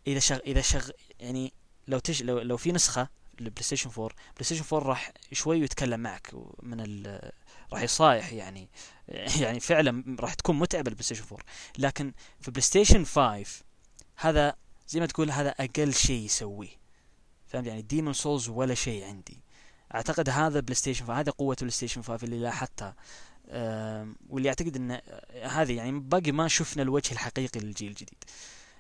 إذا 0.06 0.18
شغ 0.18 0.38
إذا 0.46 0.60
شغ 0.60 0.90
يعني 1.20 1.52
لو 1.88 1.98
تش 1.98 2.22
لو 2.22 2.38
لو 2.38 2.56
في 2.56 2.72
نسخة 2.72 3.08
للبلاي 3.40 3.62
ستيشن 3.62 3.90
4 3.90 4.08
بلاي 4.08 4.44
ستيشن 4.44 4.64
4 4.72 4.88
راح 4.88 5.12
شوي 5.32 5.60
يتكلم 5.60 6.00
معك 6.00 6.30
من 6.62 6.80
ال 6.80 7.30
راح 7.72 7.82
يصايح 7.82 8.32
يعني. 8.32 8.68
يعني 9.40 9.60
فعلا 9.60 10.16
راح 10.20 10.34
تكون 10.34 10.58
متعبة 10.58 10.88
البلاي 10.88 11.04
ستيشن 11.04 11.24
4 11.32 11.46
لكن 11.78 12.12
في 12.40 12.50
بلاي 12.50 12.62
ستيشن 12.62 13.04
5 13.04 13.44
هذا 14.16 14.56
زي 14.88 15.00
ما 15.00 15.06
تقول 15.06 15.30
هذا 15.30 15.50
أقل 15.50 15.94
شيء 15.94 16.24
يسويه. 16.24 16.80
فهمت 17.46 17.66
يعني 17.66 17.82
ديمون 17.82 18.12
سولز 18.12 18.48
ولا 18.48 18.74
شيء 18.74 19.04
عندي. 19.04 19.42
أعتقد 19.94 20.28
هذا 20.28 20.60
بلاي 20.60 20.74
ستيشن 20.74 21.04
5 21.06 21.20
هذا 21.20 21.32
قوة 21.32 21.56
بلاي 21.60 21.70
ستيشن 21.70 22.02
5 22.02 22.24
اللي 22.24 22.38
لاحظتها. 22.38 22.94
واللي 24.28 24.48
أعتقد 24.48 24.76
إن 24.76 25.00
هذه 25.42 25.76
يعني 25.76 26.00
باقي 26.00 26.32
ما 26.32 26.48
شفنا 26.48 26.82
الوجه 26.82 27.12
الحقيقي 27.12 27.60
للجيل 27.60 27.88
الجديد. 27.90 28.24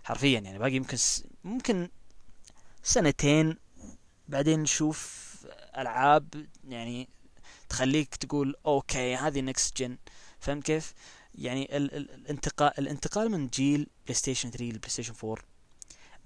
حرفيا 0.04 0.40
يعني 0.40 0.58
باقي 0.58 0.74
يمكن 0.76 0.96
س... 0.96 1.24
ممكن 1.44 1.88
سنتين 2.82 3.56
بعدين 4.28 4.60
نشوف 4.60 5.30
ألعاب 5.78 6.46
يعني 6.68 7.08
تخليك 7.68 8.16
تقول 8.16 8.54
okay 8.66 9.16
هذه 9.16 9.40
next 9.40 9.76
gen 9.76 9.98
فهمت 10.40 10.62
كيف؟ 10.64 10.94
يعني 11.34 11.76
ال... 11.76 11.94
ال... 11.94 12.14
الانتقال 12.14 12.72
الانتقال 12.78 13.30
من 13.30 13.48
جيل 13.48 13.86
بلاي 14.04 14.14
ستيشن 14.14 14.50
3 14.50 14.64
لبلاي 14.64 14.90
ستيشن 14.90 15.14
4 15.24 15.36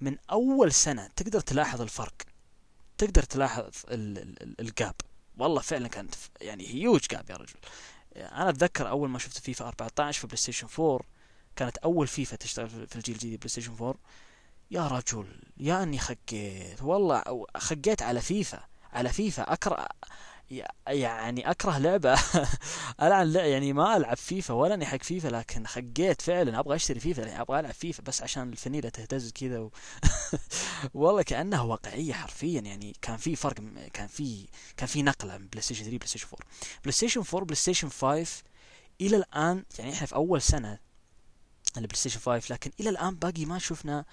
من 0.01 0.17
أول 0.31 0.71
سنة 0.71 1.09
تقدر 1.15 1.39
تلاحظ 1.39 1.81
الفرق. 1.81 2.13
تقدر 2.97 3.23
تلاحظ 3.23 3.63
ال... 3.91 4.17
ال... 4.17 4.43
ال- 4.43 4.61
ال 4.61 4.70
gap 4.70 4.95
والله 5.37 5.61
فعلا 5.61 5.87
كانت 5.87 6.15
يعني 6.41 6.67
huge 6.73 6.99
gap 7.11 7.29
يا 7.29 7.35
رجل. 7.35 7.59
أنا 8.15 8.49
أتذكر 8.49 8.89
أول 8.89 9.09
ما 9.09 9.19
شفت 9.19 9.37
فيفا 9.37 9.67
14 9.67 10.19
في 10.21 10.27
بلاي 10.27 10.37
ستيشن 10.37 10.67
4 10.79 10.99
كانت 11.55 11.77
أول 11.77 12.07
فيفا 12.07 12.35
تشتغل 12.35 12.69
في 12.87 12.95
الجيل 12.95 13.15
الجديد 13.15 13.39
بلاي 13.39 13.49
ستيشن 13.49 13.71
4 13.73 13.95
يا 14.71 14.87
رجل 14.87 15.41
يا 15.57 15.83
أني 15.83 15.99
خقيت. 15.99 16.81
والله 16.81 17.45
خقيت 17.57 18.01
على 18.01 18.21
فيفا 18.21 18.63
على 18.93 19.09
فيفا. 19.09 19.53
أكره 19.53 19.87
يعني 20.87 21.51
أكره 21.51 21.77
لعبة. 21.77 22.19
ألعن 23.01 23.27
لا 23.27 23.45
يعني 23.45 23.73
ما 23.73 23.97
ألعب 23.97 24.17
فيفا 24.17 24.53
ولا 24.53 24.73
أني 24.73 24.85
حق 24.85 25.03
فيفا 25.03 25.27
لكن 25.27 25.67
خقيت 25.67 26.21
فعلا 26.21 26.59
أبغى 26.59 26.75
أشتري 26.75 26.99
فيفا 26.99 27.21
يعني 27.21 27.41
أبغى 27.41 27.59
ألعب 27.59 27.73
فيفا 27.73 28.03
بس 28.03 28.21
عشان 28.21 28.49
الفنيلة 28.49 28.89
تهتز 28.89 29.31
كذا 29.31 29.59
و... 29.59 29.71
والله 30.93 31.21
كأنها 31.21 31.61
واقعية 31.61 32.13
حرفيا. 32.13 32.61
يعني 32.61 32.95
كان 33.01 33.17
في 33.17 33.35
فرق 33.35 33.55
كان 33.93 34.07
في 34.07 34.47
كان 34.77 34.87
في 34.87 35.03
نقلة 35.03 35.37
من 35.37 35.47
بلاي 35.47 35.61
ستيشن 35.61 35.83
3 35.83 35.97
بلاي 35.97 36.07
ستيشن 36.07 36.27
4 36.27 36.47
بلاي 36.83 36.91
ستيشن 36.91 37.21
4 37.33 37.45
بلاي 37.45 37.55
ستيشن 37.55 37.89
5 37.89 38.43
إلى 39.01 39.17
الآن 39.17 39.63
يعني 39.79 39.93
إحنا 39.93 40.07
في 40.07 40.15
أول 40.15 40.41
سنة 40.41 40.79
البلاي 41.77 41.95
ستيشن 41.95 42.19
5 42.19 42.53
لكن 42.53 42.71
إلى 42.79 42.89
الآن 42.89 43.15
باقي 43.15 43.45
ما 43.45 43.59
شفنا 43.59 44.05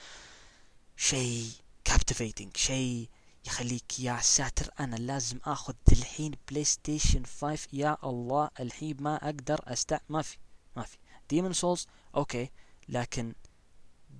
شيء 0.96 1.50
captivating 1.84 2.56
شيء 2.56 3.08
يخليك 3.46 4.00
يا 4.00 4.18
ساتر 4.22 4.70
أنا 4.80 4.96
لازم 4.96 5.38
آخذ 5.44 5.74
الحين 5.92 6.32
بلاي 6.50 6.64
ستيشن 6.64 7.24
5 7.26 7.68
يا 7.72 7.96
الله 8.04 8.50
الحين 8.60 8.96
ما 9.00 9.16
أقدر 9.24 9.60
استع 9.66 9.98
ما 10.08 10.22
في 10.22 10.36
ما 10.76 10.82
في. 10.82 10.96
ديمون 11.30 11.52
سولز 11.52 11.86
okay. 12.14 12.50
لكن 12.88 13.34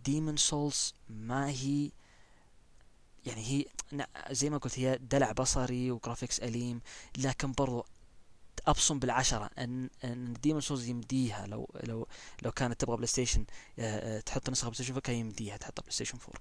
ديمون 0.05 0.37
سولز 0.37 0.95
ما 1.09 1.49
هي 1.51 1.91
يعني 3.27 3.47
هي 3.47 3.65
زي 4.31 4.51
ما 4.51 4.59
قلت 4.59 4.79
هي 4.79 4.99
دلع 4.99 5.33
بصري 5.33 5.91
و 5.91 5.96
graphics 5.96 6.41
أليم. 6.41 6.81
لكن 7.19 7.53
برضو 7.53 7.87
أبصم 8.67 8.99
بالعشرة 8.99 9.51
ان 9.59 9.91
إن 10.05 10.33
ديمون 10.33 10.61
سولز 10.61 10.87
يمديها 10.89 11.47
لو 11.47 11.71
لو 11.85 12.09
لو 12.43 12.53
كانت 12.53 12.81
تبغى 12.81 12.97
بلاي 12.97 13.07
ستيشن 13.07 13.45
آه، 13.79 14.17
آه، 14.19 14.21
تحط 14.21 14.51
نسخة 14.51 14.65
بلاي 14.65 14.75
ستيشن 14.75 14.91
4 14.93 15.01
كان 15.03 15.17
يمديها 15.17 15.57
تحطها 15.57 15.81
بلاي 15.83 15.93
ستيشن 15.93 16.19
4 16.19 16.41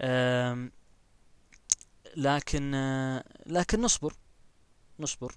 آم، 0.00 0.72
لكن 2.16 2.74
آه، 2.74 3.24
لكن 3.46 3.80
نصبر. 3.80 4.14
نصبر. 5.00 5.34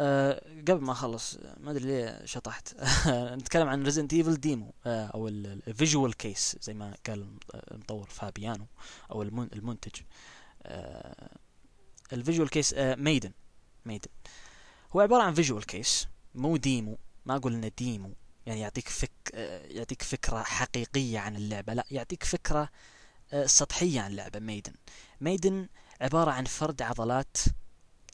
آه، 0.00 0.42
قبل 0.68 0.80
ما 0.80 0.92
أخلص 0.92 1.36
ما 1.60 1.70
أدري 1.70 1.84
ليه 1.86 2.24
شطحت. 2.24 2.74
نتكلم 3.08 3.68
عن 3.68 3.82
ريزنت 3.84 4.12
ايفل 4.12 4.34
demo 4.36 4.74
أو 4.86 5.28
ال 5.28 5.41
visual 5.41 6.16
case 6.16 6.56
زي 6.60 6.74
ما 6.74 6.96
قال 7.06 7.26
المطور 7.72 8.06
فابيانو 8.10 8.66
أو 9.10 9.22
المن- 9.22 9.48
المنتج. 9.52 10.00
ال 12.12 12.17
visual 12.17 12.50
case 12.50 12.74
Maiden 12.78 13.32
Maiden 13.86 14.08
هو 14.96 15.00
عبارة 15.00 15.22
عن 15.22 15.34
visual 15.34 15.66
case 15.66 16.08
مو 16.34 16.56
demo 16.56 16.98
ما 17.26 17.36
أقول 17.36 17.54
إنه 17.54 17.70
demo 17.78 18.12
يعني 18.46 18.60
يعطيك 18.60 18.88
فك 18.88 19.10
آه، 19.34 19.66
يعطيك 19.66 20.02
فكرة 20.02 20.42
حقيقية 20.42 21.18
عن 21.18 21.36
اللعبة. 21.36 21.74
لا 21.74 21.84
يعطيك 21.90 22.24
فكرة 22.24 22.68
آه، 23.32 23.46
سطحية 23.46 24.00
عن 24.00 24.10
اللعبه 24.10 24.38
Maiden 24.40 24.72
Maiden 25.20 25.68
عبارة 26.00 26.30
عن 26.30 26.44
فرد 26.44 26.82
عضلات 26.82 27.36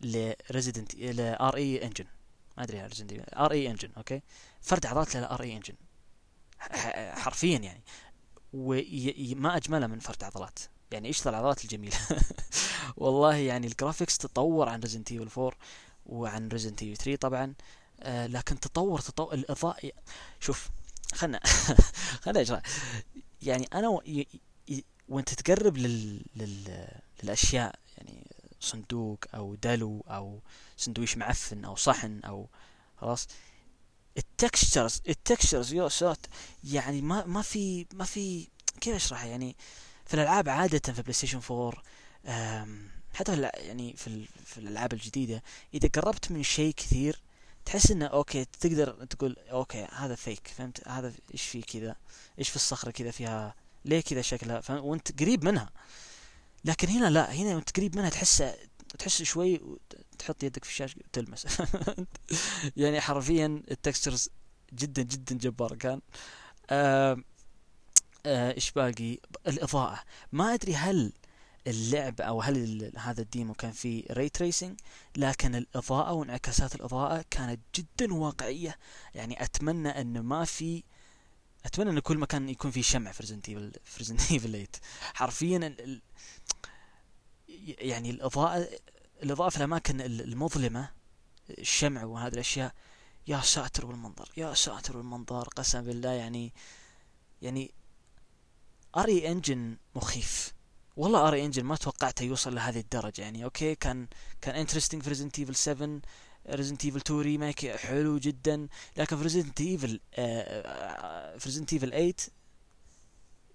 لريزيدنت 0.01 0.95
ل 0.95 1.57
RE 1.57 1.87
Engine 1.87 2.05
ما 2.57 2.65
أدري 2.65 2.83
ريزيدنت 2.83 3.25
RE 3.37 3.53
Engine 3.53 3.91
okay؟ 3.97 4.23
فرد 4.61 4.87
عضلات 4.87 5.17
لل 5.17 5.43
RE 5.43 5.57
Engine 5.57 5.75
حرفيا 7.15 7.59
يعني. 7.59 7.83
وما 8.53 9.57
اجمله 9.57 9.87
من 9.87 9.99
فرد 9.99 10.25
عضلات. 10.25 10.59
يعني 10.91 11.09
إيش 11.09 11.29
العضلات 11.29 11.65
الجميلة؟ 11.65 11.97
والله 12.97 13.35
يعني 13.35 13.67
ال 13.67 13.72
graphics 13.72 14.19
تطور 14.19 14.69
عن 14.69 14.81
ريزنت 14.81 15.13
ايفل 15.13 15.41
4 15.41 15.53
وعن 16.07 16.49
ريزنت 16.49 16.83
ايفل 16.83 16.97
3 16.97 17.17
طبعا. 17.17 17.55
آه 18.01 18.27
لكن 18.27 18.61
تطور 18.61 19.01
تطور 19.01 19.35
الاضاءه 19.35 19.93
شوف 20.41 20.69
خلنا 21.15 21.41
خلنا 22.23 22.41
اجرا 22.41 22.63
يعني 23.43 23.69
أنا. 23.75 24.01
وانت 25.09 25.35
تقرب 25.35 25.77
لل... 25.77 26.23
لل... 26.37 26.89
للأشياء 27.23 27.75
يعني 27.97 28.27
صندوق 28.61 29.25
أو 29.35 29.55
دلو 29.55 30.05
أو 30.09 30.41
سندويش 30.77 31.17
معفن 31.17 31.65
أو 31.65 31.77
صحن 31.77 32.21
أو 32.25 32.49
خلاص. 32.97 33.29
ال 34.19 34.28
textures 34.28 35.01
ال 35.09 35.16
textures 35.16 35.73
يا 35.73 35.89
سات 35.89 36.27
يعني 36.65 37.03
ما 37.03 37.25
ما 37.27 37.43
في 37.43 37.87
ما 37.95 38.05
في 38.05 38.49
كيف 38.81 38.95
اشرح 38.95 39.25
يعني 39.25 39.57
في 40.07 40.15
الألعاب 40.15 40.49
عادة 40.49 40.93
في 40.93 41.03
بلاي 41.03 41.13
ستيشن 41.13 41.41
4 41.51 42.67
حتى 43.15 43.43
يعني 43.43 43.97
في, 43.97 44.27
في 44.45 44.59
الألعاب 44.59 44.93
الجديدة 44.93 45.43
إذا 45.75 45.89
قربت 45.89 46.33
من 46.33 46.43
شيء 46.43 46.75
كثير 46.75 47.21
تحس 47.65 47.91
إنه 47.91 48.07
okay 48.07 48.45
تقدر 48.45 49.05
تقول 49.05 49.37
okay 49.51 49.87
هذا 49.93 50.15
fake 50.15 50.49
فهمت؟ 50.49 50.89
هذا 50.89 51.13
إيش 51.33 51.43
في 51.43 51.63
كذا؟ 51.63 51.97
إيش 52.39 52.49
في 52.49 52.57
الصخرة 52.57 52.91
كذا 52.91 53.11
فيها 53.11 53.55
ليه 53.85 54.01
كذا 54.01 54.23
شكلها؟ 54.23 54.63
وانت 54.71 55.23
قريب 55.23 55.45
منها. 55.45 55.71
لكن 56.65 56.89
هنا 56.89 57.11
لا 57.11 57.33
هنا 57.33 57.55
وانت 57.55 57.77
قريب 57.77 57.97
منها 57.97 58.11
تحس 58.11 58.45
تحس 58.99 59.23
شوي 59.23 59.61
تحط 60.19 60.43
يدك 60.43 60.65
في 60.65 60.71
الشاشة 60.71 60.97
وتلمس 61.05 61.47
يعني 62.77 63.01
حرفيا 63.01 63.63
ال 63.71 63.77
textures 63.77 64.29
جدا 64.75 65.03
جدا 65.03 65.35
جبار 65.35 65.75
كان. 65.77 66.01
آه 66.71 67.23
إيش 68.27 68.71
باقي؟ 68.71 69.19
الإضاءة. 69.47 70.03
ما 70.33 70.55
أدري 70.55 70.75
هل 70.75 71.13
اللعب 71.67 72.21
أو 72.21 72.41
هل 72.41 72.93
هذا 72.97 73.23
ال 73.23 73.29
demo 73.29 73.55
كان 73.55 73.73
فيه 73.73 74.05
ray 74.11 74.29
tracing 74.29 74.81
لكن 75.17 75.55
الإضاءة 75.55 76.13
وانعكاسات 76.13 76.75
الإضاءة 76.75 77.25
كانت 77.31 77.61
جدا 77.75 78.15
واقعية. 78.15 78.79
يعني 79.15 79.43
أتمنى 79.45 79.89
إنه 79.89 80.23
ما 80.23 80.45
في 80.45 80.83
أتمنى 81.65 81.91
إن 81.91 81.99
كل 81.99 82.19
مكان 82.19 82.49
يكون 82.49 82.71
فيه 82.71 82.83
شمع 82.83 83.13
في 83.13 83.21
ريزنت 83.21 83.49
ايفل 83.49 83.73
في 83.85 83.99
ريزنت 83.99 84.21
ايفل 84.33 84.49
8 84.49 84.67
حرفيا 85.15 85.57
ال... 85.57 86.03
يعني 87.79 88.11
الإضاءة 88.11 88.69
الإضاءة 89.23 89.49
في 89.49 89.57
الأماكن 89.57 90.01
المظلمة 90.01 90.91
الشمع 91.51 92.05
وهذه 92.05 92.33
الأشياء 92.33 92.75
يا 93.27 93.41
ساتر 93.41 93.87
والمنظر 93.87 94.29
يا 94.37 94.55
ساتر 94.55 94.97
والمنظر 94.97 95.49
قسم 95.49 95.83
بالله 95.83 96.11
يعني 96.11 96.53
يعني 97.43 97.75
RE 98.97 99.31
Engine 99.31 99.77
مخيف. 99.95 100.55
والله 100.97 101.29
RE 101.29 101.45
Engine 101.45 101.65
ما 101.65 101.77
توقعته 101.77 102.23
يوصل 102.23 102.55
لهذه 102.55 102.81
الدرجة 102.81 103.23
يعني 103.23 103.45
okay؟ 103.45 103.75
كان 103.75 104.09
كان 104.41 104.55
interesting 104.55 105.03
في 105.03 105.09
Resident 105.09 105.39
Evil 105.39 105.55
7 105.55 106.01
Resident 106.49 106.85
Evil 106.85 106.97
2 106.99 107.21
remake 107.21 107.67
حلو 107.67 108.19
جدا. 108.19 108.69
لكن 108.97 109.17
في 109.17 109.23
Resident 109.23 109.61
Evil 109.61 110.01
في 111.39 111.43
Resident 111.45 111.73
Evil 111.73 111.91
8 111.91 112.15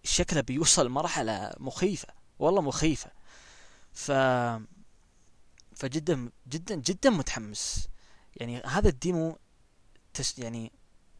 شكله 0.04 0.42
بيوصل 0.42 0.90
مرحلة 0.90 1.54
مخيفة. 1.58 2.08
والله 2.40 2.62
مخيفة. 2.62 3.12
ف 3.94 4.12
فجدا 5.76 6.32
جدا 6.48 6.76
جدا 6.76 7.10
متحمس. 7.10 7.88
يعني 8.36 8.62
هذا 8.66 8.90
ال 8.90 8.99
demo 8.99 9.38
تس 10.14 10.40
يعني 10.40 10.72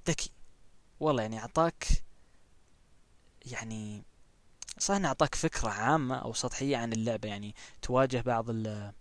ذكي. 0.08 0.32
والله 1.00 1.22
يعني 1.22 1.40
أعطاك 1.40 1.88
يعني 3.46 4.04
صح 4.80 4.96
إنه 4.96 5.08
أعطاك 5.08 5.36
فكرة 5.36 5.70
عامة 5.70 6.16
أو 6.16 6.34
سطحية 6.34 6.78
عن 6.78 6.94
اللعبة. 6.94 7.30
يعني 7.30 7.56
تواجه 7.82 8.22
بعض 8.22 8.50
ال 8.50 8.94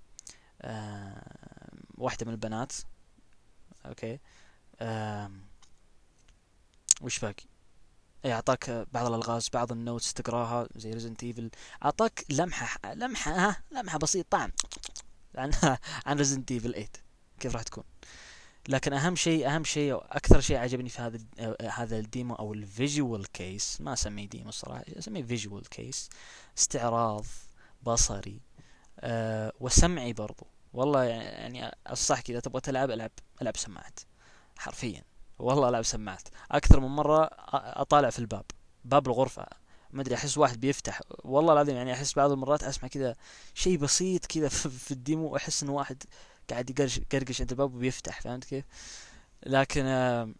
آه 0.62 1.57
واحدة 1.98 2.26
من 2.26 2.32
البنات. 2.32 2.72
okay. 3.86 4.18
آه 4.80 5.30
وش 7.00 7.18
باقي؟ 7.18 7.44
اي 8.24 8.32
أعطاك 8.32 8.86
بعض 8.92 9.06
الألغاز 9.06 9.48
بعض 9.48 9.72
ال 9.72 9.79
notes 9.79 10.12
تقراها. 10.14 10.68
زي 10.76 10.92
Resident 10.92 11.24
Evil 11.24 11.50
أعطاك 11.84 12.24
لمحة 12.30 12.94
لمحة 12.94 13.32
ها 13.32 13.62
لمحة 13.70 13.98
بسيطة 13.98 14.28
طعم. 14.30 14.52
عن 15.34 15.52
عن 16.06 16.18
Resident 16.18 16.52
Evil 16.52 16.72
8 16.72 16.88
كيف 17.40 17.54
راح 17.54 17.62
تكون؟ 17.62 17.84
لكن 18.68 18.92
أهم 18.92 19.16
شيء 19.16 19.48
أهم 19.54 19.64
شيء 19.64 19.92
وأكثر 19.92 20.40
شيء 20.40 20.56
عجبني 20.56 20.88
في 20.88 21.02
هذا 21.02 21.18
هذا 21.70 21.98
ال 21.98 22.06
demo 22.06 22.34
أو 22.34 22.54
ال 22.54 22.65
visual 22.65 23.32
case 23.32 23.80
ما 23.80 23.92
أسميه 23.92 24.28
demo 24.28 24.48
الصراحه 24.48 24.84
أسميه 24.98 25.22
visual 25.22 25.68
case 25.68 26.10
استعراض 26.58 27.24
بصري. 27.82 28.40
أه 29.00 29.52
وسمعي 29.60 30.12
برضو. 30.12 30.46
والله 30.72 31.04
يعني 31.04 31.66
انصحك 31.66 32.30
اذا 32.30 32.40
تبغى 32.40 32.60
تلعب 32.60 32.90
ألعب 32.90 33.10
ألعب 33.42 33.56
سماعات 33.56 34.00
حرفيا. 34.56 35.02
والله 35.38 35.68
ألعب 35.68 35.82
سماعات. 35.82 36.28
أكثر 36.50 36.80
من 36.80 36.88
مرة 36.88 37.30
أطالع 37.54 38.10
في 38.10 38.18
الباب 38.18 38.44
باب 38.84 39.06
الغرفة. 39.06 39.46
ما 39.90 40.02
أدري 40.02 40.14
أحس 40.14 40.38
واحد 40.38 40.60
بيفتح. 40.60 41.00
والله 41.24 41.52
العظيم 41.52 41.76
يعني 41.76 41.92
أحس 41.92 42.14
بعض 42.14 42.30
المرات 42.32 42.62
أسمع 42.62 42.88
كذا 42.88 43.16
شيء 43.54 43.78
بسيط 43.78 44.26
كذا 44.26 44.48
في 44.48 44.90
ال 44.90 45.00
demo 45.00 45.36
أحس 45.36 45.62
ان 45.62 45.68
واحد 45.68 46.02
قاعد 46.50 46.70
يقرقش 46.70 47.40
عند 47.40 47.50
الباب 47.50 47.74
وبيفتح 47.74 48.20
فهمت 48.20 48.44
كيف؟ 48.44 48.64
لكن 49.46 49.84
آه 49.84 50.32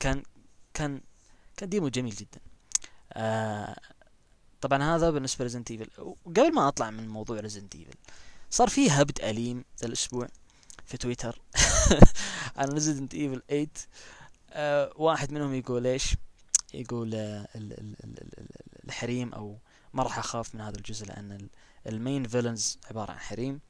كان 0.00 0.22
كان 0.74 1.00
كان 1.56 1.68
demo 1.68 1.88
جميل 1.88 2.14
جدا. 2.14 2.40
آه 3.12 3.76
طبعا 4.60 4.96
هذا 4.96 5.10
بالنسبة 5.10 5.44
ل 5.44 5.47
Resident 5.47 5.70
Evil. 5.70 5.88
وقبل 5.98 6.54
ما 6.54 6.68
أطلع 6.68 6.90
من 6.90 7.08
موضوع 7.08 7.40
Resident 7.40 7.74
Evil 7.74 7.98
صار 8.52 8.68
في 8.68 8.90
هبد 8.90 9.20
أليم 9.20 9.64
ذا 9.80 9.86
الأسبوع 9.86 10.28
في 10.84 10.96
تويتر. 10.96 11.40
عن 12.56 12.68
Resident 12.68 13.14
Evil 13.14 13.42
8 13.48 13.68
آه 14.50 14.92
واحد 14.96 15.32
منهم 15.32 15.54
يقول 15.54 15.86
إيش؟ 15.86 16.16
يقول 16.74 17.14
آه 17.14 17.48
الحريم 18.84 19.34
أو 19.34 19.58
ما 19.92 20.02
راح 20.02 20.18
أخاف 20.18 20.54
من 20.54 20.60
هذا 20.60 20.76
الجزء 20.76 21.06
لأن 21.06 21.48
المين 21.86 22.28
فيلنز 22.28 22.78
عبارة 22.90 23.12
عن 23.12 23.18
حريم. 23.18 23.60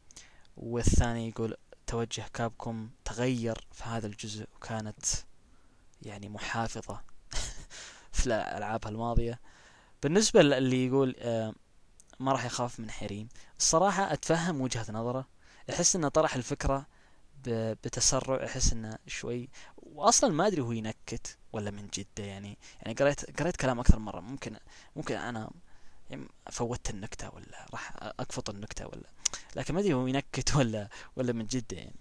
والثاني 0.56 1.28
يقول 1.28 1.56
توجه 1.86 2.24
كابكم 2.34 2.90
تغير 3.04 3.66
في 3.72 3.84
هذا 3.84 4.06
الجزء 4.06 4.46
وكانت 4.56 5.04
يعني 6.02 6.28
محافظة 6.28 7.00
في 8.12 8.26
الألعاب 8.26 8.86
الماضية. 8.86 9.40
بالنسبة 10.02 10.40
اللي 10.40 10.86
يقول 10.86 11.14
آه، 11.18 11.54
ما 12.22 12.32
راح 12.32 12.44
يخاف 12.44 12.80
من 12.80 12.90
حريم. 12.90 13.28
الصراحة 13.58 14.12
أتفهم 14.12 14.60
وجهة 14.60 14.86
نظره. 14.92 15.28
أحس 15.70 15.96
أنه 15.96 16.08
طرح 16.08 16.34
الفكرة 16.34 16.86
بتسرع 17.46 18.44
أحس 18.46 18.72
أنه 18.72 18.98
شوي 19.06 19.48
وأصلا 19.76 20.30
ما 20.30 20.46
أدري 20.46 20.60
هو 20.62 20.72
ينكت 20.72 21.38
ولا 21.52 21.70
من 21.70 21.88
جدة 21.94 22.24
يعني. 22.24 22.58
يعني 22.82 22.94
قريت 22.94 23.40
قريت 23.40 23.56
كلام 23.56 23.80
أكثر 23.80 23.98
مرة. 23.98 24.20
ممكن 24.20 24.56
ممكن 24.96 25.16
أنا 25.16 25.50
يعني 26.10 26.28
فوتت 26.50 26.90
النكتة 26.90 27.34
ولا 27.34 27.66
راح 27.72 27.92
أقفط 27.96 28.50
النكتة 28.50 28.86
ولا 28.86 29.08
لكن 29.56 29.74
ما 29.74 29.80
أدري 29.80 29.94
هو 29.94 30.06
ينكت 30.06 30.56
ولا 30.56 30.88
ولا 31.16 31.32
من 31.32 31.46
جدة 31.46 31.76
يعني. 31.76 31.96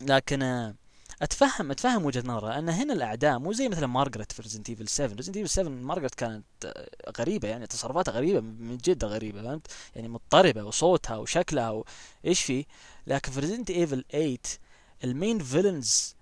لكن 0.00 0.74
اتفهم 1.22 1.70
أتفهم 1.70 2.04
وجهة 2.04 2.22
نظره 2.26 2.58
أن 2.58 2.68
هنا 2.68 2.92
الأعداء 2.92 3.38
مو 3.38 3.52
زي 3.52 3.68
مثلا 3.68 3.86
مارغريت 3.86 4.32
في 4.32 4.42
Resident 4.42 4.68
Evil 4.70 4.88
7 4.88 5.16
Resident 5.16 5.36
Evil 5.36 5.48
7 5.48 5.70
مارغريت 5.70 6.14
كانت 6.14 6.44
غريبة 7.18 7.48
يعني 7.48 7.66
تصرفاتها 7.66 8.12
غريبة 8.12 8.40
من 8.40 8.76
جد 8.76 9.04
غريبة 9.04 9.42
فهمت؟ 9.42 9.66
يعني 9.96 10.08
مضطربة 10.08 10.64
وصوتها 10.64 11.16
وشكلها 11.16 11.84
وايش 12.24 12.42
في؟ 12.42 12.66
لكن 13.06 13.32
في 13.32 13.40
Resident 13.40 13.70
Evil 13.70 14.04
8 14.12 14.38
ال 15.04 15.11
main 15.11 15.38
villains 15.38 16.14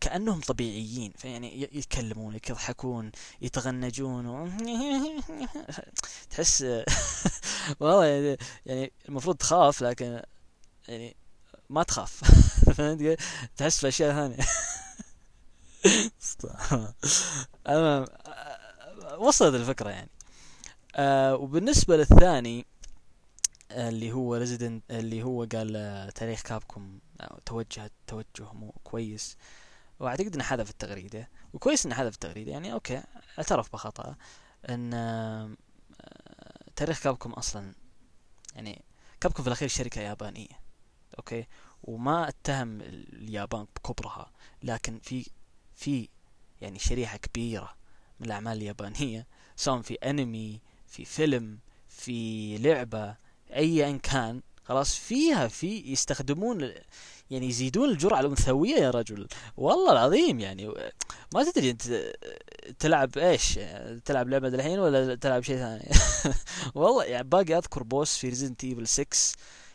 كأنهم 0.00 0.40
طبيعيين 0.40 1.12
فيعني 1.16 1.62
يتكلمون 1.72 2.34
يضحكون 2.34 3.12
يتغنجون 3.42 4.26
و... 4.26 4.48
تحس 6.30 6.62
والله 7.80 8.04
يعني, 8.66 8.92
المفروض 9.08 9.36
تخاف 9.36 9.82
لكن 9.82 10.22
يعني 10.88 11.16
ما 11.70 11.82
تخاف. 11.82 12.20
فهمت؟ 12.80 13.18
تحس 13.56 13.80
في 13.80 13.88
أشياء 13.88 14.14
ثانية. 14.14 14.36
المهم 17.68 18.06
وصلت 19.18 19.54
الفكرة 19.54 19.90
يعني. 19.90 20.10
آه 20.94 21.36
وبالنسبة 21.36 21.96
للثاني 21.96 22.66
اللي 23.70 24.12
هو 24.12 24.34
Resident 24.34 24.84
اللي 24.90 25.22
هو 25.22 25.44
قال 25.44 25.76
آه، 25.76 26.10
تاريخ 26.10 26.42
Capcom 26.42 26.98
توجه 27.46 27.90
توجه 28.06 28.52
مو 28.52 28.74
كويس. 28.84 29.36
وأعتقد 30.00 30.34
إنه 30.34 30.44
حذف 30.44 30.70
التغريدة. 30.70 31.28
وكويس 31.52 31.86
إنه 31.86 31.94
حذف 31.94 32.14
التغريدة 32.14 32.52
يعني 32.52 32.72
okay 32.72 33.02
اعترف 33.38 33.72
بخطأه 33.72 34.16
إن 34.68 34.94
آه، 34.94 35.50
تاريخ 36.76 37.02
Capcom 37.02 37.32
أصلا 37.32 37.74
يعني 38.54 38.84
Capcom 39.20 39.42
في 39.42 39.48
الأخير 39.48 39.68
شركة 39.68 40.00
يابانية. 40.00 40.60
okay؟ 41.18 41.46
وما 41.84 42.28
اتهم 42.28 42.80
اليابان 42.80 43.66
بكبرها 43.76 44.30
لكن 44.62 44.98
في 44.98 45.26
في 45.74 46.08
يعني 46.60 46.78
شريحة 46.78 47.16
كبيرة 47.16 47.74
من 48.20 48.26
الأعمال 48.26 48.56
اليابانية 48.56 49.26
سواء 49.56 49.82
في 49.82 49.94
أنمي 49.94 50.60
في 50.86 51.04
فيلم 51.04 51.58
في 51.88 52.58
لعبة 52.58 53.16
ايا 53.52 53.96
كان 54.02 54.40
خلاص 54.64 54.94
فيها 54.94 55.48
في 55.48 55.92
يستخدمون 55.92 56.72
يعني 57.30 57.48
يزيدون 57.48 57.88
الجرعة 57.88 58.20
الأنثوية 58.20 58.76
يا 58.76 58.90
رجل. 58.90 59.28
والله 59.56 59.92
العظيم 59.92 60.40
يعني 60.40 60.74
ما 61.34 61.50
تدري 61.50 61.70
أنت 61.70 62.12
تلعب 62.78 63.18
إيش؟ 63.18 63.58
تلعب 64.04 64.28
لعبة 64.28 64.48
الحين 64.48 64.78
ولا 64.78 65.14
تلعب 65.14 65.42
شيء 65.42 65.56
ثاني؟ 65.56 65.88
والله 66.74 67.04
يعني 67.04 67.28
باقي 67.28 67.58
أذكر 67.58 67.82
boss 67.82 68.16
في 68.16 68.28
Resident 68.28 68.64
Evil 68.64 68.86
6 68.86 69.06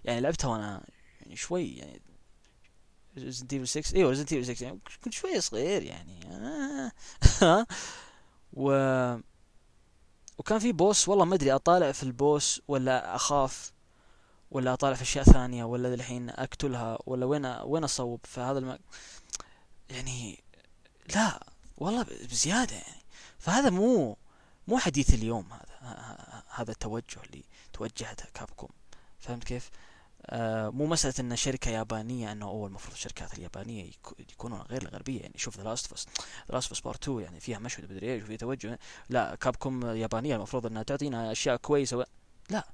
يعني 0.06 0.22
لعبتها 0.22 0.48
وأنا 0.48 0.84
يعني 1.26 1.36
شوي 1.36 1.76
يعني 1.76 2.02
Resident 3.18 3.54
Evil 3.54 3.68
6 3.68 3.96
إيوه 3.96 4.10
Resident 4.10 4.34
Evil 4.34 4.56
6 4.56 4.64
يعني 4.64 4.80
كنت 5.04 5.14
شوي 5.14 5.42
صغير 5.42 5.84
يعني. 5.84 6.20
و 8.54 8.72
وكان 10.38 10.60
في 10.60 10.72
boss 10.72 11.10
والله 11.10 11.26
ما 11.26 11.36
أدري 11.36 11.52
أطالع 11.56 11.92
في 11.92 12.04
ال 12.04 12.15
boss 12.15 12.62
ولا 12.68 13.16
أخاف 13.16 13.72
ولا 14.52 14.74
أطالع 14.74 14.96
في 14.96 15.02
أشياء 15.02 15.24
ثانية 15.24 15.64
ولا 15.64 15.94
الحين 15.94 16.30
أقتلها 16.30 16.98
ولا 17.06 17.26
وين 17.26 17.46
وين 17.46 17.84
أصوب 17.84 18.20
في 18.24 18.42
هذا 18.42 18.60
الم... 18.60 18.80
يعني 19.90 20.44
لا 21.16 21.48
والله 21.78 22.04
بزيادة 22.04 22.76
يعني. 22.76 23.02
فهذا 23.40 23.70
مو 23.70 24.18
مو 24.68 24.78
حديث 24.78 25.14
اليوم 25.14 25.48
هذا 25.82 26.44
هذا 26.50 26.72
التوجه 26.72 27.24
اللي 27.26 27.44
توجهته 27.74 28.26
Capcom. 28.34 28.70
فهمت 29.20 29.44
كيف؟ 29.44 29.70
آه 30.30 30.70
مو 30.70 30.86
مسألة 30.86 31.14
إن 31.20 31.36
شركة 31.36 31.72
يابانية 31.72 32.32
إنه 32.32 32.46
أول 32.46 32.70
المفروض 32.70 32.94
الشركات 32.94 33.34
اليابانية 33.34 33.92
يكونون 34.20 34.62
غير 34.62 34.82
الغربية. 34.82 35.22
يعني 35.22 35.34
شوف 35.38 35.58
The 35.58 35.64
Last 35.64 35.92
of 35.92 36.06
The 36.48 36.56
Last 36.56 36.70
of 36.70 36.84
Part 36.84 37.04
2 37.04 37.20
يعني 37.20 37.40
فيها 37.40 37.60
مشهد 37.60 37.86
بدري 37.86 38.14
إيش 38.14 38.24
وفيها 38.24 38.38
توجه. 38.38 38.80
لا 39.10 39.36
Capcom 39.36 39.86
يابانية 39.86 40.36
المفروض 40.36 40.66
إنها 40.66 40.84
تعطينا 40.84 41.32
أشياء 41.32 41.56
كويسة 41.56 41.98
و... 41.98 42.04
لا. 42.50 42.68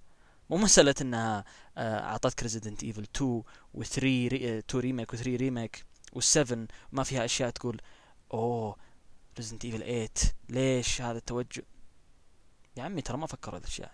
مو 0.50 0.58
مسألة 0.58 0.96
إنها 1.02 1.46
آه، 1.78 2.00
أعطتك 2.00 2.44
Resident 2.44 2.84
Evil 2.84 3.08
2 3.16 3.44
و 3.74 3.84
3 3.84 4.60
2 4.60 4.82
remake 4.82 5.14
و 5.14 5.16
3 5.16 5.36
remake 5.36 5.86
و 6.14 6.20
7 6.20 6.68
ما 6.92 7.04
فيها 7.04 7.26
أشياء 7.26 7.50
تقول 7.50 7.82
أوه 8.34 8.76
Resident 9.38 9.66
Evil 9.66 9.80
8 9.80 10.10
ليش 10.50 11.02
هذا 11.02 11.18
التوجه؟ 11.18 11.64
يا 12.78 12.84
عمي 12.84 13.02
ترى 13.02 13.18
ما 13.18 13.28
فكروا 13.28 13.56
هذه 13.58 13.64
الأشياء. 13.64 13.92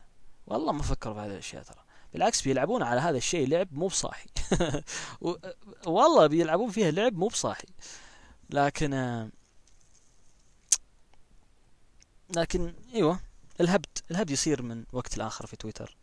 والله 0.47 0.71
ما 0.71 0.83
فكروا 0.83 1.13
في 1.13 1.19
هذه 1.19 1.31
الأشياء 1.31 1.63
ترى. 1.63 1.86
بالعكس 2.13 2.41
بيلعبون 2.41 2.83
على 2.83 3.01
هذا 3.01 3.17
الشيء 3.17 3.47
لعب 3.47 3.73
مو 3.73 3.87
بصاحي. 3.87 4.29
والله 5.87 6.27
بيلعبون 6.27 6.69
فيها 6.71 6.91
لعب 6.91 7.13
مو 7.17 7.27
بصاحي. 7.27 7.67
لكن 8.49 8.93
آه، 8.93 9.29
لكن 12.35 12.73
إيوه 12.93 13.19
الهبد 13.61 13.97
الهبد 14.11 14.31
يصير 14.31 14.61
من 14.61 14.83
وقت 14.93 15.17
لآخر 15.17 15.45
في 15.47 15.55
تويتر. 15.55 15.97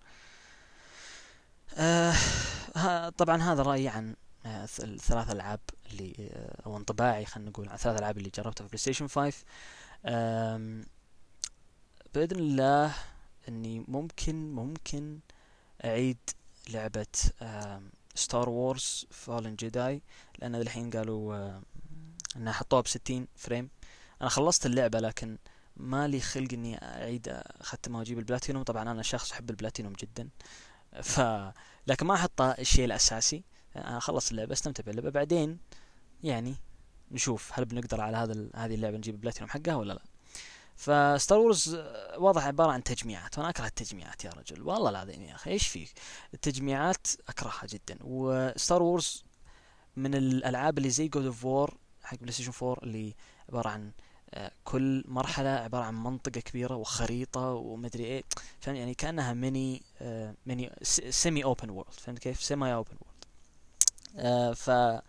آه 1.77 2.15
طبعا 3.19 3.43
هذا 3.43 3.63
رأيي 3.63 3.89
عن 3.89 4.17
آه 4.47 4.65
الثلاث 4.65 5.31
ألعاب 5.31 5.61
اللي 5.91 6.15
آه 6.33 6.63
أو 6.67 6.77
انطباعي 6.77 7.25
خلينا 7.25 7.51
نقول 7.51 7.69
عن 7.69 7.75
الثلاث 7.75 7.99
ألعاب 7.99 8.19
اللي 8.19 8.31
جربتها 8.35 8.65
في 8.65 8.69
PlayStation 8.69 9.09
5 9.09 9.45
بإذن 12.15 12.39
الله 12.39 12.95
إني 13.49 13.85
ممكن 13.89 14.53
ممكن 14.53 15.19
اعيد 15.85 16.19
لعبة 16.71 17.07
Star 18.15 18.49
Wars 18.49 19.07
Fallen 19.11 19.57
Jedi 19.57 20.03
لأن 20.39 20.55
الحين 20.55 20.91
قالوا 20.91 21.35
آه 21.35 21.63
إنها 22.37 22.53
حطوها 22.53 22.81
بستين 22.81 23.29
frame. 23.37 23.71
أنا 24.21 24.29
خلصت 24.29 24.67
اللعبة 24.67 25.01
لكن 25.01 25.39
ما 25.77 26.09
لي 26.09 26.21
خلق 26.21 26.53
إني 26.53 26.85
أعيد 26.85 27.29
اختمها 27.61 27.99
وأجيب 27.99 28.19
البلاتينوم. 28.19 28.63
طبعا 28.63 28.91
أنا 28.91 29.03
شخص 29.03 29.33
أحب 29.33 29.51
البلاتينوم 29.51 29.93
جدا. 29.93 30.29
ف 31.03 31.21
لكن 31.87 32.07
ما 32.07 32.15
أحط 32.15 32.41
الشيء 32.41 32.85
الأساسي. 32.85 33.45
أنا 33.77 33.99
اخلص 33.99 34.31
اللعبة 34.31 34.53
استمتع 34.53 34.85
باللعبة. 34.85 35.11
بعدين 35.11 35.59
يعني 36.23 36.55
نشوف 37.11 37.51
هل 37.55 37.65
بنقدر 37.65 38.01
على 38.01 38.17
هذا 38.17 38.49
هذه 38.55 38.75
اللعبة 38.75 38.97
نجيب 38.97 39.15
البلاتينوم 39.15 39.51
حقها 39.51 39.75
ولا 39.75 39.93
لا. 39.93 40.03
ف 40.77 40.89
Star 40.89 41.39
Wars 41.39 41.75
واضح 42.17 42.47
عبارة 42.47 42.73
عن 42.73 42.83
تجميعات 42.83 43.39
وأنا 43.39 43.51
أكره 43.51 43.67
التجميعات 43.67 44.25
يا 44.25 44.31
رجل. 44.31 44.63
والله 44.63 44.91
العظيم 44.91 45.23
يا 45.23 45.35
أخي 45.35 45.51
إيش 45.51 45.67
فيك؟ 45.67 45.93
التجميعات 46.35 47.07
أكرهها 47.29 47.67
جدا. 47.67 47.99
و 48.03 48.19
Star 48.19 48.83
Wars 48.83 49.25
من 49.97 50.15
الألعاب 50.15 50.79
اللي 50.79 50.91
زي 50.91 51.09
God 51.09 51.27
of 51.27 51.45
War 51.45 51.77
حق 52.03 52.17
PlayStation 52.19 52.53
4 52.63 52.83
اللي 52.83 53.15
عبارة 53.49 53.69
عن 53.69 53.93
كل 54.65 55.05
مرحلة 55.09 55.49
عبارة 55.49 55.85
عن 55.85 55.95
منطقة 56.03 56.41
كبيرة 56.41 56.75
وخريطة 56.77 57.41
ومدري 57.41 58.05
إيه. 58.05 58.25
فهمت؟ 58.61 58.79
يعني 58.79 58.95
كأنها 58.95 59.33
ميني 59.33 59.83
آه 60.01 60.35
mini 60.47 60.73
semi 61.11 61.45
open 61.45 61.71
world 61.71 61.93
فهمت 61.93 62.19
كيف؟ 62.19 62.43
semi 62.43 62.75
open 62.75 62.97
world 63.01 63.25
آه 64.17 64.53
ف 64.53 65.01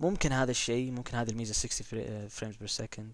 ممكن 0.00 0.32
هذا 0.32 0.50
الشيء 0.50 0.90
ممكن 0.90 1.16
هذه 1.16 1.30
الميزة 1.30 1.52
60 1.52 2.28
frames 2.28 2.56
per 2.56 2.68
second 2.68 3.12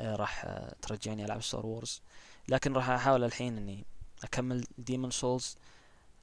راح 0.00 0.44
آه 0.44 0.74
ترجعني 0.82 1.24
ألعب 1.24 1.42
Star 1.42 1.66
Wars 1.66 2.02
لكن 2.48 2.72
راح 2.72 2.88
أحاول 2.88 3.24
الحين 3.24 3.56
إني 3.56 3.84
أكمل 4.24 4.64
Demon's 4.78 5.10
Souls 5.10 5.56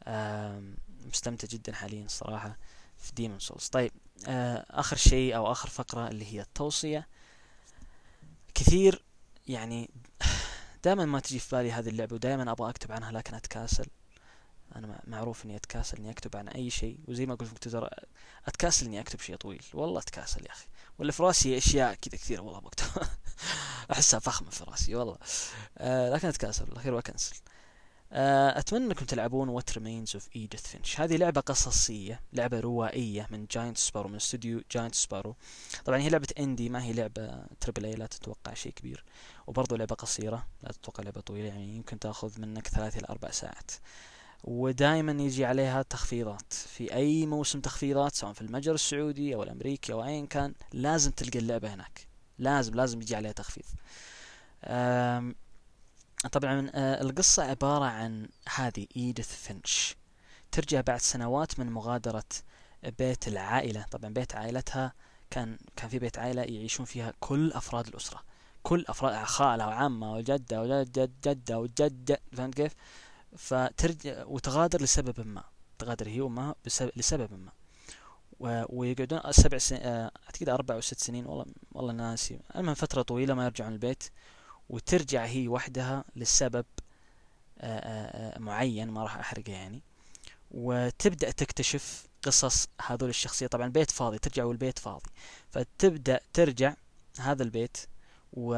آه 0.03 0.61
مستمتع 1.05 1.47
جدا 1.47 1.73
حاليا 1.73 2.05
الصراحة 2.05 2.57
في 2.97 3.11
Demon's 3.13 3.39
Souls 3.39 3.67
طيب 3.67 3.91
آه 4.27 4.65
آخر 4.69 4.95
شيء 4.95 5.35
أو 5.35 5.51
آخر 5.51 5.69
فقرة 5.69 6.07
اللي 6.07 6.33
هي 6.33 6.41
التوصية. 6.41 7.07
كثير 8.55 9.03
يعني 9.47 9.89
دائما 10.83 11.05
ما 11.05 11.19
تجي 11.19 11.39
في 11.39 11.55
بالي 11.55 11.71
هذه 11.71 11.89
اللعبة 11.89 12.15
ودائما 12.15 12.51
أبغى 12.51 12.69
أكتب 12.69 12.91
عنها 12.91 13.11
لكن 13.11 13.35
أتكاسل. 13.35 13.85
أنا 14.75 15.01
معروف 15.07 15.45
إني 15.45 15.55
أتكاسل 15.55 15.97
إني 15.97 16.11
أكتب 16.11 16.35
عن 16.37 16.47
أي 16.47 16.69
شيء. 16.69 16.99
وزي 17.07 17.25
ما 17.25 17.35
قلت 17.35 17.49
في 17.49 17.59
تويتر 17.59 17.89
أتكاسل 18.47 18.85
إني 18.85 18.99
أكتب 18.99 19.19
شيء 19.19 19.35
طويل. 19.35 19.63
والله 19.73 19.99
أتكاسل 19.99 20.45
يا 20.45 20.51
أخي. 20.51 20.65
ولا 20.99 21.11
في 21.11 21.23
راسي 21.23 21.57
أشياء 21.57 21.93
كذا 21.93 22.17
كثيرة 22.17 22.41
والله 22.41 22.59
بكتب 22.59 22.85
أحسها 23.91 24.19
فخمة 24.19 24.49
في 24.49 24.63
راسي 24.63 24.95
والله. 24.95 25.17
آه 25.77 26.09
لكن 26.09 26.27
أتكاسل 26.27 26.63
الأخير 26.63 26.93
وأكنسل 26.93 27.35
آه 28.11 28.59
أتمنى 28.59 28.85
أنكم 28.85 29.05
تلعبون 29.05 29.49
What 29.49 29.73
Remains 29.77 30.11
of 30.15 30.27
Edith 30.35 30.67
Finch 30.67 30.99
هذه 30.99 31.17
لعبة 31.17 31.41
قصصية 31.41 32.21
لعبة 32.33 32.59
روائية 32.59 33.27
من 33.31 33.45
Giant 33.51 33.77
Sparrow 33.77 34.09
من 34.09 34.15
استوديو 34.15 34.61
Giant 34.71 34.95
Sparrow 34.95 35.35
طبعا 35.85 35.97
هي 35.99 36.09
لعبة 36.09 36.27
اندي 36.39 36.69
ما 36.69 36.83
هي 36.83 36.93
لعبة 36.93 37.45
تربل 37.61 37.85
اي 37.85 37.93
لا 37.95 38.05
تتوقع 38.05 38.53
شيء 38.53 38.71
كبير. 38.73 39.03
وبرضه 39.47 39.77
لعبة 39.77 39.95
قصيرة 39.95 40.47
لا 40.63 40.71
تتوقع 40.71 41.03
لعبة 41.03 41.21
طويلة 41.21 41.47
يعني 41.47 41.75
يمكن 41.75 41.99
تأخذ 41.99 42.41
منك 42.41 42.67
ثلاث 42.67 42.97
إلى 42.97 43.05
أربع 43.09 43.31
ساعات. 43.31 43.71
ودائما 44.43 45.11
يجي 45.23 45.45
عليها 45.45 45.81
تخفيضات. 45.81 46.53
في 46.53 46.93
أي 46.93 47.25
موسم 47.25 47.61
تخفيضات 47.61 48.15
سواء 48.15 48.33
في 48.33 48.41
المتجر 48.41 48.73
السعودي 48.73 49.35
أو 49.35 49.43
الأمريكي 49.43 49.93
أو 49.93 50.03
أيا 50.03 50.25
كان 50.25 50.53
لازم 50.73 51.11
تلقى 51.11 51.39
اللعبة 51.39 51.73
هناك. 51.73 52.07
لازم 52.37 52.75
لازم 52.75 53.01
يجي 53.01 53.15
عليها 53.15 53.31
تخفيض. 53.31 53.65
طبعا 56.31 56.71
آه، 56.73 57.01
القصة 57.01 57.43
عبارة 57.43 57.85
عن 57.85 58.29
هذه 58.55 58.87
إيديث 58.95 59.27
فينش. 59.35 59.95
ترجع 60.51 60.81
بعد 60.81 60.99
سنوات 60.99 61.59
من 61.59 61.71
مغادرة 61.71 62.23
بيت 62.99 63.27
العائلة. 63.27 63.85
طبعا 63.91 64.13
بيت 64.13 64.35
عائلتها 64.35 64.93
كان 65.31 65.57
كان 65.75 65.89
في 65.89 65.99
بيت 65.99 66.19
عائلة 66.19 66.41
يعيشون 66.41 66.85
فيها 66.85 67.13
كل 67.19 67.51
أفراد 67.53 67.87
الأسرة. 67.87 68.23
كل 68.63 68.85
أفراد 68.87 69.23
خالة 69.23 69.67
وعمة 69.67 70.13
وجدة 70.13 70.61
وجدة 70.61 71.09
جدة 71.25 71.59
وجدة. 71.59 72.19
فهمت 72.33 72.53
كيف؟ 72.55 72.75
فترجع 73.37 74.25
وتغادر 74.25 74.81
لسبب 74.81 75.27
ما. 75.27 75.43
تغادر 75.79 76.07
هي 76.07 76.21
وأمها 76.21 76.55
لسبب 76.95 77.33
ما. 77.33 77.51
ويقعدون 78.69 79.31
سبع 79.31 79.57
سنين 79.57 79.81
أعتقد 79.85 80.49
أربع 80.49 80.75
أو 80.75 80.81
ست 80.81 80.99
سنين 80.99 81.25
والله 81.25 81.45
والله 81.71 81.93
ناسي. 81.93 82.39
المهم 82.55 82.73
فترة 82.73 83.01
طويلة 83.01 83.33
ما 83.33 83.45
يرجعون 83.45 83.73
البيت 83.73 84.03
وترجع 84.69 85.25
هي 85.25 85.47
وحدها 85.47 86.03
لسبب 86.15 86.65
معين 88.37 88.89
ما 88.89 89.03
راح 89.03 89.17
أحرقه 89.17 89.51
يعني. 89.51 89.81
وتبدأ 90.51 91.31
تكتشف 91.31 92.07
قصص 92.23 92.67
هذول 92.85 93.09
الشخصية. 93.09 93.47
طبعا 93.47 93.65
البيت 93.65 93.91
فاضي 93.91 94.19
ترجع 94.19 94.43
والبيت 94.43 94.79
فاضي. 94.79 95.09
فتبدأ 95.51 96.19
ترجع 96.33 96.73
هذا 97.19 97.43
البيت 97.43 97.77
و 98.33 98.55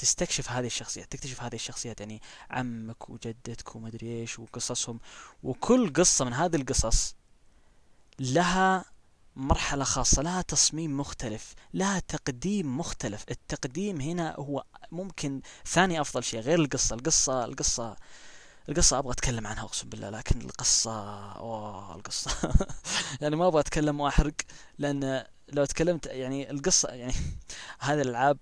تستكشف 0.00 0.50
هذه 0.50 0.66
الشخصيات 0.66 1.12
تكتشف 1.12 1.42
هذه 1.42 1.54
الشخصيات 1.54 2.00
يعني 2.00 2.22
عمك 2.50 3.10
وجدتك 3.10 3.76
ومدري 3.76 4.20
إيش 4.20 4.38
وقصصهم 4.38 5.00
وكل 5.42 5.92
قصة 5.92 6.24
من 6.24 6.32
هذه 6.32 6.56
القصص 6.56 7.14
لها 8.18 8.84
مرحلة 9.36 9.84
خاصة 9.84 10.22
لها 10.22 10.42
تصميم 10.42 10.96
مختلف 11.00 11.54
لها 11.74 11.98
تقديم 11.98 12.78
مختلف. 12.78 13.24
التقديم 13.30 14.00
هنا 14.00 14.34
هو 14.38 14.64
ممكن 14.92 15.40
ثاني 15.66 16.00
أفضل 16.00 16.24
شيء 16.24 16.40
غير 16.40 16.58
القصة. 16.58 16.94
القصة 16.94 17.44
القصة 17.44 17.96
القصة 18.68 18.98
أبغى 18.98 19.12
أتكلم 19.12 19.46
عنها 19.46 19.64
أقسم 19.64 19.88
بالله 19.88 20.10
لكن 20.10 20.40
القصة 20.40 20.92
أوه 21.32 21.94
القصة. 21.96 22.30
يعني 23.20 23.36
ما 23.36 23.46
أبغى 23.46 23.60
أتكلم 23.60 24.00
وأحرق 24.00 24.34
لأن 24.78 25.24
لو 25.48 25.64
تكلمت 25.64 26.06
يعني 26.06 26.50
القصة 26.50 26.88
يعني 26.88 27.14
هذه 27.80 28.00
الألعاب 28.00 28.38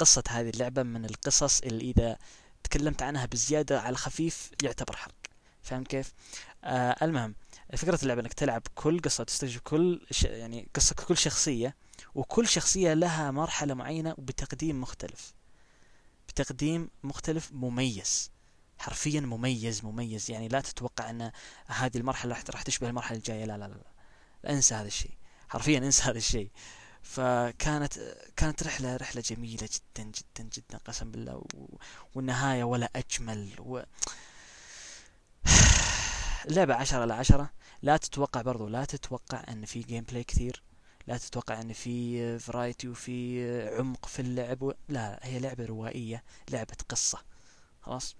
قصة 0.00 0.22
هذه 0.28 0.50
اللعبة 0.50 0.82
من 0.82 1.04
القصص 1.04 1.60
اللي 1.60 1.90
إذا 1.90 2.18
تكلمت 2.62 3.02
عنها 3.02 3.26
بزيادة 3.26 3.80
على 3.80 3.96
خفيف 3.96 4.50
يعتبر 4.62 4.96
حرق 4.96 5.14
فاهم 5.62 5.84
كيف؟ 5.84 6.12
آه 6.64 6.96
المهم 7.02 7.34
فكرة 7.76 7.98
اللعبة 8.02 8.20
إنك 8.20 8.32
تلعب 8.32 8.62
كل 8.74 9.00
قصة 9.00 9.24
تستكشف 9.24 9.60
كل 9.60 10.06
ش... 10.10 10.24
يعني 10.24 10.68
قصة 10.74 10.94
كل 10.94 11.16
شخصية 11.16 11.76
وكل 12.14 12.48
شخصية 12.48 12.94
لها 12.94 13.30
مرحلة 13.30 13.74
معينة 13.74 14.14
وبتقديم 14.18 14.80
مختلف. 14.80 15.34
بتقديم 16.28 16.90
مختلف 17.02 17.52
مميز. 17.52 18.30
حرفيا 18.78 19.20
مميز 19.20 19.84
مميز. 19.84 20.30
يعني 20.30 20.48
لا 20.48 20.60
تتوقع 20.60 21.10
إن 21.10 21.32
هذه 21.66 21.96
المرحلة 21.96 22.36
راح 22.50 22.62
تشبه 22.62 22.88
المرحلة 22.88 23.18
الجاية. 23.18 23.44
لا 23.44 23.58
لا, 23.58 23.64
لا. 23.64 24.50
انسى 24.52 24.74
هذا 24.74 24.86
الشيء. 24.86 25.14
حرفيا 25.48 25.78
انسى 25.78 26.02
هذا 26.02 26.18
الشيء. 26.18 26.50
فكانت 27.02 27.98
كانت 28.36 28.62
رحلة 28.62 28.96
رحلة 28.96 29.22
جميلة 29.26 29.68
جدا 29.72 30.02
جدا 30.02 30.48
جدا 30.56 30.78
قسم 30.78 31.10
بالله 31.10 31.36
و... 31.36 31.78
والنهاية 32.14 32.64
ولا 32.64 32.90
أجمل 32.96 33.48
و... 33.58 33.82
اللعبة 36.48 36.74
عشرة 36.74 36.98
على 36.98 37.14
عشرة 37.14 37.50
لا 37.82 37.96
تتوقع 37.96 38.42
برضو 38.42 38.68
لا 38.68 38.84
تتوقع 38.84 39.44
إن 39.48 39.64
في 39.64 39.80
gameplay 39.80 40.24
كثير. 40.24 40.62
لا 41.06 41.18
تتوقع 41.18 41.60
إن 41.60 41.72
في 41.72 42.38
variety 42.38 42.88
وفي 42.88 43.68
عمق 43.78 44.06
في 44.06 44.22
اللعب. 44.22 44.74
لا 44.88 45.18
هي 45.22 45.38
لعبة 45.38 45.64
روائية 45.66 46.24
لعبة 46.50 46.76
قصة. 46.88 47.18
خلاص؟ 47.82 48.16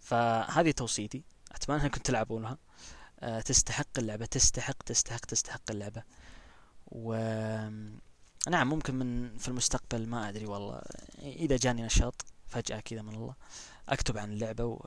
فهذه 0.00 0.70
توصيتي. 0.70 1.22
أتمنى 1.52 1.82
انكم 1.82 2.00
تلعبونها. 2.00 2.58
أه 3.20 3.40
تستحق 3.40 3.98
اللعبة 3.98 4.26
تستحق 4.26 4.82
تستحق 4.82 5.24
تستحق 5.26 5.70
اللعبة. 5.70 6.02
و 6.92 7.14
نعم 8.48 8.68
ممكن 8.68 8.94
من 8.94 9.38
في 9.38 9.48
المستقبل 9.48 10.06
ما 10.06 10.28
أدري 10.28 10.46
والله. 10.46 10.82
إذا 11.18 11.56
جاني 11.56 11.82
نشاط 11.82 12.24
فجأة 12.46 12.80
كذا 12.80 13.02
من 13.02 13.14
الله 13.14 13.34
أكتب 13.88 14.18
عن 14.18 14.32
اللعبة 14.32 14.64
و 14.64 14.86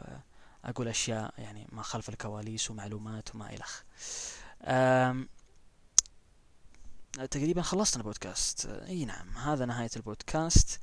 أقول 0.65 0.87
أشياء 0.87 1.33
يعني 1.37 1.67
ما 1.71 1.81
خلف 1.81 2.09
الكواليس 2.09 2.71
ومعلومات 2.71 3.35
وما 3.35 3.53
إلخ 3.53 3.81
تقريبا 7.31 7.61
خلصنا 7.61 8.01
البودكاست. 8.01 8.65
إي 8.65 9.05
نعم 9.05 9.37
هذا 9.37 9.65
نهاية 9.65 9.89
البودكاست. 9.95 10.79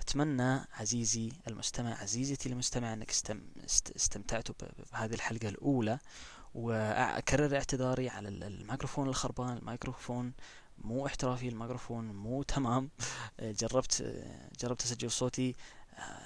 أتمنى 0.00 0.60
عزيزي 0.72 1.32
المستمع 1.48 1.94
عزيزتي 1.94 2.48
المستمع 2.48 2.92
أنك 2.92 3.10
استم... 3.10 3.40
استمتعتوا 3.96 4.54
بهذه 4.92 5.14
الحلقة 5.14 5.48
الأولى. 5.48 5.98
واكرر 6.54 7.56
اعتذاري 7.56 8.08
على 8.08 8.28
الميكروفون 8.28 9.08
الخربان 9.08 9.56
الميكروفون 9.56 10.32
مو 10.82 11.06
احترافي 11.06 11.48
الميكروفون 11.48 12.04
مو 12.04 12.42
تمام. 12.54 12.90
جربت 13.40 14.14
جربت 14.60 14.82
اسجل 14.82 15.10
صوتي. 15.10 15.54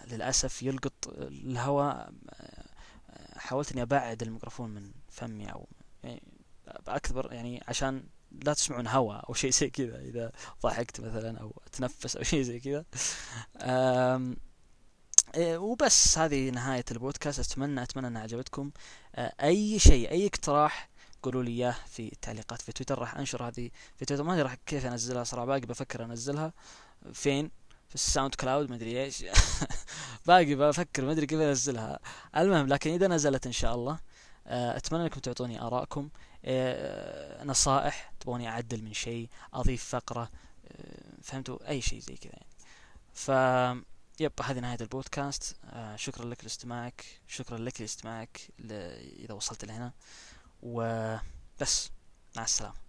للأسف 0.06 0.62
يلقط 0.62 1.08
الهواء. 1.18 2.12
حاولت 3.36 3.72
إني 3.72 3.82
أبعد 3.82 4.22
الميكروفون 4.22 4.70
من 4.70 4.90
فمي 5.10 5.52
أو 5.52 5.66
يعني 6.04 6.22
باكبر 6.86 7.32
يعني 7.32 7.62
عشان 7.68 8.04
لا 8.32 8.54
تسمعون 8.54 8.86
هواء 8.86 9.28
أو 9.28 9.34
شيء 9.34 9.50
زي 9.50 9.70
كذا. 9.70 10.00
إذا 10.00 10.32
ضحكت 10.62 11.00
مثلا 11.00 11.38
أو 11.38 11.62
اتنفس 11.66 12.16
أو 12.16 12.22
شيء 12.32 12.42
زي 12.42 12.60
كذا. 12.60 12.84
إيه، 15.34 15.58
وبس. 15.58 16.18
هذه 16.18 16.50
نهاية 16.50 16.84
البودكاست. 16.90 17.40
أتمنى 17.52 17.82
أتمنى 17.82 18.06
انها 18.06 18.22
عجبتكم 18.22 18.70
أي 19.18 19.78
شيء 19.78 20.10
أي 20.10 20.26
اقتراح 20.26 20.88
قولوا 21.22 21.42
لي 21.42 21.50
إياه 21.50 21.76
في 21.86 22.12
التعليقات 22.12 22.62
في 22.62 22.72
تويتر 22.72 22.98
راح 22.98 23.16
أنشر 23.16 23.48
هذه 23.48 23.70
في 23.96 24.04
تويتر. 24.04 24.24
ما 24.24 24.32
أدري 24.32 24.42
راح 24.42 24.54
كيف 24.54 24.86
أنزلها 24.86 25.24
صراحة 25.24 25.46
باقي 25.46 25.60
بفكر 25.60 26.04
أنزلها. 26.04 26.52
فين؟ 27.12 27.50
في 27.88 27.94
ال 27.94 28.34
SoundCloud 28.34 28.70
مدري 28.70 29.04
إيش. 29.04 29.24
باقي 30.26 30.54
بفكر 30.54 31.04
ما 31.04 31.12
أدري 31.12 31.26
كيف 31.26 31.40
أنزلها. 31.40 31.98
المهم 32.36 32.66
لكن 32.66 32.90
إذا 32.90 33.08
نزلت 33.08 33.46
إن 33.46 33.52
شاء 33.52 33.74
الله 33.74 33.98
آه، 34.46 34.76
أتمنى 34.76 35.02
أنكم 35.02 35.20
تعطوني 35.20 35.62
آرائكم. 35.62 36.08
آه، 36.44 37.44
نصائح 37.44 38.12
تبغوني 38.20 38.48
أعدل 38.48 38.82
من 38.82 38.92
شيء 38.92 39.28
أضيف 39.54 39.84
فقرة 39.84 40.30
آه، 40.68 41.12
فهمتوا؟ 41.22 41.68
أي 41.68 41.80
شيء 41.80 42.00
زي 42.00 42.16
كذا 42.16 42.32
يعني. 42.32 42.46
ف 43.14 43.30
yep 44.20 44.32
هذه 44.42 44.58
نهاية 44.58 44.78
البودكاست. 44.80 45.56
شكرا 45.96 46.24
لك 46.24 46.44
لاستماعك 46.44 47.04
شكرا 47.28 47.58
لك 47.58 47.80
لاستماعك 47.80 48.40
إذا 48.60 49.34
وصلت 49.34 49.64
لهنا. 49.64 49.92
وبس 50.66 51.90
مع 52.36 52.44
السلامة 52.44 52.86